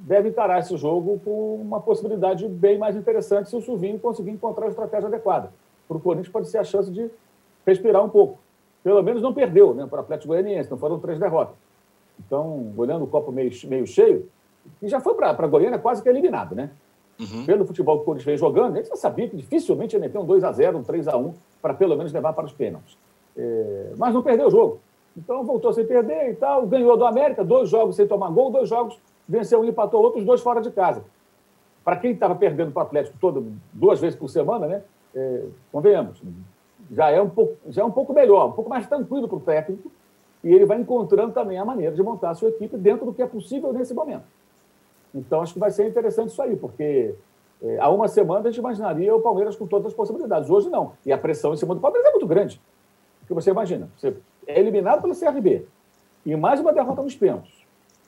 deve 0.00 0.28
encarar 0.28 0.58
esse 0.58 0.76
jogo 0.76 1.20
com 1.24 1.56
uma 1.56 1.80
possibilidade 1.80 2.46
bem 2.48 2.78
mais 2.78 2.96
interessante 2.96 3.48
se 3.48 3.56
o 3.56 3.62
Silvinho 3.62 3.98
conseguir 3.98 4.30
encontrar 4.30 4.66
a 4.66 4.68
estratégia 4.68 5.08
adequada. 5.08 5.52
Para 5.86 5.96
o 5.96 6.00
Corinthians 6.00 6.32
pode 6.32 6.48
ser 6.48 6.58
a 6.58 6.64
chance 6.64 6.90
de 6.90 7.10
respirar 7.66 8.04
um 8.04 8.08
pouco. 8.08 8.38
Pelo 8.82 9.02
menos 9.02 9.22
não 9.22 9.32
perdeu 9.32 9.74
né, 9.74 9.86
para 9.86 9.98
o 9.98 10.00
Atlético 10.00 10.28
Goianiense, 10.28 10.70
não 10.70 10.76
foram 10.76 10.98
três 10.98 11.18
derrotas. 11.18 11.56
Então, 12.26 12.72
olhando 12.76 13.04
o 13.04 13.06
copo 13.06 13.32
meio, 13.32 13.50
meio 13.66 13.86
cheio, 13.86 14.28
e 14.82 14.88
já 14.88 15.00
foi 15.00 15.14
para 15.14 15.30
a 15.30 15.46
Goiânia 15.46 15.78
quase 15.78 16.02
que 16.02 16.08
eliminado, 16.08 16.54
né? 16.54 16.70
Uhum. 17.18 17.46
Pelo 17.46 17.64
futebol 17.64 17.96
que 17.96 18.02
o 18.02 18.04
Corinthians 18.04 18.26
vem 18.26 18.36
jogando, 18.36 18.76
gente 18.76 18.88
já 18.88 18.96
sabia 18.96 19.28
que 19.28 19.36
dificilmente 19.36 19.94
ia 19.94 20.00
meter 20.00 20.18
um 20.18 20.26
2x0, 20.26 20.76
um 20.76 20.82
3x1, 20.82 21.34
para 21.62 21.74
pelo 21.74 21.96
menos 21.96 22.12
levar 22.12 22.32
para 22.32 22.44
os 22.44 22.52
pênaltis. 22.52 22.98
É, 23.36 23.92
mas 23.96 24.12
não 24.12 24.22
perdeu 24.22 24.48
o 24.48 24.50
jogo. 24.50 24.80
Então 25.16 25.44
voltou 25.44 25.72
sem 25.72 25.86
perder 25.86 26.30
e 26.30 26.34
tal, 26.34 26.66
ganhou 26.66 26.96
do 26.96 27.04
América, 27.04 27.44
dois 27.44 27.68
jogos 27.68 27.96
sem 27.96 28.06
tomar 28.06 28.30
gol, 28.30 28.50
dois 28.50 28.68
jogos 28.68 28.98
venceu 29.28 29.64
e 29.64 29.68
empatou 29.68 30.02
outro, 30.02 30.20
os 30.20 30.24
dois 30.24 30.40
fora 30.40 30.60
de 30.60 30.70
casa. 30.70 31.04
Para 31.84 31.96
quem 31.96 32.12
estava 32.12 32.34
perdendo 32.34 32.72
para 32.72 32.82
o 32.82 32.86
Atlético 32.86 33.16
todo, 33.20 33.52
duas 33.72 34.00
vezes 34.00 34.18
por 34.18 34.28
semana, 34.28 34.66
né? 34.66 34.82
É, 35.14 35.44
convenhamos, 35.70 36.20
já 36.90 37.10
é, 37.10 37.20
um 37.20 37.30
pouco, 37.30 37.56
já 37.68 37.82
é 37.82 37.84
um 37.84 37.90
pouco 37.90 38.12
melhor, 38.12 38.48
um 38.48 38.52
pouco 38.52 38.68
mais 38.68 38.86
tranquilo 38.86 39.28
para 39.28 39.36
o 39.36 39.40
técnico, 39.40 39.90
e 40.42 40.52
ele 40.52 40.66
vai 40.66 40.78
encontrando 40.78 41.32
também 41.32 41.58
a 41.58 41.64
maneira 41.64 41.94
de 41.94 42.02
montar 42.02 42.30
a 42.30 42.34
sua 42.34 42.48
equipe 42.48 42.76
dentro 42.76 43.06
do 43.06 43.14
que 43.14 43.22
é 43.22 43.26
possível 43.26 43.72
nesse 43.72 43.94
momento. 43.94 44.24
Então, 45.14 45.40
acho 45.40 45.54
que 45.54 45.60
vai 45.60 45.70
ser 45.70 45.88
interessante 45.88 46.30
isso 46.30 46.42
aí, 46.42 46.56
porque 46.56 47.14
é, 47.62 47.78
há 47.78 47.88
uma 47.88 48.08
semana 48.08 48.40
a 48.40 48.50
gente 48.50 48.58
imaginaria 48.58 49.14
o 49.14 49.20
Palmeiras 49.20 49.56
com 49.56 49.66
todas 49.66 49.86
as 49.86 49.94
possibilidades. 49.94 50.50
Hoje 50.50 50.68
não. 50.68 50.92
E 51.06 51.12
a 51.12 51.18
pressão 51.18 51.54
em 51.54 51.56
cima 51.56 51.74
do 51.74 51.80
Palmeiras 51.80 52.08
é 52.08 52.10
muito 52.10 52.26
grande. 52.26 52.60
Porque 53.20 53.32
você 53.32 53.50
imagina, 53.50 53.88
você 53.96 54.14
é 54.46 54.60
eliminado 54.60 55.00
pelo 55.00 55.18
CRB 55.18 55.66
e 56.26 56.36
mais 56.36 56.60
uma 56.60 56.72
derrota 56.72 57.02
nos 57.02 57.14
pênaltis. 57.14 57.53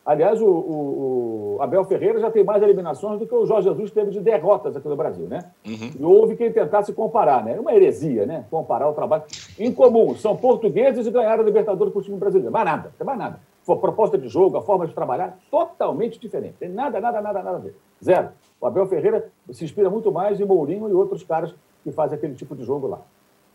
Aliás, 0.07 0.41
o, 0.41 0.47
o, 0.47 1.57
o, 1.57 1.63
Abel 1.63 1.85
Ferreira 1.85 2.21
já 2.21 2.31
tem 2.31 2.45
mais 2.45 2.63
eliminações 2.63 3.19
do 3.19 3.27
que 3.27 3.35
o 3.35 3.45
Jorge 3.45 3.69
Jesus 3.69 3.91
teve 3.91 4.13
de 4.13 4.21
derrotas 4.21 4.77
aqui 4.77 4.87
no 4.89 4.95
Brasil, 4.95 5.27
né? 5.27 5.51
Uhum. 5.67 5.91
E 5.99 6.05
houve 6.05 6.37
quem 6.37 6.53
tentasse 6.53 6.93
comparar, 6.93 7.45
né? 7.45 7.57
É 7.57 7.61
uma 7.61 7.75
heresia, 7.75 8.25
né? 8.25 8.45
Comparar 8.49 8.89
o 8.89 8.93
trabalho. 8.93 9.25
Em 9.59 9.73
comum, 9.73 10.15
são 10.15 10.37
portugueses 10.37 11.09
e 11.09 11.11
ganharam 11.11 11.43
a 11.43 11.45
Libertadores 11.45 11.93
para 11.93 11.99
o 11.99 12.03
time 12.05 12.17
brasileiro. 12.17 12.53
Mais 12.53 12.65
nada, 12.65 12.93
mais 13.05 13.19
nada. 13.19 13.41
A 13.69 13.75
proposta 13.75 14.17
de 14.17 14.29
jogo, 14.29 14.57
a 14.57 14.63
forma 14.63 14.87
de 14.87 14.95
trabalhar, 14.95 15.37
totalmente 15.51 16.21
diferente. 16.21 16.55
Tem 16.61 16.69
nada, 16.69 17.01
nada, 17.01 17.21
nada, 17.21 17.43
nada 17.43 17.57
a 17.57 17.61
ver. 17.61 17.75
Zero. 18.03 18.29
O 18.61 18.67
Abel 18.67 18.87
Ferreira 18.87 19.29
se 19.51 19.65
inspira 19.65 19.91
muito 19.91 20.13
mais 20.13 20.39
em 20.41 20.45
Mourinho 20.45 20.89
e 20.89 20.93
outros 20.93 21.25
caras 21.25 21.53
que 21.83 21.91
fazem 21.91 22.17
aquele 22.17 22.37
tipo 22.37 22.55
de 22.55 22.63
jogo 22.63 22.87
lá. 22.87 23.01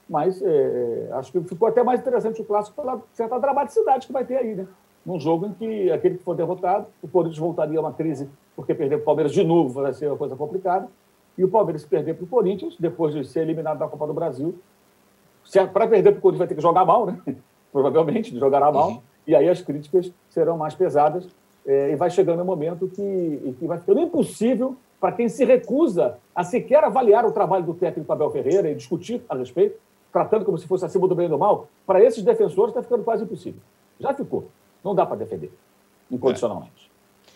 Mas 0.09 0.41
é, 0.41 1.07
é 1.09 1.13
acho 1.13 1.31
que 1.31 1.39
ficou 1.45 1.69
até 1.69 1.81
mais 1.81 2.01
interessante 2.01 2.41
o 2.41 2.45
clássico 2.45 2.81
pela 2.81 3.01
certa 3.13 3.39
dramaticidade 3.39 4.05
que 4.05 4.11
vai 4.11 4.25
ter 4.25 4.35
aí, 4.35 4.53
né? 4.53 4.67
Num 5.05 5.19
jogo 5.19 5.47
em 5.47 5.53
que 5.53 5.91
aquele 5.91 6.17
que 6.17 6.23
for 6.23 6.35
derrotado, 6.35 6.87
o 7.01 7.07
Corinthians 7.07 7.39
voltaria 7.39 7.77
a 7.77 7.81
uma 7.81 7.93
crise 7.93 8.29
porque 8.55 8.73
perder 8.73 8.97
para 8.97 9.03
o 9.03 9.05
Palmeiras 9.05 9.33
de 9.33 9.43
novo 9.43 9.81
vai 9.81 9.93
ser 9.93 10.07
uma 10.07 10.17
coisa 10.17 10.35
complicada. 10.35 10.87
E 11.37 11.43
o 11.43 11.47
Palmeiras 11.47 11.85
perder 11.85 12.15
para 12.15 12.25
o 12.25 12.27
Corinthians, 12.27 12.75
depois 12.79 13.13
de 13.13 13.25
ser 13.25 13.41
eliminado 13.41 13.79
da 13.79 13.87
Copa 13.87 14.05
do 14.05 14.13
Brasil, 14.13 14.55
para 15.73 15.87
perder 15.87 16.11
para 16.11 16.19
o 16.19 16.21
Corinthians 16.21 16.39
vai 16.39 16.47
ter 16.47 16.55
que 16.55 16.61
jogar 16.61 16.85
mal, 16.85 17.05
né? 17.05 17.19
Provavelmente, 17.71 18.37
jogará 18.37 18.71
mal. 18.71 18.89
Uhum. 18.89 19.01
E 19.25 19.35
aí 19.35 19.47
as 19.47 19.61
críticas 19.61 20.11
serão 20.29 20.57
mais 20.57 20.75
pesadas. 20.75 21.27
É, 21.65 21.91
e 21.91 21.95
vai 21.95 22.09
chegando 22.09 22.41
um 22.41 22.45
momento 22.45 22.87
que, 22.87 23.55
que 23.59 23.67
vai 23.67 23.77
ficando 23.77 24.01
impossível 24.01 24.75
para 24.99 25.11
quem 25.11 25.29
se 25.29 25.45
recusa 25.45 26.17
a 26.35 26.43
sequer 26.43 26.83
avaliar 26.83 27.25
o 27.25 27.31
trabalho 27.31 27.65
do 27.65 27.73
técnico 27.73 28.11
Abel 28.11 28.31
Ferreira 28.31 28.69
e 28.69 28.75
discutir 28.75 29.23
a 29.29 29.35
respeito, 29.35 29.79
tratando 30.11 30.43
como 30.43 30.57
se 30.57 30.67
fosse 30.67 30.85
acima 30.85 31.07
do 31.07 31.15
bem 31.15 31.27
e 31.27 31.29
do 31.29 31.37
mal, 31.37 31.67
para 31.85 32.03
esses 32.03 32.23
defensores 32.23 32.69
está 32.69 32.81
ficando 32.81 33.03
quase 33.03 33.23
impossível. 33.23 33.61
Já 33.99 34.13
ficou. 34.13 34.47
Não 34.83 34.95
dá 34.95 35.05
para 35.05 35.17
defender 35.17 35.51
incondicionalmente. 36.11 36.91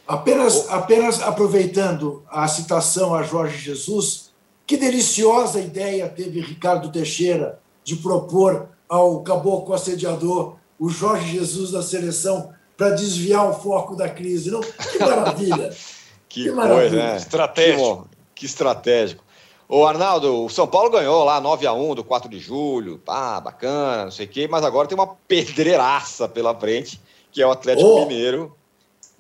Apenas, 0.07 0.69
apenas 0.69 1.21
aproveitando 1.21 2.23
a 2.29 2.47
citação 2.47 3.15
a 3.15 3.23
Jorge 3.23 3.57
Jesus, 3.57 4.31
que 4.67 4.77
deliciosa 4.77 5.59
ideia 5.59 6.07
teve 6.07 6.41
Ricardo 6.41 6.91
Teixeira 6.91 7.59
de 7.83 7.95
propor 7.95 8.69
ao 8.87 9.21
caboclo 9.21 9.73
assediador 9.73 10.57
o 10.79 10.89
Jorge 10.89 11.31
Jesus 11.31 11.71
da 11.71 11.81
seleção 11.81 12.53
para 12.77 12.91
desviar 12.91 13.49
o 13.49 13.53
foco 13.53 13.95
da 13.95 14.09
crise. 14.09 14.51
Não? 14.51 14.61
Que 14.61 14.99
maravilha! 14.99 15.69
que, 16.29 16.43
que 16.43 16.51
maravilha. 16.51 16.79
Coisa, 16.81 16.95
né? 16.97 17.17
Estratégico. 17.17 18.09
Que, 18.35 18.41
que 18.41 18.45
estratégico. 18.45 19.23
Ô, 19.67 19.87
Arnaldo, 19.87 20.45
o 20.45 20.49
São 20.49 20.67
Paulo 20.67 20.91
ganhou 20.91 21.23
lá 21.23 21.41
9 21.41 21.65
a 21.65 21.73
1 21.73 21.95
do 21.95 22.03
4 22.03 22.29
de 22.29 22.39
julho. 22.39 23.01
Ah, 23.07 23.39
bacana, 23.39 24.03
não 24.03 24.11
sei 24.11 24.27
o 24.27 24.29
quê, 24.29 24.47
mas 24.47 24.63
agora 24.63 24.87
tem 24.87 24.95
uma 24.95 25.15
pedreiraça 25.27 26.27
pela 26.27 26.53
frente 26.53 27.01
que 27.35 27.41
é 27.41 27.45
o 27.45 27.51
Atlético 27.51 27.87
oh, 27.87 27.99
Mineiro 28.05 28.55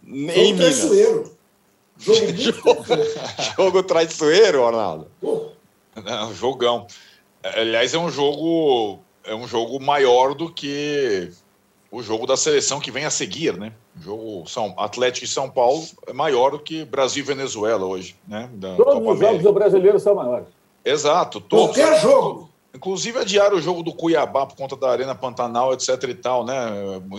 em 0.07 0.53
Minas. 0.53 0.79
Traiçoeiro. 0.79 1.35
Jogo, 1.97 2.27
jogo, 2.37 2.85
jogo 3.57 3.83
traiçoeiro, 3.83 4.61
Ronaldo. 4.61 5.07
Oh. 5.21 5.47
Não, 6.01 6.33
jogão. 6.33 6.87
Aliás, 7.43 7.93
é 7.93 7.97
um 7.97 8.09
jogo 8.09 8.99
é 9.25 9.35
um 9.35 9.45
jogo 9.45 9.81
maior 9.81 10.33
do 10.33 10.49
que 10.49 11.29
o 11.91 12.01
jogo 12.01 12.25
da 12.25 12.37
seleção 12.37 12.79
que 12.79 12.89
vem 12.89 13.03
a 13.03 13.09
seguir, 13.09 13.57
né? 13.57 13.73
O 13.97 14.01
jogo 14.01 14.47
São 14.47 14.73
Atlético 14.77 15.25
e 15.25 15.29
São 15.29 15.49
Paulo 15.49 15.83
é 16.07 16.13
maior 16.13 16.51
do 16.51 16.59
que 16.59 16.85
Brasil 16.85 17.21
e 17.21 17.27
Venezuela 17.27 17.85
hoje, 17.85 18.15
né? 18.25 18.49
Da 18.53 18.77
todos 18.77 18.93
Copa 18.93 19.11
os 19.11 19.19
jogos 19.19 19.43
do 19.43 19.53
brasileiro 19.53 19.99
são 19.99 20.15
maiores. 20.15 20.47
Exato. 20.85 21.41
Todos. 21.41 21.75
Qualquer 21.75 21.99
jogo. 21.99 22.49
Inclusive 22.75 23.19
adiar 23.19 23.53
o 23.53 23.61
jogo 23.61 23.81
do 23.81 23.93
Cuiabá 23.93 24.45
por 24.45 24.57
conta 24.57 24.75
da 24.75 24.91
Arena 24.91 25.15
Pantanal, 25.15 25.73
etc 25.73 26.03
e 26.09 26.13
tal, 26.13 26.43
né? 26.43 26.55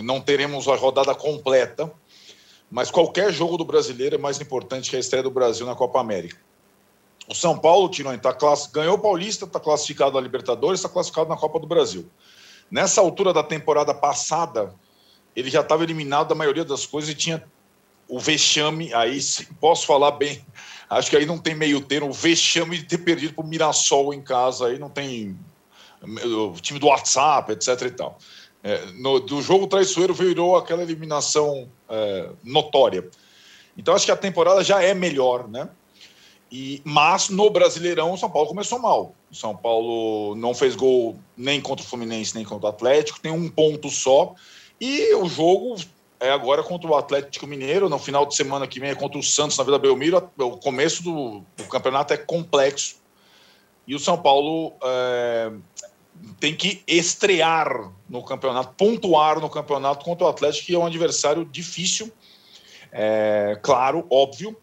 Não 0.03 0.21
teremos 0.21 0.67
a 0.67 0.75
rodada 0.75 1.15
completa, 1.15 1.91
mas 2.69 2.91
qualquer 2.91 3.33
jogo 3.33 3.57
do 3.57 3.65
brasileiro 3.65 4.13
é 4.13 4.17
mais 4.19 4.39
importante 4.39 4.91
que 4.91 4.95
a 4.95 4.99
estreia 4.99 5.23
do 5.23 5.31
Brasil 5.31 5.65
na 5.65 5.73
Copa 5.73 5.99
América. 5.99 6.37
O 7.27 7.33
São 7.33 7.57
Paulo, 7.57 7.89
Tironi, 7.89 8.19
tá 8.19 8.33
class... 8.33 8.67
ganhou 8.67 8.97
o 8.97 8.99
Paulista, 8.99 9.45
está 9.45 9.59
classificado 9.59 10.13
na 10.13 10.21
Libertadores, 10.21 10.79
está 10.79 10.89
classificado 10.89 11.27
na 11.27 11.35
Copa 11.35 11.59
do 11.59 11.65
Brasil. 11.65 12.07
Nessa 12.69 13.01
altura 13.01 13.33
da 13.33 13.41
temporada 13.41 13.95
passada, 13.95 14.75
ele 15.35 15.49
já 15.49 15.61
estava 15.61 15.83
eliminado 15.83 16.27
da 16.27 16.35
maioria 16.35 16.63
das 16.63 16.85
coisas 16.85 17.09
e 17.09 17.15
tinha 17.15 17.43
o 18.07 18.19
vexame, 18.19 18.93
aí 18.93 19.19
posso 19.59 19.87
falar 19.87 20.11
bem, 20.11 20.45
Acho 20.89 21.09
que 21.09 21.17
aí 21.17 21.25
não 21.25 21.37
tem 21.37 21.53
meio 21.53 21.81
termo. 21.81 22.09
O 22.09 22.13
vexame 22.13 22.77
de 22.77 22.85
ter 22.85 22.99
perdido 22.99 23.33
para 23.33 23.43
o 23.43 23.47
Mirassol 23.47 24.13
em 24.13 24.21
casa, 24.21 24.67
aí 24.67 24.79
não 24.79 24.89
tem. 24.89 25.37
O 26.01 26.53
time 26.61 26.79
do 26.79 26.87
WhatsApp, 26.87 27.51
etc. 27.51 27.81
e 27.81 27.91
tal. 27.91 28.17
É, 28.63 28.85
no, 28.93 29.19
do 29.19 29.41
jogo 29.41 29.67
traiçoeiro 29.67 30.13
virou 30.13 30.55
aquela 30.55 30.81
eliminação 30.81 31.69
é, 31.89 32.29
notória. 32.43 33.07
Então 33.77 33.93
acho 33.93 34.05
que 34.05 34.11
a 34.11 34.17
temporada 34.17 34.63
já 34.63 34.81
é 34.81 34.93
melhor, 34.93 35.47
né? 35.47 35.69
E, 36.51 36.81
mas 36.83 37.29
no 37.29 37.49
Brasileirão 37.49 38.13
o 38.13 38.17
São 38.17 38.29
Paulo 38.29 38.47
começou 38.47 38.79
mal. 38.79 39.13
O 39.29 39.35
São 39.35 39.55
Paulo 39.55 40.35
não 40.35 40.53
fez 40.53 40.75
gol 40.75 41.17
nem 41.35 41.61
contra 41.61 41.85
o 41.85 41.87
Fluminense 41.87 42.35
nem 42.35 42.45
contra 42.45 42.67
o 42.67 42.69
Atlético, 42.69 43.19
tem 43.19 43.31
um 43.31 43.49
ponto 43.49 43.89
só. 43.89 44.33
E 44.79 45.13
o 45.15 45.27
jogo 45.27 45.75
é 46.19 46.31
agora 46.31 46.63
contra 46.63 46.89
o 46.89 46.95
Atlético 46.95 47.45
Mineiro, 47.45 47.89
no 47.89 47.99
final 47.99 48.25
de 48.25 48.35
semana 48.35 48.65
que 48.65 48.79
vem 48.79 48.89
é 48.89 48.95
contra 48.95 49.19
o 49.19 49.23
Santos 49.23 49.57
na 49.57 49.63
Vila 49.63 49.77
Belmiro. 49.77 50.29
O 50.37 50.57
começo 50.57 51.03
do, 51.03 51.43
do 51.55 51.63
campeonato 51.65 52.13
é 52.13 52.17
complexo. 52.17 52.97
E 53.87 53.95
o 53.95 53.99
São 53.99 54.17
Paulo 54.17 54.73
é, 54.83 55.51
tem 56.39 56.55
que 56.55 56.83
estrear 56.87 57.91
no 58.09 58.23
campeonato, 58.23 58.73
pontuar 58.75 59.39
no 59.39 59.49
campeonato 59.49 60.05
contra 60.05 60.25
o 60.25 60.29
Atlético, 60.29 60.67
que 60.67 60.75
é 60.75 60.77
um 60.77 60.85
adversário 60.85 61.45
difícil. 61.45 62.11
É, 62.91 63.59
claro, 63.61 64.05
óbvio. 64.09 64.55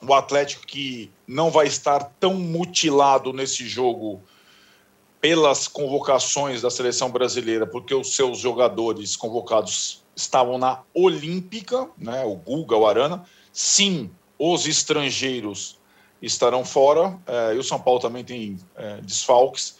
O 0.00 0.14
Atlético 0.14 0.64
que 0.64 1.10
não 1.26 1.50
vai 1.50 1.66
estar 1.66 2.12
tão 2.20 2.34
mutilado 2.34 3.32
nesse 3.32 3.66
jogo 3.66 4.22
pelas 5.20 5.66
convocações 5.66 6.62
da 6.62 6.70
seleção 6.70 7.10
brasileira, 7.10 7.66
porque 7.66 7.94
os 7.94 8.14
seus 8.14 8.38
jogadores 8.38 9.16
convocados 9.16 10.04
estavam 10.14 10.58
na 10.58 10.82
Olímpica, 10.94 11.88
né, 11.98 12.24
o 12.24 12.36
Guga, 12.36 12.76
o 12.76 12.86
Arana. 12.86 13.24
Sim, 13.52 14.10
os 14.38 14.66
estrangeiros 14.66 15.78
estarão 16.22 16.64
fora, 16.64 17.18
é, 17.26 17.54
e 17.54 17.58
o 17.58 17.64
São 17.64 17.80
Paulo 17.80 18.00
também 18.00 18.24
tem 18.24 18.58
é, 18.76 19.00
desfalques. 19.00 19.77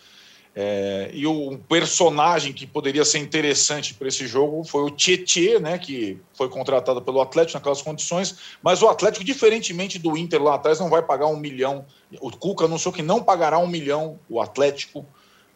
É, 0.55 1.11
e 1.13 1.27
o 1.27 1.57
personagem 1.69 2.53
que 2.53 2.67
poderia 2.67 3.05
ser 3.05 3.19
interessante 3.19 3.95
para 3.95 4.09
esse 4.09 4.27
jogo 4.27 4.65
foi 4.65 4.83
o 4.83 4.91
Tietê, 4.91 5.59
né, 5.61 5.79
que 5.79 6.19
foi 6.33 6.49
contratado 6.49 7.01
pelo 7.01 7.21
Atlético 7.21 7.59
naquelas 7.59 7.81
condições, 7.81 8.37
mas 8.63 8.83
o 8.83 8.89
Atlético, 8.89 9.25
diferentemente 9.25 9.99
do 9.99 10.17
Inter 10.17 10.43
lá 10.43 10.55
atrás, 10.55 10.81
não 10.81 10.91
vai 10.91 11.03
pagar 11.03 11.27
um 11.27 11.37
milhão. 11.37 11.87
O 12.21 12.31
Cuca 12.31 12.65
anunciou 12.65 12.93
que 12.93 13.03
não 13.03 13.23
pagará 13.23 13.59
um 13.59 13.69
milhão 13.69 14.19
o 14.29 14.41
Atlético 14.41 15.07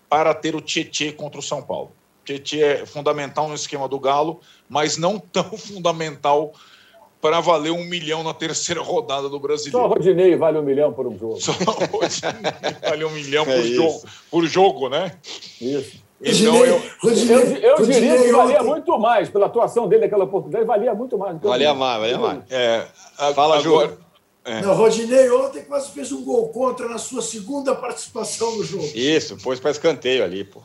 para 0.08 0.32
ter 0.34 0.54
o 0.54 0.60
Tietê 0.60 1.10
contra 1.10 1.40
o 1.40 1.42
São 1.42 1.62
Paulo. 1.62 1.92
Tietchan 2.24 2.58
é 2.58 2.86
fundamental 2.86 3.48
no 3.48 3.54
esquema 3.54 3.88
do 3.88 3.98
Galo, 3.98 4.40
mas 4.68 4.96
não 4.96 5.18
tão 5.18 5.56
fundamental 5.58 6.52
para 7.22 7.40
valer 7.40 7.70
um 7.70 7.84
milhão 7.84 8.22
na 8.22 8.34
terceira 8.34 8.82
rodada 8.82 9.28
do 9.28 9.38
Brasileiro. 9.38 9.78
Só 9.78 9.86
o 9.86 9.88
Rodinei 9.88 10.36
vale 10.36 10.58
um 10.58 10.62
milhão 10.62 10.92
por 10.92 11.06
um 11.06 11.16
jogo. 11.16 11.40
Só 11.40 11.52
o 11.52 11.96
Rodinei 11.96 12.52
vale 12.82 13.04
um 13.04 13.10
milhão 13.10 13.44
é 13.48 13.56
por, 13.56 13.64
jogo, 13.64 14.02
por 14.30 14.46
jogo, 14.46 14.88
né? 14.88 15.12
Isso. 15.60 16.02
Então, 16.20 16.56
eu, 16.56 16.82
eu, 17.02 17.56
eu 17.56 17.86
diria 17.86 18.22
que 18.22 18.32
valia 18.32 18.62
muito 18.62 18.98
mais, 18.98 19.28
pela 19.28 19.46
atuação 19.46 19.88
dele 19.88 20.02
naquela 20.02 20.24
oportunidade, 20.24 20.64
valia 20.64 20.94
muito 20.94 21.16
mais. 21.16 21.40
Valia 21.40 21.74
mais, 21.74 22.00
valia 22.00 22.18
mais. 22.18 22.40
É, 22.50 22.86
Fala, 23.34 23.58
agora, 23.58 23.98
é. 24.44 24.60
Não, 24.60 24.74
Rodinei 24.74 25.30
ontem 25.30 25.62
quase 25.62 25.90
fez 25.92 26.10
um 26.10 26.24
gol 26.24 26.48
contra 26.48 26.88
na 26.88 26.98
sua 26.98 27.22
segunda 27.22 27.74
participação 27.74 28.56
no 28.56 28.64
jogo. 28.64 28.90
Isso, 28.94 29.36
pôs 29.36 29.60
para 29.60 29.70
escanteio 29.70 30.24
ali, 30.24 30.42
pô. 30.42 30.60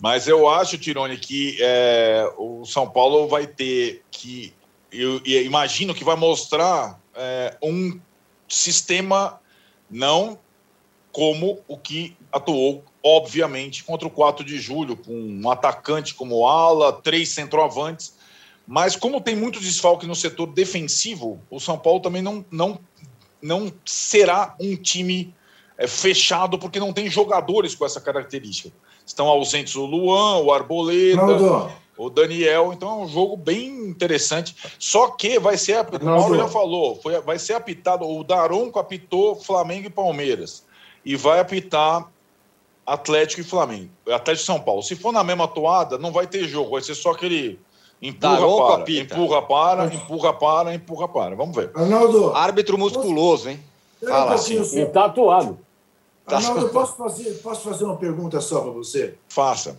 Mas 0.00 0.26
eu 0.26 0.48
acho, 0.48 0.78
Tirone, 0.78 1.16
que 1.16 1.58
é, 1.60 2.28
o 2.36 2.64
São 2.64 2.88
Paulo 2.88 3.28
vai 3.28 3.46
ter 3.46 4.02
que. 4.10 4.52
Eu, 4.92 5.20
eu 5.24 5.42
imagino 5.44 5.94
que 5.94 6.04
vai 6.04 6.16
mostrar 6.16 7.00
é, 7.14 7.56
um 7.62 7.98
sistema 8.48 9.40
não 9.90 10.38
como 11.10 11.60
o 11.68 11.76
que 11.76 12.16
atuou, 12.30 12.84
obviamente, 13.02 13.84
contra 13.84 14.08
o 14.08 14.10
4 14.10 14.44
de 14.44 14.58
julho, 14.58 14.96
com 14.96 15.12
um 15.12 15.50
atacante 15.50 16.14
como 16.14 16.46
ala, 16.46 16.92
três 16.92 17.28
centroavantes. 17.30 18.14
Mas 18.66 18.96
como 18.96 19.20
tem 19.20 19.36
muito 19.36 19.60
desfalque 19.60 20.06
no 20.06 20.14
setor 20.14 20.46
defensivo, 20.46 21.40
o 21.50 21.60
São 21.60 21.78
Paulo 21.78 22.00
também 22.00 22.22
não, 22.22 22.44
não, 22.50 22.78
não 23.42 23.72
será 23.84 24.54
um 24.58 24.76
time 24.76 25.34
é, 25.76 25.86
fechado, 25.86 26.58
porque 26.58 26.80
não 26.80 26.92
tem 26.92 27.10
jogadores 27.10 27.74
com 27.74 27.84
essa 27.84 28.00
característica. 28.00 28.72
Estão 29.04 29.26
ausentes 29.26 29.74
o 29.74 29.84
Luan, 29.84 30.38
o 30.38 30.52
Arboleda, 30.52 31.70
o 32.06 32.10
Daniel. 32.10 32.72
Então 32.72 32.88
é 32.88 33.04
um 33.04 33.08
jogo 33.08 33.36
bem 33.36 33.68
interessante. 33.86 34.54
Só 34.78 35.08
que 35.08 35.38
vai 35.38 35.56
ser, 35.56 35.80
o 35.80 36.04
Mauro 36.04 36.36
já 36.36 36.48
falou, 36.48 36.96
foi, 37.02 37.20
vai 37.20 37.38
ser 37.38 37.54
apitado, 37.54 38.08
o 38.08 38.24
Daronco 38.24 38.78
apitou 38.78 39.36
Flamengo 39.36 39.86
e 39.86 39.90
Palmeiras. 39.90 40.64
E 41.04 41.16
vai 41.16 41.40
apitar 41.40 42.08
Atlético 42.86 43.40
e 43.40 43.44
Flamengo. 43.44 43.90
Atlético 44.06 44.42
e 44.42 44.46
São 44.46 44.60
Paulo. 44.60 44.82
Se 44.82 44.96
for 44.96 45.12
na 45.12 45.24
mesma 45.24 45.48
toada, 45.48 45.98
não 45.98 46.12
vai 46.12 46.26
ter 46.26 46.46
jogo, 46.46 46.70
vai 46.70 46.82
ser 46.82 46.94
só 46.94 47.12
aquele 47.12 47.58
empurra 48.00 48.34
Daronco 48.34 48.66
para, 48.66 48.82
apita. 48.82 49.14
empurra 49.14 49.42
para, 49.42 49.94
empurra 49.94 50.32
para, 50.32 50.74
empurra 50.74 51.08
para. 51.08 51.36
Vamos 51.36 51.54
ver. 51.54 51.70
Arnaldo. 51.74 52.32
Árbitro 52.34 52.76
musculoso, 52.76 53.48
hein? 53.48 53.60
Fala 54.00 54.34
assim. 54.34 54.60
E 54.78 54.86
tatuado. 54.86 55.58
Arnaldo, 56.26 56.68
posso 56.70 56.96
fazer, 56.96 57.30
posso 57.42 57.60
fazer 57.62 57.84
uma 57.84 57.96
pergunta 57.96 58.40
só 58.40 58.60
para 58.60 58.70
você? 58.70 59.14
Faça. 59.28 59.78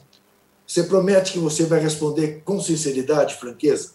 Você 0.66 0.84
promete 0.84 1.34
que 1.34 1.40
você 1.40 1.66
vai 1.66 1.80
responder 1.80 2.42
com 2.44 2.60
sinceridade, 2.60 3.36
franqueza? 3.36 3.94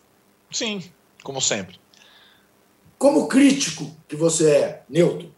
Sim, 0.50 0.82
como 1.22 1.40
sempre. 1.40 1.80
Como 2.98 3.28
crítico 3.28 3.90
que 4.06 4.16
você 4.16 4.50
é, 4.50 4.82
Newton, 4.88 5.30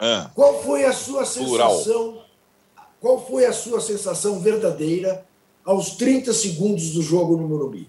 é. 0.00 0.28
qual 0.34 0.62
foi 0.62 0.84
a 0.84 0.92
sua 0.92 1.24
sensação? 1.24 2.12
Plural. 2.12 2.28
Qual 3.00 3.24
foi 3.24 3.46
a 3.46 3.52
sua 3.52 3.80
sensação 3.80 4.40
verdadeira 4.40 5.24
aos 5.64 5.90
30 5.90 6.32
segundos 6.32 6.90
do 6.90 7.02
jogo 7.02 7.36
no 7.36 7.46
Morumbi? 7.46 7.88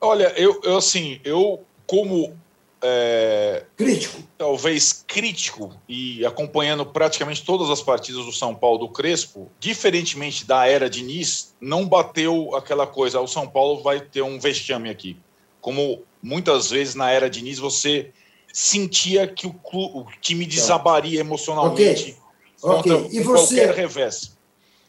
Olha, 0.00 0.32
eu, 0.36 0.60
eu 0.62 0.76
assim, 0.76 1.20
eu 1.24 1.64
como 1.86 2.36
é, 2.82 3.64
crítico. 3.76 4.22
Talvez 4.36 5.04
crítico 5.06 5.74
e 5.88 6.24
acompanhando 6.24 6.86
praticamente 6.86 7.44
todas 7.44 7.70
as 7.70 7.82
partidas 7.82 8.24
do 8.24 8.32
São 8.32 8.54
Paulo 8.54 8.78
do 8.78 8.88
Crespo, 8.88 9.50
diferentemente 9.58 10.46
da 10.46 10.66
era 10.66 10.88
de 10.88 11.02
Nis, 11.02 11.54
não 11.60 11.86
bateu 11.86 12.54
aquela 12.54 12.86
coisa, 12.86 13.20
o 13.20 13.26
São 13.26 13.48
Paulo 13.48 13.82
vai 13.82 14.00
ter 14.00 14.22
um 14.22 14.38
vexame 14.38 14.88
aqui. 14.88 15.16
Como 15.60 16.02
muitas 16.22 16.70
vezes 16.70 16.94
na 16.94 17.10
era 17.10 17.28
de 17.28 17.42
Nis 17.42 17.58
você 17.58 18.12
sentia 18.52 19.26
que 19.26 19.46
o, 19.46 19.54
o 19.72 20.06
time 20.20 20.46
desabaria 20.46 21.20
emocionalmente 21.20 22.16
okay. 22.62 22.92
contra 22.92 23.14
e 23.14 23.20
você, 23.20 23.56
qualquer 23.56 23.74
revés. 23.74 24.36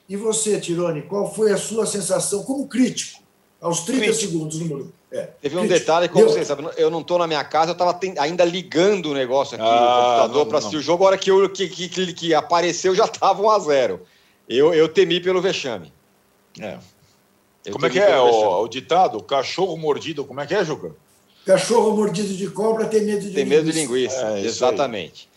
E 0.08 0.16
você, 0.16 0.60
Tirone, 0.60 1.04
qual 1.04 1.34
foi 1.34 1.52
a 1.52 1.58
sua 1.58 1.86
sensação 1.86 2.44
como 2.44 2.68
crítico 2.68 3.20
aos 3.62 3.82
30 3.82 4.06
crítico. 4.06 4.32
segundos 4.32 4.60
do 4.60 4.66
Morumbi? 4.66 4.94
É. 5.12 5.28
Teve 5.42 5.58
um 5.58 5.66
detalhe, 5.66 6.08
como 6.08 6.26
Deu. 6.26 6.34
vocês 6.34 6.48
sabem, 6.48 6.70
eu 6.78 6.92
não 6.92 7.02
estou 7.02 7.18
na 7.18 7.26
minha 7.26 7.44
casa, 7.44 7.72
eu 7.72 7.74
estava 7.74 8.00
ainda 8.20 8.46
ligando 8.46 9.08
o 9.08 9.14
negócio 9.14 9.56
aqui 9.56 9.66
ah, 9.68 9.72
no 9.72 10.12
computador 10.22 10.46
para 10.46 10.58
assistir 10.60 10.78
o 10.78 10.82
jogo. 10.82 11.04
A 11.04 11.08
hora 11.08 11.18
que, 11.18 11.32
eu, 11.32 11.50
que, 11.50 11.68
que, 11.68 12.14
que 12.14 12.34
apareceu 12.34 12.94
já 12.94 13.06
estava 13.06 13.42
1 13.42 13.50
a 13.50 13.60
0 13.60 14.02
eu, 14.48 14.74
eu 14.74 14.88
temi 14.88 15.20
pelo 15.20 15.42
vexame. 15.42 15.92
É. 16.60 16.78
como 17.72 17.86
é 17.86 17.90
que 17.90 18.00
é 18.00 18.20
o, 18.20 18.64
o, 18.64 18.68
ditado? 18.68 19.22
Cachorro 19.22 19.78
mordido, 19.78 20.26
como 20.26 20.42
é 20.42 20.48
que 20.48 20.56
é, 20.56 20.64
Juca? 20.66 20.96
Cachorro 21.46 21.96
mordido 21.96 22.34
de 22.34 22.50
cobra 22.50 22.86
tem 22.86 23.02
medo 23.02 23.22
de 23.22 23.32
tem 23.32 23.44
linguiça. 23.44 23.46
Tem 23.46 23.58
medo 23.58 23.72
de 23.72 23.80
linguiça, 23.80 24.38
é, 24.38 24.42
exatamente. 24.42 25.29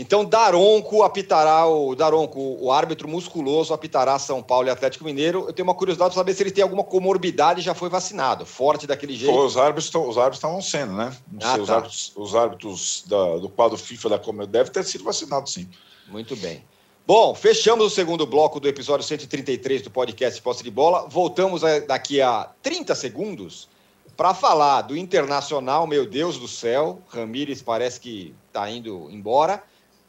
Então, 0.00 0.24
Daronco 0.24 1.02
apitará 1.02 1.66
o 1.66 1.92
Daronco, 1.96 2.56
o 2.60 2.70
árbitro 2.70 3.08
musculoso 3.08 3.74
apitará 3.74 4.16
São 4.16 4.40
Paulo 4.40 4.68
e 4.68 4.70
Atlético 4.70 5.04
Mineiro. 5.04 5.46
Eu 5.48 5.52
tenho 5.52 5.66
uma 5.66 5.74
curiosidade 5.74 6.10
para 6.10 6.20
saber 6.20 6.34
se 6.34 6.42
ele 6.44 6.52
tem 6.52 6.62
alguma 6.62 6.84
comorbidade 6.84 7.58
e 7.58 7.64
já 7.64 7.74
foi 7.74 7.88
vacinado, 7.88 8.46
forte 8.46 8.86
daquele 8.86 9.16
jeito. 9.16 9.36
Os 9.36 9.56
árbitros 9.56 9.92
os 9.92 10.16
árbitros 10.16 10.36
estavam 10.36 10.62
sendo, 10.62 10.92
né? 10.92 11.12
Ah, 11.42 11.56
sei, 11.56 11.56
tá. 11.56 11.62
Os 11.62 11.70
árbitros, 11.70 12.12
os 12.14 12.34
árbitros 12.36 13.04
da, 13.08 13.38
do 13.38 13.48
quadro 13.48 13.76
FIFA 13.76 14.10
da 14.10 14.18
Comer 14.20 14.46
deve 14.46 14.70
ter 14.70 14.84
sido 14.84 15.02
vacinado, 15.02 15.50
sim. 15.50 15.68
Muito 16.06 16.36
bem. 16.36 16.64
Bom, 17.04 17.34
fechamos 17.34 17.84
o 17.84 17.90
segundo 17.90 18.24
bloco 18.24 18.60
do 18.60 18.68
episódio 18.68 19.04
133 19.04 19.82
do 19.82 19.90
podcast 19.90 20.40
Posse 20.40 20.62
de 20.62 20.70
Bola. 20.70 21.08
Voltamos 21.08 21.62
daqui 21.88 22.20
a 22.20 22.48
30 22.62 22.94
segundos 22.94 23.68
para 24.16 24.32
falar 24.32 24.82
do 24.82 24.96
Internacional, 24.96 25.88
meu 25.88 26.06
Deus 26.06 26.38
do 26.38 26.46
céu. 26.46 27.00
Ramires 27.08 27.62
parece 27.62 27.98
que 27.98 28.32
está 28.48 28.70
indo 28.70 29.08
embora 29.10 29.60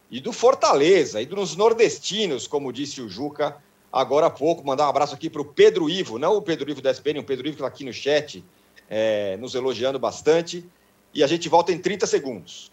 e 0.09 0.19
do 0.19 0.33
Fortaleza, 0.33 1.21
e 1.21 1.25
dos 1.25 1.55
nordestinos, 1.55 2.47
como 2.47 2.73
disse 2.73 3.01
o 3.01 3.09
Juca 3.09 3.57
agora 3.91 4.27
há 4.27 4.29
pouco. 4.29 4.65
Mandar 4.65 4.85
um 4.85 4.89
abraço 4.89 5.13
aqui 5.13 5.29
para 5.29 5.41
o 5.41 5.45
Pedro 5.45 5.89
Ivo, 5.89 6.17
não 6.17 6.35
o 6.35 6.41
Pedro 6.41 6.69
Ivo 6.69 6.81
da 6.81 6.91
SPN, 6.91 7.19
o 7.19 7.23
Pedro 7.23 7.47
Ivo 7.47 7.57
que 7.57 7.61
está 7.61 7.67
aqui 7.67 7.83
no 7.83 7.93
chat, 7.93 8.43
é, 8.89 9.37
nos 9.37 9.55
elogiando 9.55 9.99
bastante. 9.99 10.67
E 11.13 11.23
a 11.23 11.27
gente 11.27 11.49
volta 11.49 11.71
em 11.71 11.77
30 11.79 12.05
segundos. 12.07 12.71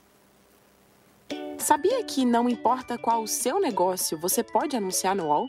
Sabia 1.59 2.05
que 2.05 2.25
não 2.25 2.49
importa 2.49 2.97
qual 2.99 3.23
o 3.23 3.27
seu 3.27 3.59
negócio, 3.59 4.19
você 4.19 4.43
pode 4.43 4.77
anunciar 4.77 5.17
no 5.17 5.27
UOL? 5.27 5.49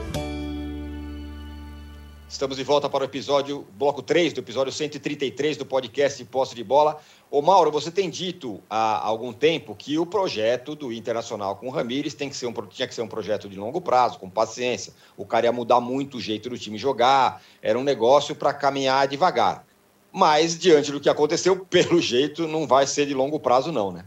Estamos 2.31 2.55
de 2.55 2.63
volta 2.63 2.89
para 2.89 3.01
o 3.01 3.05
episódio, 3.05 3.67
bloco 3.77 4.01
3 4.01 4.31
do 4.31 4.39
episódio 4.39 4.71
133 4.71 5.57
do 5.57 5.65
podcast 5.65 6.23
Posse 6.25 6.55
de 6.55 6.63
Bola. 6.63 6.97
Ô 7.29 7.41
Mauro, 7.41 7.69
você 7.69 7.91
tem 7.91 8.09
dito 8.09 8.61
há 8.69 9.05
algum 9.05 9.33
tempo 9.33 9.75
que 9.75 9.99
o 9.99 10.05
projeto 10.05 10.73
do 10.73 10.93
Internacional 10.93 11.57
com 11.57 11.67
o 11.67 11.69
Ramires 11.69 12.13
tem 12.13 12.29
que 12.29 12.35
ser 12.35 12.47
um, 12.47 12.53
tinha 12.53 12.87
que 12.87 12.95
ser 12.95 13.01
um 13.01 13.07
projeto 13.07 13.49
de 13.49 13.59
longo 13.59 13.81
prazo, 13.81 14.17
com 14.17 14.29
paciência. 14.29 14.93
O 15.17 15.25
cara 15.25 15.47
ia 15.47 15.51
mudar 15.51 15.81
muito 15.81 16.17
o 16.17 16.21
jeito 16.21 16.49
do 16.49 16.57
time 16.57 16.77
jogar, 16.77 17.41
era 17.61 17.77
um 17.77 17.83
negócio 17.83 18.33
para 18.33 18.53
caminhar 18.53 19.09
devagar. 19.09 19.65
Mas, 20.09 20.57
diante 20.57 20.89
do 20.89 21.01
que 21.01 21.09
aconteceu, 21.09 21.59
pelo 21.69 21.99
jeito, 21.99 22.47
não 22.47 22.65
vai 22.65 22.87
ser 22.87 23.05
de 23.05 23.13
longo 23.13 23.41
prazo, 23.41 23.73
não, 23.73 23.91
né? 23.91 24.05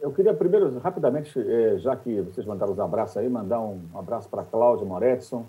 Eu 0.00 0.10
queria 0.10 0.32
primeiro, 0.32 0.78
rapidamente, 0.78 1.38
eh, 1.38 1.76
já 1.80 1.94
que 1.94 2.22
vocês 2.22 2.46
mandaram 2.46 2.72
os 2.72 2.80
abraços 2.80 3.18
aí, 3.18 3.28
mandar 3.28 3.60
um 3.60 3.78
abraço 3.94 4.26
para 4.28 4.42
Cláudia 4.42 4.86
Moretson, 4.86 5.44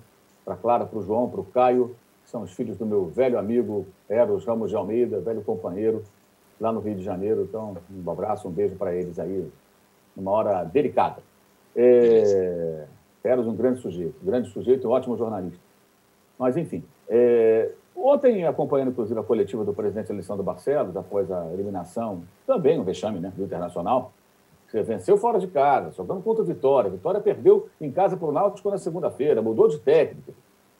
para 0.49 0.55
Clara, 0.55 0.85
para 0.85 0.97
o 0.97 1.03
João, 1.03 1.29
para 1.29 1.41
o 1.41 1.45
Caio, 1.45 1.95
que 2.23 2.31
são 2.31 2.41
os 2.41 2.51
filhos 2.53 2.75
do 2.75 2.83
meu 2.83 3.05
velho 3.05 3.37
amigo 3.37 3.85
Eros 4.09 4.45
Ramos 4.45 4.71
de 4.71 4.75
Almeida, 4.75 5.19
velho 5.19 5.43
companheiro 5.43 6.03
lá 6.59 6.71
no 6.71 6.79
Rio 6.79 6.95
de 6.95 7.03
Janeiro. 7.03 7.43
Então, 7.43 7.77
um 7.91 8.11
abraço, 8.11 8.47
um 8.47 8.51
beijo 8.51 8.75
para 8.75 8.95
eles 8.95 9.19
aí, 9.19 9.47
numa 10.15 10.31
hora 10.31 10.63
delicada. 10.63 11.21
É, 11.75 12.85
Eros, 13.23 13.45
um 13.45 13.55
grande 13.55 13.79
sujeito, 13.79 14.15
grande 14.23 14.49
sujeito 14.49 14.87
um 14.87 14.91
ótimo 14.91 15.15
jornalista. 15.15 15.59
Mas, 16.37 16.57
enfim, 16.57 16.83
é, 17.07 17.69
ontem, 17.95 18.43
acompanhando 18.47 18.89
inclusive 18.89 19.19
a 19.19 19.23
coletiva 19.23 19.63
do 19.63 19.73
presidente 19.73 20.11
Alessandro 20.11 20.43
Barcelos, 20.43 20.97
após 20.97 21.31
a 21.31 21.45
eliminação, 21.53 22.23
também 22.47 22.79
um 22.79 22.83
vexame 22.83 23.19
né, 23.19 23.31
do 23.35 23.43
Internacional, 23.43 24.11
venceu 24.71 25.17
fora 25.17 25.39
de 25.39 25.47
casa, 25.47 25.91
jogando 25.91 26.21
contra 26.21 26.43
o 26.43 26.45
Vitória. 26.45 26.89
Vitória 26.89 27.19
perdeu 27.19 27.69
em 27.79 27.91
casa 27.91 28.15
para 28.15 28.27
o 28.27 28.31
Náutico 28.31 28.69
na 28.69 28.77
segunda-feira, 28.77 29.41
mudou 29.41 29.67
de 29.67 29.79
técnico. 29.79 30.33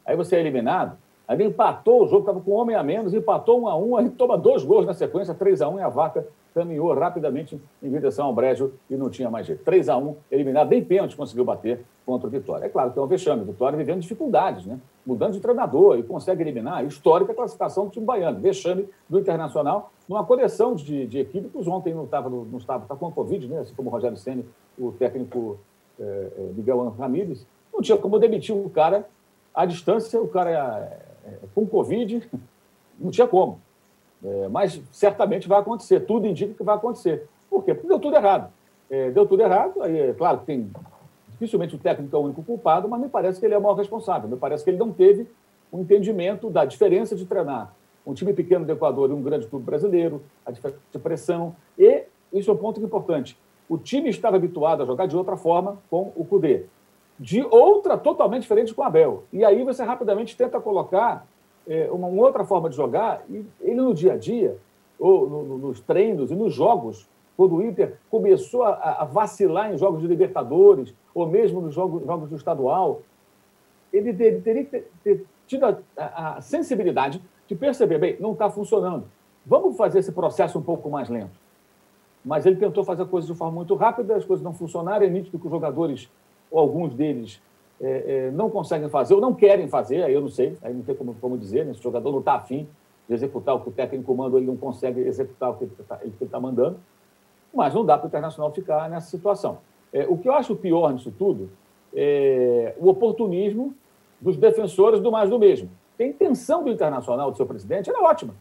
Aí 0.06 0.16
você 0.16 0.36
é 0.36 0.40
eliminado. 0.40 0.98
Aí 1.28 1.44
empatou 1.44 2.04
o 2.04 2.08
jogo, 2.08 2.22
estava 2.22 2.42
com 2.42 2.52
um 2.52 2.56
homem 2.56 2.76
a 2.76 2.82
menos, 2.82 3.14
empatou 3.14 3.62
um 3.62 3.68
a 3.68 3.78
um, 3.78 3.96
aí 3.96 4.10
toma 4.10 4.38
dois 4.38 4.64
gols 4.64 4.86
na 4.86 4.94
sequência, 4.94 5.34
3 5.34 5.62
a 5.62 5.70
1 5.70 5.80
e 5.80 5.82
a 5.84 5.90
vaca 5.90 6.28
caminhou 6.54 6.93
rapidamente 6.93 7.60
em 7.82 7.89
direção 7.89 8.28
ao 8.28 8.34
Brejo 8.34 8.74
e 8.89 8.95
não 8.95 9.10
tinha 9.10 9.30
mais 9.30 9.45
jeito. 9.45 9.64
3 9.64 9.89
a 9.89 9.97
1 9.97 10.16
eliminado, 10.32 10.70
nem 10.70 10.84
pênalti 10.84 11.16
conseguiu 11.16 11.45
bater 11.45 11.86
contra 12.06 12.28
o 12.28 12.30
Vitória. 12.30 12.66
É 12.66 12.70
claro 12.70 12.91
que 12.91 13.00
é 13.00 13.02
um 13.02 13.08
vexame, 13.08 13.43
Vitória 13.43 13.78
vivendo 13.78 14.02
dificuldades, 14.02 14.66
né? 14.66 14.80
Mudando 15.06 15.34
de 15.34 15.39
treinador 15.39 15.97
e 15.97 16.04
consegue 16.04 16.41
eliminar. 16.41 16.84
Histórica 16.86 17.34
classificação 17.34 17.86
do 17.86 17.91
time 17.91 18.06
baiano, 18.06 18.39
vexame 18.39 18.88
do 19.08 19.20
Internacional, 19.20 19.91
numa 20.08 20.26
coleção 20.26 20.76
de, 20.76 21.06
de 21.06 21.20
equívocos. 21.20 21.68
Ontem 21.68 21.93
não 21.93 22.06
estava, 22.06 22.30
não 22.30 22.58
estava, 22.58 22.84
está 22.84 22.95
com 22.95 23.08
a 23.08 23.12
Covid, 23.12 23.47
né? 23.47 23.60
Assim 23.60 23.74
como 23.76 23.89
o 23.89 23.91
Rogério 23.91 24.18
Senna, 24.18 24.43
o 24.78 24.91
técnico 24.91 25.60
é, 26.00 26.28
Miguel 26.56 26.89
Ramírez, 26.97 27.45
não 27.74 27.82
tinha 27.82 27.97
como 27.97 28.18
demitir 28.20 28.56
o 28.56 28.70
cara 28.70 29.08
à 29.54 29.66
distância, 29.66 30.22
o 30.22 30.28
cara 30.28 30.50
é, 30.50 31.30
é, 31.30 31.39
com 31.54 31.66
Covid, 31.66 32.30
não 33.00 33.12
tinha 33.12 33.28
como. 33.28 33.60
É, 34.24 34.47
mas 34.49 34.82
certamente 34.91 35.47
vai 35.47 35.59
acontecer, 35.59 36.01
tudo 36.01 36.28
indica 36.28 36.53
que 36.53 36.63
vai 36.63 36.76
acontecer. 36.76 37.28
Por 37.49 37.63
quê? 37.63 37.74
Porque 37.74 37.88
deu 37.88 37.99
tudo 37.99 38.15
errado. 38.15 38.51
É, 38.89 39.11
deu 39.11 39.26
tudo 39.26 39.41
errado, 39.41 39.82
aí 39.82 39.97
é 39.97 40.13
claro 40.13 40.39
que 40.39 40.45
tem. 40.45 40.70
Dificilmente 41.30 41.76
o 41.76 41.80
técnico 41.80 42.15
é 42.15 42.20
o 42.20 42.24
único 42.24 42.43
culpado, 42.43 42.89
mas 42.89 42.99
me 42.99 43.07
parece 43.07 43.39
que 43.39 43.45
ele 43.45 43.53
é 43.53 43.57
o 43.57 43.61
maior 43.61 43.76
responsável. 43.76 44.30
Me 44.30 44.36
parece 44.36 44.63
que 44.63 44.70
ele 44.70 44.78
não 44.78 44.91
teve 44.91 45.28
um 45.72 45.82
entendimento 45.82 46.49
da 46.49 46.65
diferença 46.65 47.15
de 47.15 47.26
treinar 47.26 47.74
um 48.05 48.13
time 48.13 48.34
pequeno 48.34 48.65
do 48.65 48.72
Equador 48.72 49.09
e 49.09 49.13
um 49.13 49.22
grande 49.22 49.47
clube 49.47 49.65
brasileiro, 49.65 50.24
a 50.45 50.51
diferença 50.51 50.80
de 50.91 50.99
pressão. 50.99 51.55
E 51.78 52.03
isso 52.34 52.49
é 52.49 52.53
um 52.53 52.57
ponto 52.57 52.82
importante. 52.82 53.38
O 53.67 53.78
time 53.78 54.09
estava 54.09 54.36
habituado 54.36 54.82
a 54.82 54.86
jogar 54.86 55.05
de 55.05 55.15
outra 55.15 55.38
forma 55.38 55.78
com 55.89 56.11
o 56.15 56.26
Cudê, 56.26 56.65
de 57.20 57.43
outra 57.43 57.97
totalmente 57.97 58.41
diferente 58.41 58.74
com 58.74 58.82
o 58.82 58.86
Abel. 58.86 59.26
E 59.32 59.45
aí 59.45 59.63
você 59.63 59.84
rapidamente 59.84 60.36
tenta 60.36 60.59
colocar 60.59 61.28
é, 61.70 61.89
uma, 61.91 62.07
uma, 62.07 62.24
outra 62.24 62.43
forma 62.43 62.70
de 62.70 62.76
jogar, 62.76 63.24
e 63.30 63.45
ele 63.61 63.76
no 63.76 63.93
dia 63.93 64.13
a 64.13 64.17
dia, 64.17 64.57
ou 64.97 65.30
no, 65.30 65.43
no, 65.43 65.57
nos 65.59 65.80
treinos 65.80 66.32
e 66.32 66.36
nos 66.36 66.53
jogos, 66.53 67.07
quando 67.38 67.55
o 67.55 67.63
Inter 67.63 67.97
começou 68.09 68.63
a, 68.63 68.74
a, 68.74 69.05
vacilar 69.05 69.72
em 69.72 69.78
jogos 69.78 70.01
de 70.01 70.07
Libertadores, 70.07 70.93
ou 71.13 71.28
mesmo 71.28 71.61
nos 71.61 71.74
jogos, 71.74 72.03
jogos 72.03 72.30
do 72.30 72.36
estadual, 72.36 73.01
ele, 73.93 74.09
ele 74.09 74.41
teria 74.41 74.65
que 74.65 74.72
ter, 74.72 74.91
ter 75.03 75.26
tido 75.47 75.65
a, 75.65 75.78
a, 75.95 76.38
a 76.38 76.41
sensibilidade 76.41 77.22
de 77.47 77.55
perceber, 77.55 77.97
bem, 77.99 78.17
não 78.20 78.34
está 78.34 78.49
funcionando. 78.49 79.05
Vamos 79.45 79.78
fazer 79.78 79.99
esse 79.99 80.11
processo 80.11 80.59
um 80.59 80.61
pouco 80.61 80.89
mais 80.89 81.07
lento. 81.07 81.39
Mas 82.26 82.45
ele 82.45 82.57
tentou 82.57 82.84
fazer 82.84 83.05
coisas 83.05 83.30
de 83.30 83.36
forma 83.36 83.53
muito 83.53 83.74
rápida, 83.76 84.15
as 84.15 84.26
coisas 84.26 84.43
não 84.43 84.53
funcionaram, 84.53 85.05
é 85.05 85.09
nítido 85.09 85.39
que 85.39 85.45
os 85.45 85.51
jogadores, 85.51 86.09
ou 86.51 86.59
alguns 86.59 86.93
deles, 86.93 87.41
é, 87.82 88.27
é, 88.27 88.32
não 88.32 88.49
conseguem 88.49 88.89
fazer 88.89 89.13
ou 89.13 89.21
não 89.21 89.34
querem 89.34 89.67
fazer, 89.67 90.03
aí 90.03 90.13
eu 90.13 90.21
não 90.21 90.27
sei, 90.27 90.57
aí 90.61 90.73
não 90.73 90.82
tem 90.82 90.95
como, 90.95 91.15
como 91.15 91.38
dizer, 91.38 91.65
né? 91.65 91.73
se 91.73 91.80
o 91.80 91.84
jogador 91.84 92.11
não 92.11 92.19
está 92.19 92.34
afim 92.34 92.67
de 93.07 93.13
executar 93.13 93.55
o 93.55 93.61
que 93.61 93.69
o 93.69 93.71
técnico 93.71 94.13
manda, 94.13 94.38
ele 94.38 94.45
não 94.45 94.57
consegue 94.57 95.01
executar 95.01 95.51
o 95.51 95.55
que 95.55 95.63
ele 95.63 95.73
está 95.80 95.99
tá 96.30 96.39
mandando, 96.39 96.77
mas 97.53 97.73
não 97.73 97.86
dá 97.86 97.97
para 97.97 98.05
o 98.05 98.07
Internacional 98.07 98.51
ficar 98.51 98.89
nessa 98.89 99.09
situação. 99.09 99.59
É, 99.91 100.05
o 100.07 100.17
que 100.17 100.27
eu 100.27 100.34
acho 100.34 100.55
pior 100.55 100.93
nisso 100.93 101.11
tudo 101.17 101.49
é 101.93 102.75
o 102.77 102.88
oportunismo 102.89 103.73
dos 104.21 104.38
defensores 104.38 104.99
do 104.99 105.11
mais 105.11 105.30
do 105.30 105.39
mesmo. 105.39 105.69
A 105.99 106.03
intenção 106.03 106.63
do 106.63 106.69
Internacional, 106.69 107.32
do 107.32 107.38
seu 107.38 107.45
presidente, 107.45 107.89
era 107.89 108.01
ótima. 108.01 108.36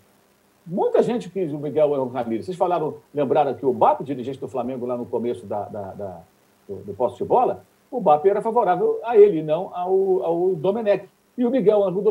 Muita 0.66 1.02
gente 1.02 1.30
quis 1.30 1.50
o 1.52 1.58
Miguel 1.58 2.06
Ramírez. 2.08 2.44
Vocês 2.44 2.56
falaram, 2.56 2.96
lembraram 3.14 3.54
que 3.54 3.64
o 3.64 3.72
BAP, 3.72 4.02
dirigente 4.02 4.38
do 4.38 4.48
Flamengo 4.48 4.84
lá 4.84 4.96
no 4.96 5.06
começo 5.06 5.46
da, 5.46 5.62
da, 5.62 5.94
da 5.94 6.20
do, 6.68 6.76
do 6.84 6.94
posto 6.94 7.16
de 7.16 7.24
bola, 7.24 7.64
o 7.90 8.00
BAP 8.00 8.26
era 8.26 8.42
favorável 8.42 8.98
a 9.02 9.16
ele, 9.16 9.42
não 9.42 9.74
ao, 9.74 10.22
ao 10.22 10.54
Domenech. 10.54 11.08
E 11.36 11.44
o 11.44 11.50
Miguel 11.50 11.84
Anjo, 11.84 12.04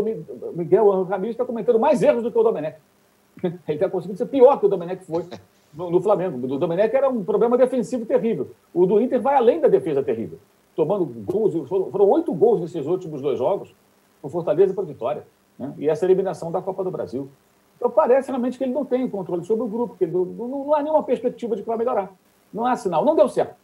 Miguel 0.54 0.92
Anjo 0.92 1.04
Ramírez 1.04 1.34
está 1.34 1.46
cometendo 1.46 1.80
mais 1.80 2.02
erros 2.02 2.24
do 2.24 2.32
que 2.32 2.38
o 2.38 2.44
Domenech. 2.44 2.78
Ele 3.44 3.54
está 3.68 3.90
conseguindo 3.90 4.18
ser 4.18 4.26
pior 4.28 4.58
que 4.60 4.66
o 4.66 4.70
Domenech 4.70 5.04
foi 5.06 5.26
no, 5.74 5.92
no 5.92 6.02
Flamengo. 6.02 6.38
O 6.38 6.48
do 6.48 6.58
Domenech 6.58 6.96
era 6.96 7.10
um 7.10 7.24
problema 7.24 7.58
defensivo 7.58 8.06
terrível. 8.06 8.52
O 8.74 8.86
do 8.86 9.02
Inter 9.02 9.22
vai 9.22 9.36
além 9.36 9.60
da 9.60 9.68
defesa 9.68 10.02
terrível. 10.02 10.40
Tomando 10.76 11.06
gols, 11.06 11.68
foram 11.68 12.10
oito 12.10 12.34
gols 12.34 12.62
nesses 12.62 12.86
últimos 12.86 13.22
dois 13.22 13.38
jogos, 13.38 13.74
por 14.22 14.32
Fortaleza 14.32 14.72
e 14.72 14.76
por 14.76 14.86
Vitória. 14.86 15.26
Né? 15.58 15.74
E 15.78 15.90
essa 15.90 16.06
eliminação 16.06 16.52
da 16.52 16.62
Copa 16.62 16.84
do 16.84 16.92
Brasil. 16.92 17.30
Então 17.76 17.92
parece 17.92 18.30
realmente 18.30 18.58
que 18.58 18.64
ele 18.64 18.74
não 18.74 18.86
tem 18.86 19.04
o 19.04 19.10
controle 19.10 19.44
sobre 19.44 19.64
o 19.64 19.68
grupo, 19.68 19.96
que 19.98 20.08
não, 20.08 20.26
não, 20.26 20.48
não 20.48 20.74
há 20.74 20.82
nenhuma 20.82 21.04
perspectiva 21.04 21.56
de 21.56 21.62
que 21.62 21.68
vai 21.68 21.78
melhorar. 21.78 22.12
Não 22.54 22.66
há 22.66 22.76
sinal. 22.76 23.04
Não 23.04 23.16
deu 23.16 23.28
certo. 23.28 23.56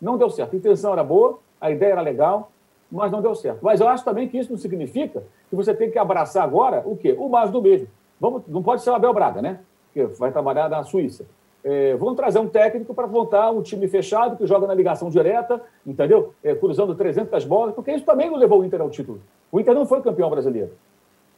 Não 0.00 0.18
deu 0.18 0.28
certo. 0.28 0.54
A 0.54 0.56
intenção 0.56 0.92
era 0.92 1.04
boa, 1.04 1.38
a 1.62 1.70
ideia 1.70 1.92
era 1.92 2.00
legal, 2.00 2.50
mas 2.90 3.12
não 3.12 3.22
deu 3.22 3.34
certo. 3.36 3.60
Mas 3.62 3.80
eu 3.80 3.88
acho 3.88 4.04
também 4.04 4.28
que 4.28 4.36
isso 4.36 4.50
não 4.50 4.58
significa 4.58 5.22
que 5.48 5.54
você 5.54 5.72
tem 5.72 5.90
que 5.90 5.98
abraçar 5.98 6.42
agora 6.42 6.82
o 6.84 6.96
quê? 6.96 7.14
O 7.16 7.28
mais 7.28 7.50
do 7.52 7.62
mesmo. 7.62 7.86
Vamos, 8.20 8.42
não 8.48 8.62
pode 8.62 8.82
ser 8.82 8.90
o 8.90 8.94
Abel 8.94 9.14
Braga, 9.14 9.40
né? 9.40 9.60
Que 9.94 10.04
vai 10.04 10.32
trabalhar 10.32 10.68
na 10.68 10.82
Suíça. 10.82 11.24
É, 11.64 11.94
vamos 11.94 12.16
trazer 12.16 12.40
um 12.40 12.48
técnico 12.48 12.92
para 12.92 13.06
montar 13.06 13.52
um 13.52 13.62
time 13.62 13.86
fechado 13.86 14.36
que 14.36 14.44
joga 14.44 14.66
na 14.66 14.74
ligação 14.74 15.08
direta, 15.08 15.62
entendeu? 15.86 16.34
É, 16.42 16.52
cruzando 16.56 16.96
300 16.96 17.44
bolas, 17.44 17.74
porque 17.74 17.92
isso 17.92 18.04
também 18.04 18.28
não 18.28 18.36
levou 18.36 18.60
o 18.60 18.64
Inter 18.64 18.80
ao 18.80 18.90
título. 18.90 19.20
O 19.50 19.60
Inter 19.60 19.74
não 19.74 19.86
foi 19.86 20.02
campeão 20.02 20.28
brasileiro. 20.28 20.72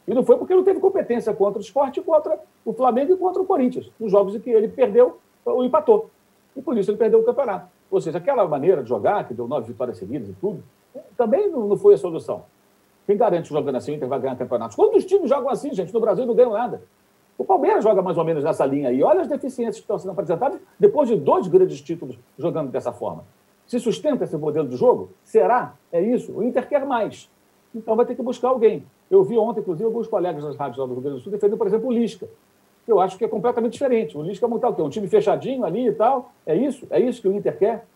E 0.09 0.15
não 0.15 0.25
foi 0.25 0.39
porque 0.39 0.55
não 0.55 0.65
teve 0.65 0.81
competência 0.81 1.33
contra 1.35 1.59
o 1.59 1.63
esporte, 1.63 2.01
contra 2.01 2.39
o 2.65 2.73
Flamengo 2.73 3.13
e 3.13 3.17
contra 3.17 3.43
o 3.43 3.45
Corinthians, 3.45 3.91
nos 4.01 4.11
jogos 4.11 4.35
em 4.35 4.41
que 4.41 4.51
ele 4.51 4.69
perdeu 4.69 5.19
ou 5.45 5.63
empatou. 5.63 6.09
E 6.57 6.63
por 6.63 6.77
isso 6.79 6.91
ele 6.91 6.99
perdeu 6.99 7.21
o 7.21 7.25
campeonato. 7.25 7.74
Ou 7.91 8.01
seja, 8.01 8.19
aquela 8.19 8.47
maneira 8.47 8.83
de 8.83 8.89
jogar, 8.89 9.27
que 9.27 9.35
deu 9.35 9.47
nove 9.47 9.69
vitórias 9.69 9.99
seguidas 9.99 10.29
e 10.29 10.33
tudo, 10.33 10.63
também 11.17 11.51
não 11.51 11.77
foi 11.77 11.95
a 11.95 11.99
solução. 11.99 12.45
Quem 13.07 13.17
garante 13.17 13.49
jogando 13.49 13.77
assim 13.77 13.93
o 13.93 13.95
Inter 13.97 14.09
vai 14.09 14.19
ganhar 14.19 14.37
campeonatos? 14.37 14.77
Quantos 14.77 15.05
times 15.05 15.29
jogam 15.29 15.51
assim, 15.51 15.73
gente? 15.75 15.93
No 15.93 16.01
Brasil 16.01 16.25
não 16.25 16.35
ganham 16.35 16.53
nada. 16.53 16.83
O 17.37 17.45
Palmeiras 17.45 17.83
joga 17.83 18.01
mais 18.01 18.17
ou 18.17 18.25
menos 18.25 18.45
nessa 18.45 18.65
linha 18.65 18.89
aí. 18.89 19.03
Olha 19.03 19.21
as 19.21 19.29
deficiências 19.29 19.77
que 19.77 19.83
estão 19.83 19.99
sendo 19.99 20.13
apresentadas 20.13 20.59
depois 20.79 21.09
de 21.09 21.17
dois 21.17 21.47
grandes 21.49 21.81
títulos 21.81 22.19
jogando 22.39 22.71
dessa 22.71 22.93
forma. 22.93 23.25
Se 23.67 23.81
sustenta 23.81 24.25
esse 24.25 24.37
modelo 24.37 24.69
de 24.69 24.77
jogo? 24.77 25.11
Será? 25.25 25.75
É 25.91 26.01
isso? 26.01 26.33
O 26.33 26.43
Inter 26.43 26.69
quer 26.69 26.87
mais. 26.87 27.29
Então 27.75 27.97
vai 27.97 28.07
ter 28.07 28.15
que 28.15 28.23
buscar 28.23 28.49
alguém. 28.49 28.87
Eu 29.11 29.23
vi 29.25 29.37
ontem, 29.37 29.61
inclusive, 29.61 29.85
alguns 29.85 30.07
colegas 30.07 30.45
das 30.45 30.57
rádios 30.57 30.79
lá 30.79 30.87
do 30.87 30.93
Rio 30.93 31.03
Grande 31.03 31.19
do 31.19 31.23
Sul 31.23 31.33
defendendo, 31.33 31.59
por 31.59 31.67
exemplo, 31.67 31.89
o 31.89 31.93
Lisca. 31.93 32.29
Eu 32.87 33.01
acho 33.01 33.17
que 33.17 33.25
é 33.25 33.29
completamente 33.29 33.73
diferente. 33.73 34.17
O 34.17 34.23
Lisca 34.23 34.47
montar 34.47 34.69
o 34.69 34.75
quê? 34.75 34.83
Um 34.83 34.91
time 34.91 35.09
fechadinho 35.09 35.65
ali 35.65 35.89
e 35.89 35.93
tal. 35.93 36.33
É 36.47 36.55
isso? 36.55 36.87
É 36.91 37.01
isso 37.01 37.21
que 37.21 37.29
o 37.29 37.33
Inter 37.33 37.59
quer? 37.59 37.87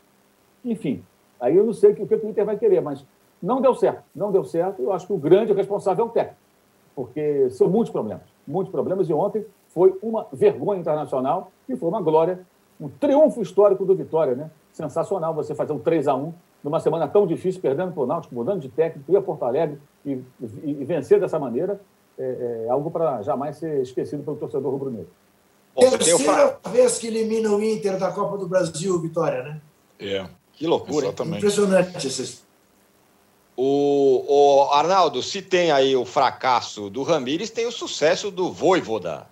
Enfim, 0.64 1.02
aí 1.40 1.56
eu 1.56 1.64
não 1.64 1.72
sei 1.72 1.92
o 1.92 1.94
que 1.94 2.02
o 2.02 2.28
Inter 2.28 2.44
vai 2.44 2.56
querer, 2.56 2.80
mas 2.80 3.04
não 3.42 3.60
deu 3.60 3.74
certo. 3.74 4.02
Não 4.14 4.32
deu 4.32 4.44
certo. 4.44 4.82
Eu 4.82 4.92
acho 4.92 5.06
que 5.06 5.12
o 5.12 5.18
grande 5.18 5.52
responsável 5.52 6.04
é 6.04 6.08
o 6.08 6.10
técnico. 6.10 6.38
Porque 6.94 7.48
são 7.50 7.68
muitos 7.68 7.92
problemas 7.92 8.22
muitos 8.48 8.72
problemas, 8.72 9.08
e 9.10 9.12
ontem 9.12 9.44
foi 9.68 9.96
uma 10.02 10.26
vergonha 10.32 10.80
internacional 10.80 11.52
e 11.68 11.76
foi 11.76 11.88
uma 11.88 12.00
glória, 12.00 12.40
um 12.80 12.88
triunfo 12.88 13.42
histórico 13.42 13.84
do 13.84 13.94
Vitória, 13.94 14.34
né? 14.34 14.50
Sensacional 14.72 15.34
você 15.34 15.54
fazer 15.54 15.72
um 15.72 15.78
3 15.78 16.08
a 16.08 16.14
1 16.14 16.32
numa 16.64 16.80
semana 16.80 17.06
tão 17.06 17.26
difícil, 17.26 17.60
perdendo 17.60 17.92
para 17.92 18.02
o 18.02 18.06
Náutico, 18.06 18.34
mudando 18.34 18.60
de 18.60 18.68
técnico, 18.68 19.12
ir 19.12 19.16
a 19.16 19.22
Porto 19.22 19.44
Alegre 19.44 19.78
e, 20.04 20.12
e, 20.12 20.24
e 20.64 20.84
vencer 20.84 21.20
dessa 21.20 21.38
maneira, 21.38 21.80
é, 22.18 22.64
é 22.66 22.70
algo 22.70 22.90
para 22.90 23.22
jamais 23.22 23.56
ser 23.56 23.82
esquecido 23.82 24.22
pelo 24.22 24.36
torcedor 24.36 24.72
rubro-negro. 24.72 25.10
Terceira 25.76 26.58
vez 26.70 26.98
que 26.98 27.06
elimina 27.06 27.50
o 27.50 27.62
Inter 27.62 27.98
da 27.98 28.10
Copa 28.10 28.36
do 28.36 28.48
Brasil, 28.48 29.00
Vitória, 29.00 29.42
né? 29.42 29.60
É, 30.00 30.26
que 30.52 30.66
loucura. 30.66 31.06
Exatamente. 31.06 31.38
Impressionante 31.38 32.06
esse 32.06 32.48
o, 33.60 34.24
o, 34.28 34.72
Arnaldo, 34.72 35.20
se 35.20 35.42
tem 35.42 35.72
aí 35.72 35.96
o 35.96 36.04
fracasso 36.04 36.88
do 36.88 37.02
Ramires, 37.02 37.50
tem 37.50 37.66
o 37.66 37.72
sucesso 37.72 38.30
do 38.30 38.52
Voivoda. 38.52 39.26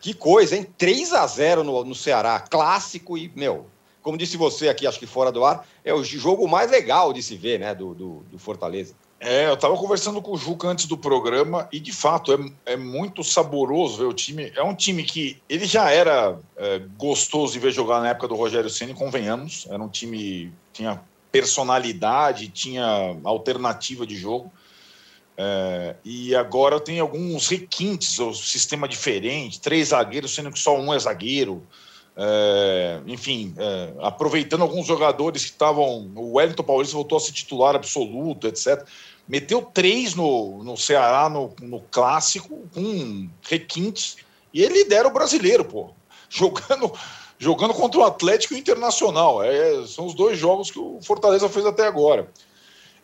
Que 0.00 0.12
coisa, 0.12 0.56
hein? 0.56 0.66
3 0.76 1.12
a 1.12 1.24
0 1.24 1.62
no, 1.62 1.84
no 1.84 1.94
Ceará, 1.94 2.40
clássico 2.40 3.16
e, 3.16 3.30
meu, 3.32 3.66
como 4.02 4.18
disse 4.18 4.36
você 4.36 4.68
aqui, 4.68 4.88
acho 4.88 4.98
que 4.98 5.06
fora 5.06 5.30
do 5.30 5.44
ar, 5.44 5.64
é 5.84 5.94
o 5.94 6.02
jogo 6.02 6.48
mais 6.48 6.68
legal 6.68 7.12
de 7.12 7.22
se 7.22 7.36
ver, 7.36 7.60
né, 7.60 7.72
do, 7.76 7.94
do, 7.94 8.24
do 8.28 8.38
Fortaleza. 8.40 8.96
É, 9.20 9.46
eu 9.46 9.54
estava 9.54 9.76
conversando 9.76 10.20
com 10.20 10.32
o 10.32 10.36
Juca 10.36 10.68
antes 10.68 10.86
do 10.86 10.98
programa 10.98 11.68
e, 11.72 11.80
de 11.80 11.92
fato, 11.92 12.32
é, 12.32 12.72
é 12.72 12.76
muito 12.76 13.24
saboroso 13.24 13.98
ver 13.98 14.04
o 14.04 14.12
time. 14.12 14.52
É 14.54 14.62
um 14.62 14.74
time 14.74 15.02
que 15.02 15.40
ele 15.48 15.64
já 15.64 15.90
era 15.90 16.38
é, 16.56 16.80
gostoso 16.98 17.54
de 17.54 17.58
ver 17.58 17.72
jogar 17.72 18.00
na 18.00 18.08
época 18.08 18.28
do 18.28 18.34
Rogério 18.34 18.68
Ceni, 18.68 18.92
convenhamos. 18.92 19.66
Era 19.70 19.82
um 19.82 19.88
time 19.88 20.52
tinha 20.72 21.00
personalidade, 21.32 22.48
tinha 22.48 23.16
alternativa 23.24 24.06
de 24.06 24.16
jogo. 24.16 24.52
É, 25.36 25.96
e 26.04 26.34
agora 26.34 26.78
tem 26.78 27.00
alguns 27.00 27.48
requintes, 27.48 28.18
o 28.18 28.32
sistema 28.32 28.86
diferente, 28.86 29.60
três 29.60 29.88
zagueiros, 29.88 30.34
sendo 30.34 30.52
que 30.52 30.58
só 30.58 30.78
um 30.78 30.92
é 30.92 30.98
zagueiro. 30.98 31.66
É, 32.16 33.00
enfim, 33.06 33.52
é, 33.56 33.92
aproveitando 34.00 34.62
alguns 34.62 34.86
jogadores 34.86 35.44
que 35.44 35.50
estavam. 35.50 36.10
O 36.14 36.34
Wellington 36.34 36.62
Paulista 36.62 36.94
voltou 36.94 37.18
a 37.18 37.20
ser 37.20 37.32
titular 37.32 37.74
absoluto, 37.74 38.46
etc. 38.46 38.86
Meteu 39.28 39.62
três 39.62 40.14
no, 40.14 40.62
no 40.62 40.76
Ceará 40.76 41.28
no, 41.28 41.54
no 41.60 41.80
clássico, 41.90 42.68
com 42.72 43.28
requintes, 43.42 44.16
e 44.52 44.62
ele 44.62 44.82
lidera 44.82 45.08
o 45.08 45.12
brasileiro, 45.12 45.64
pô. 45.64 45.90
Jogando 46.28 46.92
jogando 47.38 47.74
contra 47.74 48.00
o 48.00 48.04
Atlético 48.04 48.54
Internacional. 48.54 49.42
É, 49.42 49.86
são 49.86 50.06
os 50.06 50.14
dois 50.14 50.38
jogos 50.38 50.70
que 50.70 50.78
o 50.78 50.98
Fortaleza 51.02 51.48
fez 51.48 51.66
até 51.66 51.86
agora. 51.86 52.28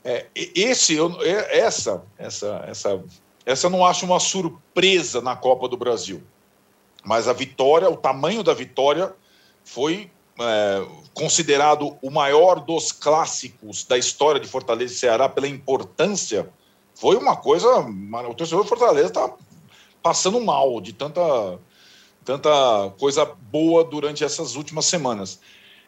É, 0.05 0.27
esse, 0.35 0.95
eu, 0.95 1.15
é, 1.23 1.59
essa, 1.59 2.03
essa, 2.17 2.65
essa, 2.67 3.05
essa 3.45 3.67
eu 3.67 3.71
não 3.71 3.85
acho 3.85 4.07
uma 4.07 4.19
surpresa 4.19 5.21
na 5.21 5.37
Copa 5.37 5.69
do 5.69 5.77
Brasil. 5.77 6.23
Mas 7.05 7.29
a 7.29 7.33
vitória, 7.33 7.89
o 7.89 7.97
tamanho 7.97 8.43
da 8.43 8.55
vitória, 8.55 9.15
foi 9.65 10.11
é, 10.39 10.87
considerado 11.15 11.97
o 12.03 12.11
maior 12.11 12.61
dos 12.61 12.93
clássicos 12.93 13.85
da 13.85 13.97
história 13.99 14.41
de 14.41 14.49
Fortaleza 14.49 14.93
e 14.93 14.97
Ceará 14.97 15.29
pela 15.29 15.49
importância. 15.49 16.49
Foi 16.95 17.17
uma 17.17 17.37
coisa. 17.37 17.69
O 18.29 18.35
torcedor 18.35 18.63
de 18.65 18.69
Fortaleza 18.69 19.09
está 19.09 19.33
passando 20.03 20.41
mal 20.41 20.81
de 20.81 20.93
tanta 20.93 21.59
tanta 22.25 22.93
coisa 22.99 23.25
boa 23.25 23.83
durante 23.83 24.23
essas 24.23 24.55
últimas 24.55 24.87
semanas. 24.87 25.41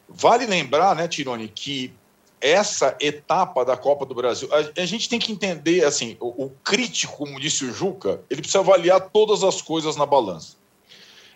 Vale 0.08 0.46
lembrar, 0.46 0.96
né, 0.96 1.06
Tirone, 1.06 1.48
que 1.48 1.92
essa 2.40 2.96
etapa 3.00 3.64
da 3.64 3.76
Copa 3.76 4.04
do 4.04 4.14
Brasil, 4.14 4.48
a, 4.52 4.82
a 4.82 4.86
gente 4.86 5.08
tem 5.08 5.18
que 5.18 5.30
entender, 5.30 5.84
assim, 5.84 6.16
o, 6.18 6.46
o, 6.46 6.50
crítico, 6.64 7.16
como 7.16 7.38
disse 7.38 7.64
o 7.64 7.72
Juca, 7.72 8.20
ele 8.28 8.40
precisa 8.40 8.58
avaliar 8.58 9.00
todas 9.10 9.44
as 9.44 9.62
coisas 9.62 9.94
na 9.94 10.04
balança. 10.04 10.56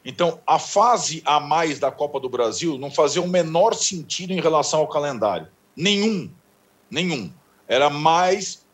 Então, 0.08 0.40
a 0.46 0.56
fase 0.56 1.20
a 1.24 1.40
mais 1.40 1.80
da 1.80 1.90
Copa 1.90 2.20
do 2.20 2.28
Brasil 2.28 2.78
não 2.78 2.92
fazia 2.92 3.20
o 3.20 3.26
menor 3.26 3.74
sentido 3.74 4.32
em 4.32 4.40
relação 4.40 4.78
ao 4.78 4.86
calendário. 4.86 5.48
Nenhum. 5.74 6.30
Nenhum. 6.88 7.32
Era 7.66 7.90
mais 7.90 8.64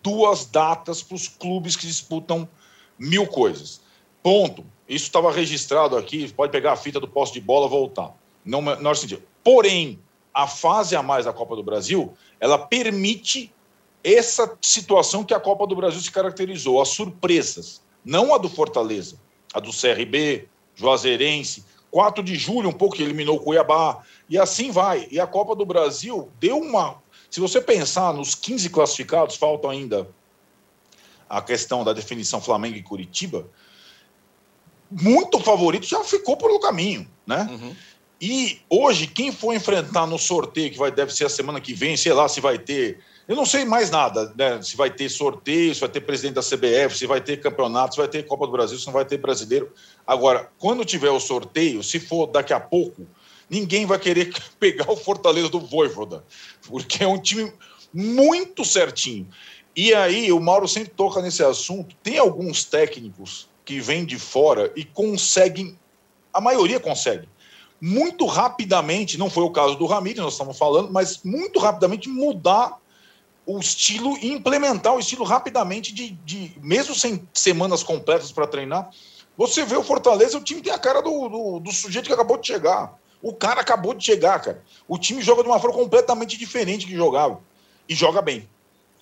duas 0.00 0.46
datas 0.46 1.02
para 1.02 1.16
os 1.16 1.26
clubes 1.26 1.74
que 1.74 1.88
disputam 1.88 2.48
mil 2.96 3.26
coisas. 3.26 3.80
Ponto. 4.22 4.64
Isso 4.88 5.06
estava 5.06 5.32
registrado 5.32 5.96
aqui, 5.96 6.32
pode 6.32 6.52
pegar 6.52 6.74
a 6.74 6.76
fita 6.76 7.00
do 7.00 7.08
posto 7.08 7.34
de 7.34 7.40
bola 7.40 7.66
voltar. 7.66 8.14
Não, 8.44 8.62
não 8.62 8.94
sentido. 8.94 9.24
Porém, 9.42 9.98
a 10.32 10.46
fase 10.46 10.94
a 10.94 11.02
mais 11.02 11.24
da 11.24 11.32
Copa 11.32 11.56
do 11.56 11.64
Brasil, 11.64 12.14
ela 12.38 12.58
permite 12.58 13.52
essa 14.04 14.56
situação 14.62 15.24
que 15.24 15.34
a 15.34 15.40
Copa 15.40 15.66
do 15.66 15.74
Brasil 15.74 16.00
se 16.00 16.12
caracterizou, 16.12 16.80
as 16.80 16.90
surpresas. 16.90 17.82
Não 18.04 18.32
a 18.32 18.38
do 18.38 18.48
Fortaleza, 18.48 19.18
a 19.52 19.58
do 19.58 19.72
CRB, 19.72 20.48
Juazeirense. 20.76 21.64
4 21.90 22.22
de 22.22 22.36
julho, 22.36 22.68
um 22.68 22.72
pouco 22.72 22.96
que 22.96 23.02
eliminou 23.02 23.36
o 23.36 23.40
Cuiabá. 23.40 24.02
E 24.28 24.38
assim 24.38 24.70
vai. 24.70 25.08
E 25.10 25.18
a 25.18 25.26
Copa 25.26 25.56
do 25.56 25.64
Brasil 25.64 26.30
deu 26.38 26.58
uma. 26.58 27.02
Se 27.30 27.40
você 27.40 27.60
pensar 27.60 28.12
nos 28.12 28.34
15 28.34 28.70
classificados, 28.70 29.36
faltam 29.36 29.70
ainda 29.70 30.08
a 31.28 31.40
questão 31.40 31.82
da 31.82 31.92
definição 31.92 32.40
Flamengo 32.40 32.76
e 32.76 32.82
Curitiba. 32.82 33.48
Muito 34.90 35.40
favorito 35.40 35.86
já 35.86 36.04
ficou 36.04 36.36
pelo 36.36 36.60
caminho, 36.60 37.08
né? 37.26 37.48
Uhum. 37.50 37.74
E 38.20 38.60
hoje, 38.70 39.06
quem 39.06 39.32
for 39.32 39.54
enfrentar 39.54 40.06
no 40.06 40.18
sorteio, 40.18 40.70
que 40.70 40.78
vai, 40.78 40.90
deve 40.90 41.12
ser 41.12 41.26
a 41.26 41.28
semana 41.28 41.60
que 41.60 41.74
vem, 41.74 41.96
sei 41.96 42.12
lá 42.12 42.28
se 42.28 42.40
vai 42.40 42.58
ter. 42.58 43.00
Eu 43.28 43.34
não 43.34 43.44
sei 43.44 43.64
mais 43.64 43.90
nada, 43.90 44.32
né? 44.36 44.62
Se 44.62 44.76
vai 44.76 44.88
ter 44.88 45.08
sorteio, 45.08 45.74
se 45.74 45.80
vai 45.80 45.88
ter 45.88 46.00
presidente 46.00 46.34
da 46.34 46.42
CBF, 46.42 46.96
se 46.96 47.06
vai 47.06 47.20
ter 47.20 47.40
campeonato, 47.40 47.94
se 47.94 48.00
vai 48.00 48.08
ter 48.08 48.24
Copa 48.24 48.46
do 48.46 48.52
Brasil, 48.52 48.78
se 48.78 48.86
não 48.86 48.92
vai 48.92 49.04
ter 49.04 49.18
brasileiro. 49.18 49.72
Agora, 50.06 50.48
quando 50.58 50.84
tiver 50.84 51.10
o 51.10 51.18
sorteio, 51.18 51.82
se 51.82 51.98
for 51.98 52.28
daqui 52.28 52.52
a 52.52 52.60
pouco, 52.60 53.04
ninguém 53.50 53.84
vai 53.84 53.98
querer 53.98 54.32
pegar 54.60 54.88
o 54.90 54.96
Fortaleza 54.96 55.48
do 55.48 55.58
Voivoda, 55.58 56.24
porque 56.68 57.02
é 57.02 57.08
um 57.08 57.20
time 57.20 57.52
muito 57.92 58.64
certinho. 58.64 59.26
E 59.74 59.92
aí, 59.92 60.30
o 60.30 60.40
Mauro 60.40 60.68
sempre 60.68 60.90
toca 60.90 61.20
nesse 61.20 61.42
assunto. 61.42 61.96
Tem 62.02 62.18
alguns 62.18 62.64
técnicos 62.64 63.48
que 63.64 63.80
vêm 63.80 64.06
de 64.06 64.18
fora 64.20 64.72
e 64.76 64.84
conseguem, 64.84 65.76
a 66.32 66.40
maioria 66.40 66.78
consegue, 66.78 67.28
muito 67.80 68.24
rapidamente, 68.24 69.18
não 69.18 69.28
foi 69.28 69.42
o 69.42 69.50
caso 69.50 69.74
do 69.74 69.84
Ramírez, 69.84 70.22
nós 70.22 70.34
estamos 70.34 70.56
falando, 70.56 70.92
mas 70.92 71.20
muito 71.24 71.58
rapidamente 71.58 72.08
mudar 72.08 72.78
o 73.46 73.60
estilo 73.60 74.18
e 74.18 74.32
implementar 74.32 74.92
o 74.94 74.98
estilo 74.98 75.24
rapidamente, 75.24 75.94
de, 75.94 76.10
de 76.24 76.52
mesmo 76.60 76.94
sem 76.94 77.26
semanas 77.32 77.84
completas 77.84 78.32
para 78.32 78.46
treinar. 78.46 78.90
Você 79.36 79.64
vê 79.64 79.76
o 79.76 79.84
Fortaleza, 79.84 80.36
o 80.36 80.42
time 80.42 80.60
tem 80.60 80.72
a 80.72 80.78
cara 80.78 81.00
do, 81.00 81.28
do, 81.28 81.60
do, 81.60 81.72
sujeito 81.72 82.06
que 82.06 82.12
acabou 82.12 82.36
de 82.36 82.46
chegar. 82.48 82.98
O 83.22 83.32
cara 83.32 83.60
acabou 83.60 83.94
de 83.94 84.04
chegar, 84.04 84.40
cara. 84.40 84.62
O 84.88 84.98
time 84.98 85.22
joga 85.22 85.42
de 85.42 85.48
uma 85.48 85.60
forma 85.60 85.76
completamente 85.76 86.36
diferente 86.36 86.86
que 86.86 86.94
jogava. 86.94 87.40
E 87.88 87.94
joga 87.94 88.20
bem. 88.20 88.48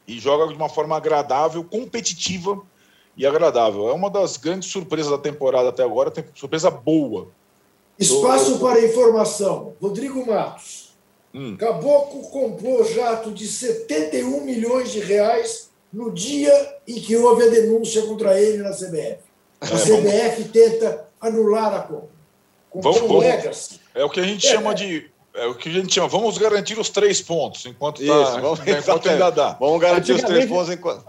E 0.07 0.19
joga 0.19 0.49
de 0.49 0.55
uma 0.55 0.69
forma 0.69 0.97
agradável, 0.97 1.65
competitiva 1.65 2.61
e 3.17 3.27
agradável. 3.27 3.89
É 3.89 3.93
uma 3.93 4.11
das 4.11 4.37
grandes 4.37 4.71
surpresas 4.71 5.11
da 5.11 5.19
temporada 5.19 5.71
até 5.71 5.83
agora, 5.83 6.11
tem 6.11 6.25
surpresa 6.35 6.71
boa. 6.71 7.29
Espaço 7.99 8.59
para 8.59 8.85
informação. 8.85 9.75
Rodrigo 9.81 10.27
Matos. 10.27 10.84
Hum. 11.35 11.57
Caboclo 11.57 12.23
comprou 12.31 12.85
jato 12.85 13.33
de 13.33 13.49
71 13.49 14.45
milhões 14.45 14.93
de 14.93 15.01
reais 15.01 15.69
no 15.93 16.13
dia 16.13 16.77
em 16.87 17.01
que 17.01 17.17
houve 17.17 17.43
a 17.43 17.49
denúncia 17.49 18.03
contra 18.03 18.41
ele 18.41 18.59
na 18.59 18.71
CBF. 18.71 19.19
A 19.61 19.67
é, 19.67 19.71
CBF 19.71 20.45
tenta 20.51 21.09
anular 21.21 21.75
a 21.75 21.81
compra. 21.81 22.15
Vamos, 22.75 23.01
vamos, 23.01 23.81
é 23.95 24.05
o 24.05 24.11
que 24.11 24.21
a 24.21 24.25
gente 24.25 24.47
é, 24.47 24.51
chama 24.51 24.75
de 24.75 25.11
é 25.35 25.47
o 25.47 25.55
que 25.55 25.69
a 25.69 25.73
gente 25.73 25.93
chama, 25.93 26.09
vamos 26.09 26.39
garantir 26.39 26.79
os 26.79 26.89
três 26.89 27.21
pontos 27.21 27.67
enquanto, 27.67 27.99
tá, 27.99 28.23
Isso, 28.23 28.41
vamos, 28.41 28.61
enquanto 28.61 29.09
ainda 29.09 29.31
dá. 29.33 29.57
Vamos 29.59 29.81
garantir 29.81 30.13
os 30.13 30.23
três 30.23 30.47
pontos 30.47 30.71
enquanto. 30.71 31.05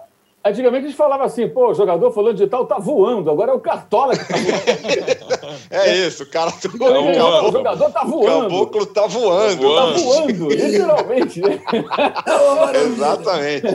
Antigamente 0.48 0.86
a 0.86 0.88
gente 0.89 0.98
falava 0.98 1.24
assim, 1.26 1.50
pô, 1.50 1.72
o 1.72 1.74
jogador 1.74 2.12
falando 2.12 2.38
de 2.38 2.46
tal 2.46 2.68
tá 2.68 2.78
voando, 2.78 3.32
agora 3.32 3.52
é 3.52 3.56
o 3.56 3.60
Cartola 3.60 4.16
que 4.16 4.26
tá 4.26 4.38
voando. 4.38 5.56
é 5.72 6.06
isso, 6.06 6.22
o 6.22 6.26
cara 6.28 6.52
tá 6.52 6.70
voando. 6.70 7.00
O, 7.00 7.50
o 7.50 7.52
jogador 7.52 7.91
tá 7.91 8.04
voando. 8.04 8.38
O 8.38 8.41
caboclo 8.41 8.86
tá 8.86 9.08
voando. 9.08 9.76
Tá 9.76 9.86
voando, 9.86 10.50
literalmente, 10.54 11.41
né? 11.41 11.60
Exatamente. 12.86 13.68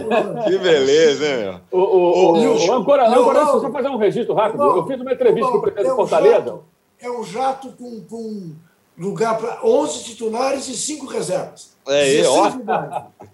Que 0.45 0.59
beleza, 0.59 1.27
hein, 1.27 1.37
meu? 1.39 1.61
O, 1.73 1.79
o, 1.81 2.37
o, 2.37 2.69
o, 2.69 2.73
Ancora, 2.73 3.09
Ancora, 3.09 3.47
só 3.47 3.73
fazer 3.73 3.89
um 3.89 3.97
registro 3.97 4.35
rápido. 4.35 4.63
Eu 4.63 4.87
fiz 4.87 5.01
uma 5.01 5.13
entrevista 5.13 5.51
com 5.51 5.59
o 5.59 5.63
presidente 5.63 5.91
de 5.91 5.97
Fortaleza. 5.97 6.61
É 7.01 7.11
um 7.11 7.25
jato 7.25 7.73
com, 7.73 8.01
com 8.09 8.53
lugar 8.97 9.37
para 9.39 9.59
11 9.65 10.05
titulares 10.05 10.69
e 10.69 10.77
5 10.77 11.07
reservas. 11.07 11.73
É, 11.89 12.23
ó. 12.29 12.53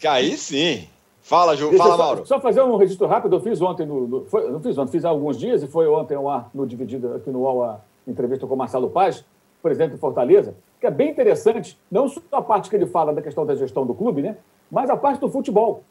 Aí 0.09 0.39
sim. 0.39 0.89
Fala, 1.27 1.57
Ju. 1.57 1.77
Fala, 1.77 1.97
Mauro. 1.97 2.25
Só, 2.25 2.39
fazer 2.39 2.63
um 2.63 2.77
registro 2.77 3.05
rápido. 3.09 3.35
Eu 3.35 3.41
fiz 3.41 3.61
ontem, 3.61 3.85
no, 3.85 4.07
no 4.07 4.25
foi, 4.27 4.49
não 4.49 4.61
fiz 4.61 4.79
ontem, 4.79 4.93
fiz 4.93 5.05
há 5.05 5.09
alguns 5.09 5.37
dias 5.37 5.61
e 5.61 5.67
foi 5.67 5.89
ontem 5.89 6.15
ao 6.15 6.29
ar, 6.29 6.49
no 6.55 6.65
Dividido, 6.65 7.15
aqui 7.15 7.31
no 7.31 7.41
UOL, 7.41 7.65
a 7.65 7.81
entrevista 8.07 8.47
com 8.47 8.55
o 8.55 8.57
Marcelo 8.57 8.89
Paz, 8.89 9.25
presidente 9.61 9.91
do 9.91 9.99
Fortaleza, 9.99 10.55
que 10.81 10.87
é 10.87 10.91
bem 10.91 11.11
interessante, 11.11 11.77
não 11.91 12.09
só 12.09 12.21
a 12.31 12.41
parte 12.41 12.71
que 12.71 12.77
ele 12.77 12.87
fala 12.87 13.13
da 13.13 13.21
questão 13.21 13.45
da 13.45 13.57
gestão 13.57 13.85
do 13.85 13.93
clube, 13.93 14.23
né, 14.23 14.37
mas 14.71 14.89
a 14.89 14.97
parte 14.97 15.19
do 15.19 15.29
futebol. 15.29 15.83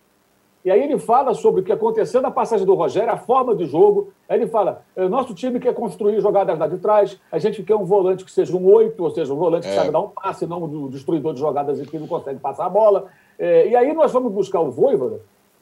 E 0.65 0.71
aí 0.71 0.81
ele 0.81 0.97
fala 0.97 1.35
sobre 1.35 1.61
o 1.61 1.63
que 1.63 1.71
aconteceu 1.71 2.19
na 2.23 2.31
passagem 2.31 2.65
do 2.65 2.73
Rogério, 2.73 3.13
a 3.13 3.17
forma 3.17 3.55
de 3.55 3.67
jogo. 3.67 4.11
Aí 4.27 4.39
ele 4.39 4.47
fala: 4.47 4.81
é, 4.95 5.07
nosso 5.07 5.35
time 5.35 5.59
quer 5.59 5.75
construir 5.75 6.19
jogadas 6.19 6.57
lá 6.57 6.67
de 6.67 6.79
trás, 6.79 7.21
a 7.31 7.37
gente 7.37 7.61
quer 7.61 7.75
um 7.75 7.85
volante 7.85 8.25
que 8.25 8.31
seja 8.31 8.57
um 8.57 8.65
oito, 8.73 9.03
ou 9.03 9.11
seja, 9.11 9.31
um 9.31 9.37
volante 9.37 9.67
que 9.67 9.73
é. 9.73 9.75
sabe 9.75 9.91
dar 9.91 9.99
um 9.99 10.09
passe, 10.09 10.47
não 10.47 10.63
um 10.63 10.89
destruidor 10.89 11.35
de 11.35 11.39
jogadas 11.39 11.79
e 11.79 11.85
que 11.85 11.99
não 11.99 12.07
consegue 12.07 12.39
passar 12.39 12.65
a 12.65 12.69
bola. 12.69 13.05
É, 13.37 13.67
e 13.67 13.75
aí 13.75 13.93
nós 13.93 14.11
vamos 14.11 14.33
buscar 14.33 14.59
o 14.59 14.71
Voivoda, 14.71 15.21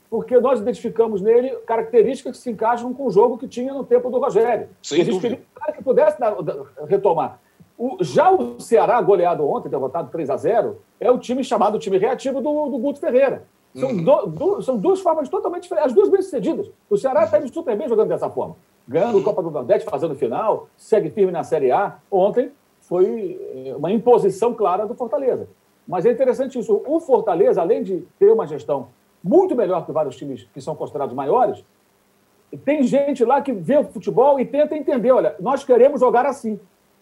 porque 0.09 0.39
nós 0.39 0.61
identificamos 0.61 1.19
nele 1.19 1.49
características 1.67 2.37
que 2.37 2.41
se 2.41 2.51
encaixam 2.51 2.93
com 2.93 3.05
o 3.05 3.11
jogo 3.11 3.37
que 3.37 3.47
tinha 3.47 3.73
no 3.73 3.83
tempo 3.83 4.09
do 4.09 4.19
Rogério. 4.19 4.69
Sem 4.81 5.01
a 5.01 5.03
gente 5.03 5.15
dúvida. 5.15 5.41
queria 5.53 5.75
que 5.75 5.83
pudesse 5.83 6.17
dar, 6.17 6.33
retomar. 6.87 7.41
O, 7.77 7.97
já 7.99 8.31
o 8.31 8.57
Ceará, 8.57 9.01
goleado 9.01 9.45
ontem, 9.45 9.67
derrotado 9.67 10.09
3 10.11 10.29
a 10.29 10.37
0 10.37 10.77
é 10.97 11.11
o 11.11 11.17
time 11.17 11.43
chamado 11.43 11.77
time 11.77 11.97
reativo 11.97 12.39
do, 12.39 12.69
do 12.69 12.77
Guto 12.77 13.01
Ferreira. 13.01 13.43
São, 13.75 13.89
uhum. 13.89 14.03
do, 14.03 14.25
do, 14.27 14.61
são 14.61 14.77
duas 14.77 14.99
formas 14.99 15.27
totalmente 15.29 15.63
diferentes, 15.63 15.89
as 15.89 15.93
duas 15.93 16.09
bem-sucedidas. 16.09 16.69
O 16.89 16.97
Ceará 16.97 17.23
está 17.23 17.39
indo 17.39 17.51
super 17.51 17.75
bem 17.75 17.89
jogando 17.89 18.09
dessa 18.09 18.29
forma. 18.29 18.55
Ganhando 18.87 19.17
uhum. 19.17 19.23
Copa 19.23 19.41
do 19.41 19.49
Nordeste, 19.49 19.89
fazendo 19.89 20.13
final, 20.13 20.67
segue 20.77 21.09
firme 21.09 21.31
na 21.31 21.43
Série 21.43 21.71
A. 21.71 21.97
Ontem 22.11 22.51
foi 22.81 23.39
eh, 23.55 23.75
uma 23.75 23.91
imposição 23.91 24.53
clara 24.53 24.85
do 24.85 24.93
Fortaleza. 24.93 25.47
Mas 25.87 26.05
é 26.05 26.11
interessante 26.11 26.59
isso. 26.59 26.81
O 26.85 26.99
Fortaleza, 26.99 27.61
além 27.61 27.81
de 27.81 28.05
ter 28.19 28.31
uma 28.31 28.45
gestão 28.45 28.89
muito 29.23 29.55
melhor 29.55 29.85
que 29.85 29.91
vários 29.91 30.15
times 30.15 30.47
que 30.53 30.61
são 30.61 30.75
considerados 30.75 31.15
maiores, 31.15 31.63
tem 32.63 32.83
gente 32.83 33.25
lá 33.25 33.41
que 33.41 33.51
vê 33.51 33.77
o 33.77 33.85
futebol 33.85 34.39
e 34.39 34.45
tenta 34.45 34.77
entender: 34.77 35.11
olha, 35.11 35.35
nós 35.39 35.63
queremos 35.63 35.99
jogar 35.99 36.25
assim. 36.25 36.59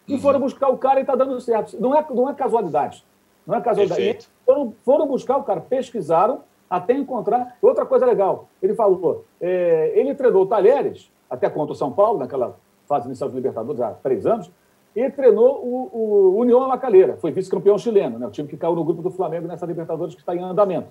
E 0.07 0.17
foram 0.19 0.39
uhum. 0.39 0.45
buscar 0.45 0.69
o 0.69 0.77
cara 0.77 0.99
e 0.99 1.03
está 1.03 1.15
dando 1.15 1.39
certo. 1.41 1.79
Não 1.79 1.95
é, 1.95 2.05
não 2.09 2.29
é 2.29 2.33
casualidade. 2.33 3.03
Não 3.45 3.55
é 3.55 3.61
casualidade. 3.61 4.29
Foram, 4.45 4.73
foram 4.85 5.07
buscar 5.07 5.37
o 5.37 5.43
cara, 5.43 5.61
pesquisaram 5.61 6.41
até 6.71 6.93
encontrar. 6.93 7.57
Outra 7.61 7.85
coisa 7.85 8.05
legal, 8.05 8.47
ele 8.63 8.73
falou: 8.73 9.25
é, 9.41 9.91
ele 9.93 10.15
treinou 10.15 10.43
o 10.43 10.45
Talheres, 10.45 11.11
até 11.29 11.49
contra 11.49 11.73
o 11.73 11.75
São 11.75 11.91
Paulo, 11.91 12.17
naquela 12.17 12.55
fase 12.87 13.07
inicial 13.07 13.29
de 13.29 13.35
Libertadores 13.35 13.81
há 13.81 13.91
três 13.91 14.25
anos, 14.25 14.49
e 14.95 15.09
treinou 15.09 15.59
o, 15.61 15.89
o 15.93 16.39
União 16.39 16.65
La 16.67 16.77
Calera, 16.77 17.17
foi 17.17 17.31
vice-campeão 17.31 17.77
chileno, 17.77 18.17
né, 18.17 18.27
o 18.27 18.31
time 18.31 18.47
que 18.47 18.57
caiu 18.57 18.75
no 18.75 18.83
grupo 18.83 19.01
do 19.01 19.11
Flamengo 19.11 19.47
nessa 19.47 19.65
Libertadores 19.65 20.15
que 20.15 20.21
está 20.21 20.33
em 20.33 20.41
andamento. 20.41 20.87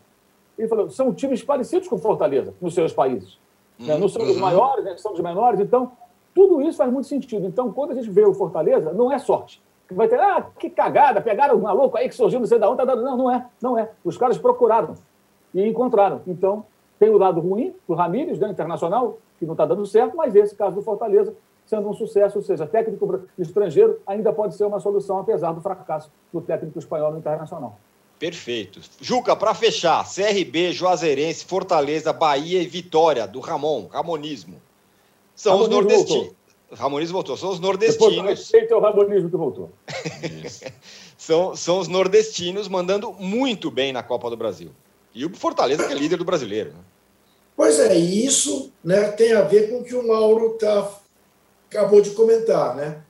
Ele 0.58 0.68
falou: 0.68 0.90
são 0.90 1.14
times 1.14 1.42
parecidos 1.42 1.88
com 1.88 1.96
Fortaleza 1.96 2.52
nos 2.60 2.74
seus 2.74 2.92
países. 2.92 3.38
Uhum. 3.78 3.86
Né? 3.86 3.98
Não 3.98 4.08
são 4.08 4.22
os 4.22 4.36
maiores, 4.36 4.84
né? 4.84 4.94
são 4.98 5.14
os 5.14 5.20
menores. 5.20 5.60
Então, 5.60 5.92
tudo 6.34 6.60
isso 6.60 6.76
faz 6.76 6.92
muito 6.92 7.08
sentido. 7.08 7.46
Então, 7.46 7.72
quando 7.72 7.92
a 7.92 7.94
gente 7.94 8.10
vê 8.10 8.24
o 8.26 8.34
Fortaleza, 8.34 8.92
não 8.92 9.10
é 9.10 9.18
sorte. 9.18 9.62
Vai 9.90 10.06
ter, 10.06 10.20
ah, 10.20 10.46
que 10.56 10.70
cagada, 10.70 11.20
pegaram 11.20 11.56
um 11.56 11.62
maluco 11.62 11.96
aí 11.96 12.08
que 12.08 12.14
surgiu, 12.14 12.38
não 12.38 12.46
sei 12.46 12.58
da 12.58 12.68
onde, 12.68 12.76
tá 12.76 12.84
dando. 12.84 13.02
Não, 13.02 13.16
não 13.16 13.30
é, 13.30 13.46
não 13.60 13.78
é. 13.78 13.90
Os 14.04 14.16
caras 14.16 14.38
procuraram 14.38 14.94
e 15.54 15.66
encontraram. 15.66 16.22
Então, 16.26 16.64
tem 16.98 17.10
o 17.10 17.18
lado 17.18 17.40
ruim 17.40 17.74
do 17.88 17.94
Ramírez, 17.94 18.38
né, 18.38 18.48
internacional, 18.50 19.18
que 19.38 19.46
não 19.46 19.54
está 19.54 19.64
dando 19.64 19.86
certo, 19.86 20.16
mas 20.16 20.34
esse 20.34 20.54
caso 20.54 20.76
do 20.76 20.82
Fortaleza 20.82 21.34
sendo 21.70 21.88
um 21.88 21.94
sucesso, 21.94 22.38
ou 22.38 22.42
seja, 22.42 22.66
técnico 22.66 23.22
estrangeiro 23.38 24.00
ainda 24.04 24.32
pode 24.32 24.56
ser 24.56 24.64
uma 24.64 24.80
solução, 24.80 25.20
apesar 25.20 25.52
do 25.52 25.60
fracasso 25.60 26.10
do 26.32 26.40
técnico 26.40 26.80
espanhol 26.80 27.12
no 27.12 27.18
internacional. 27.18 27.78
Perfeito. 28.18 28.80
Juca, 29.00 29.36
para 29.36 29.54
fechar, 29.54 30.04
CRB, 30.04 30.72
Juazeirense, 30.72 31.44
Fortaleza, 31.44 32.12
Bahia 32.12 32.60
e 32.60 32.66
Vitória, 32.66 33.26
do 33.26 33.38
Ramon, 33.38 33.86
Ramonismo. 33.86 34.60
São 35.34 35.52
Ramonismo 35.52 35.78
os 35.78 35.86
nordestinos. 35.86 36.34
Ramonismo 36.72 37.14
voltou. 37.14 37.36
São 37.36 37.50
os 37.50 37.60
nordestinos. 37.60 38.24
Respeito 38.24 38.74
ao 38.74 38.80
Ramonismo 38.80 39.30
que 39.30 39.36
voltou. 39.36 39.70
são, 41.16 41.56
são 41.56 41.78
os 41.78 41.88
nordestinos 41.88 42.68
mandando 42.68 43.12
muito 43.12 43.70
bem 43.70 43.92
na 43.92 44.02
Copa 44.02 44.28
do 44.28 44.36
Brasil. 44.36 44.70
E 45.14 45.24
o 45.24 45.34
Fortaleza, 45.34 45.86
que 45.86 45.92
é 45.92 45.96
líder 45.96 46.16
do 46.16 46.24
brasileiro. 46.24 46.70
Né? 46.70 46.78
Pois 47.56 47.78
é, 47.78 47.96
isso 47.96 48.72
né, 48.82 49.08
tem 49.12 49.32
a 49.32 49.42
ver 49.42 49.70
com 49.70 49.80
o 49.80 49.84
que 49.84 49.94
o 49.94 50.06
Mauro 50.06 50.50
tá, 50.58 50.90
acabou 51.68 52.00
de 52.00 52.10
comentar, 52.10 52.74
né? 52.76 53.02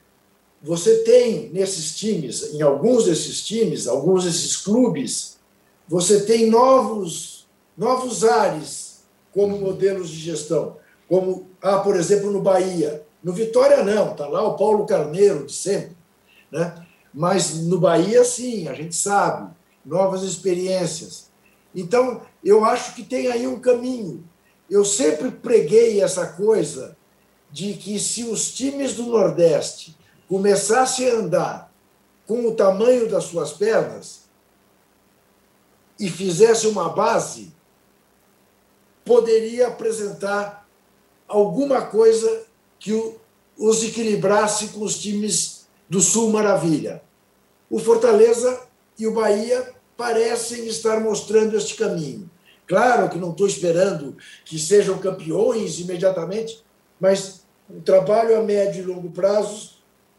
você 0.63 0.99
tem 0.99 1.49
nesses 1.51 1.97
times, 1.97 2.55
em 2.55 2.61
alguns 2.61 3.07
desses 3.07 3.43
times, 3.43 3.87
alguns 3.87 4.25
desses 4.25 4.57
clubes, 4.57 5.39
você 5.89 6.21
tem 6.21 6.47
novos, 6.47 7.49
novos 7.77 8.25
ares 8.25 9.01
como 9.33 9.59
modelos 9.59 10.11
de 10.11 10.19
gestão. 10.19 10.77
Como 11.09 11.49
há, 11.63 11.79
por 11.79 11.97
exemplo, 11.97 12.31
no 12.31 12.41
Bahia. 12.41 13.03
No 13.23 13.33
Vitória, 13.33 13.83
não, 13.83 14.13
está 14.13 14.29
lá 14.29 14.47
o 14.47 14.57
Paulo 14.57 14.87
Carneiro 14.87 15.47
de 15.47 15.53
sempre. 15.53 15.97
Né? 16.51 16.87
Mas 17.13 17.63
no 17.63 17.79
Bahia, 17.79 18.25
sim, 18.25 18.69
a 18.69 18.75
gente 18.75 18.95
sabe, 18.95 19.51
novas 19.85 20.23
experiências. 20.23 21.30
Então, 21.75 22.23
eu 22.45 22.65
acho 22.65 22.95
que 22.95 23.03
tem 23.03 23.29
aí 23.29 23.47
um 23.47 23.61
caminho. 23.61 24.25
Eu 24.69 24.85
sempre 24.85 25.31
preguei 25.31 26.01
essa 26.01 26.27
coisa 26.27 26.97
de 27.51 27.75
que 27.75 27.99
se 27.99 28.25
os 28.25 28.53
times 28.53 28.95
do 28.95 29.07
Nordeste 29.07 29.97
começasse 30.29 31.09
a 31.09 31.15
andar 31.15 31.73
com 32.27 32.47
o 32.47 32.55
tamanho 32.55 33.09
das 33.09 33.25
suas 33.25 33.53
pernas 33.53 34.21
e 35.99 36.09
fizesse 36.09 36.67
uma 36.69 36.89
base, 36.91 37.53
poderia 39.05 39.69
apresentar 39.69 40.69
alguma 41.27 41.83
coisa 41.83 42.45
que 42.79 42.93
os 43.59 43.83
equilibrasse 43.83 44.69
com 44.69 44.83
os 44.83 44.99
times 44.99 45.67
do 45.89 46.01
Sul 46.01 46.31
Maravilha. 46.31 47.03
O 47.69 47.79
Fortaleza 47.79 48.61
e 48.99 49.07
o 49.07 49.15
Bahia 49.15 49.75
parecem 50.01 50.67
estar 50.67 50.99
mostrando 50.99 51.55
este 51.55 51.75
caminho. 51.75 52.31
Claro 52.67 53.11
que 53.11 53.19
não 53.19 53.33
estou 53.33 53.47
esperando 53.47 54.17
que 54.47 54.59
sejam 54.59 54.97
campeões 54.97 55.79
imediatamente, 55.79 56.65
mas 56.99 57.45
o 57.69 57.83
trabalho 57.83 58.39
a 58.39 58.43
médio 58.43 58.83
e 58.83 58.87
longo 58.87 59.11
prazo 59.11 59.73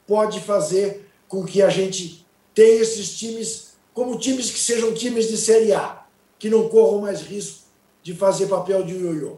pode 0.05 0.39
fazer 0.39 1.09
com 1.27 1.43
que 1.43 1.63
a 1.63 1.69
gente 1.69 2.23
tenha 2.53 2.79
esses 2.79 3.17
times 3.17 3.71
como 3.91 4.19
times 4.19 4.51
que 4.51 4.59
sejam 4.59 4.93
times 4.93 5.27
de 5.29 5.35
Série 5.35 5.73
A, 5.73 6.03
que 6.37 6.47
não 6.47 6.69
corram 6.69 7.01
mais 7.01 7.21
risco 7.21 7.63
de 8.03 8.13
fazer 8.13 8.45
papel 8.45 8.83
de 8.83 8.93
ioiô. 8.93 9.37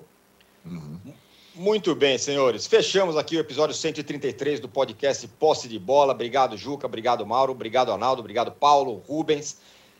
Uhum. 0.65 0.99
Muito 1.55 1.95
bem, 1.95 2.17
senhores. 2.17 2.67
Fechamos 2.67 3.15
aqui 3.15 3.37
o 3.37 3.39
episódio 3.39 3.73
133 3.73 4.59
do 4.59 4.67
podcast 4.67 5.25
Posse 5.39 5.69
de 5.69 5.79
Bola. 5.79 6.11
Obrigado, 6.11 6.57
Juca. 6.57 6.85
Obrigado, 6.85 7.25
Mauro. 7.25 7.53
Obrigado, 7.53 7.93
Arnaldo. 7.93 8.19
Obrigado, 8.19 8.51
Paulo, 8.51 9.01
Rubens. 9.07 9.57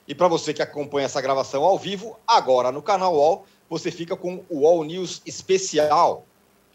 E 0.08 0.14
para 0.14 0.28
você 0.28 0.54
que 0.54 0.62
acompanha 0.62 1.06
essa 1.06 1.22
gravação 1.22 1.64
ao 1.64 1.78
vivo, 1.78 2.20
agora 2.28 2.72
no 2.72 2.82
canal 2.82 3.16
UOL, 3.16 3.46
você 3.70 3.90
fica 3.90 4.16
com 4.16 4.44
o 4.50 4.60
UOL 4.60 4.84
News 4.84 5.22
especial. 5.26 6.26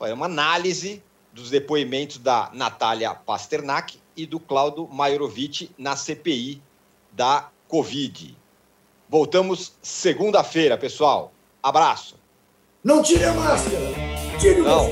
É 0.01 0.13
uma 0.13 0.27
análise 0.27 1.03
dos 1.33 1.51
depoimentos 1.51 2.19
da 2.19 2.51
Natália 2.53 3.15
Pasternak 3.15 4.01
e 4.17 4.27
do 4.27 4.41
Claudio 4.41 4.89
Maiorovic 4.89 5.71
na 5.77 5.95
CPI 5.95 6.63
da 7.13 7.51
Covid. 7.69 8.37
Voltamos 9.09 9.75
segunda-feira, 9.83 10.77
pessoal. 10.77 11.33
Abraço. 11.63 12.17
Não 12.83 13.03
tire 13.03 13.25
a 13.25 13.35
máscara. 13.35 13.77
Tire 14.39 14.61
o 14.61 14.65
Não. 14.65 14.89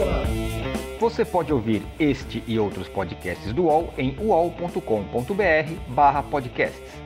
Você 0.98 1.24
pode 1.24 1.52
ouvir 1.52 1.82
este 1.98 2.42
e 2.46 2.58
outros 2.58 2.88
podcasts 2.88 3.52
do 3.52 3.64
UOL 3.64 3.92
em 3.98 4.16
uol.com.br/podcasts. 4.18 7.05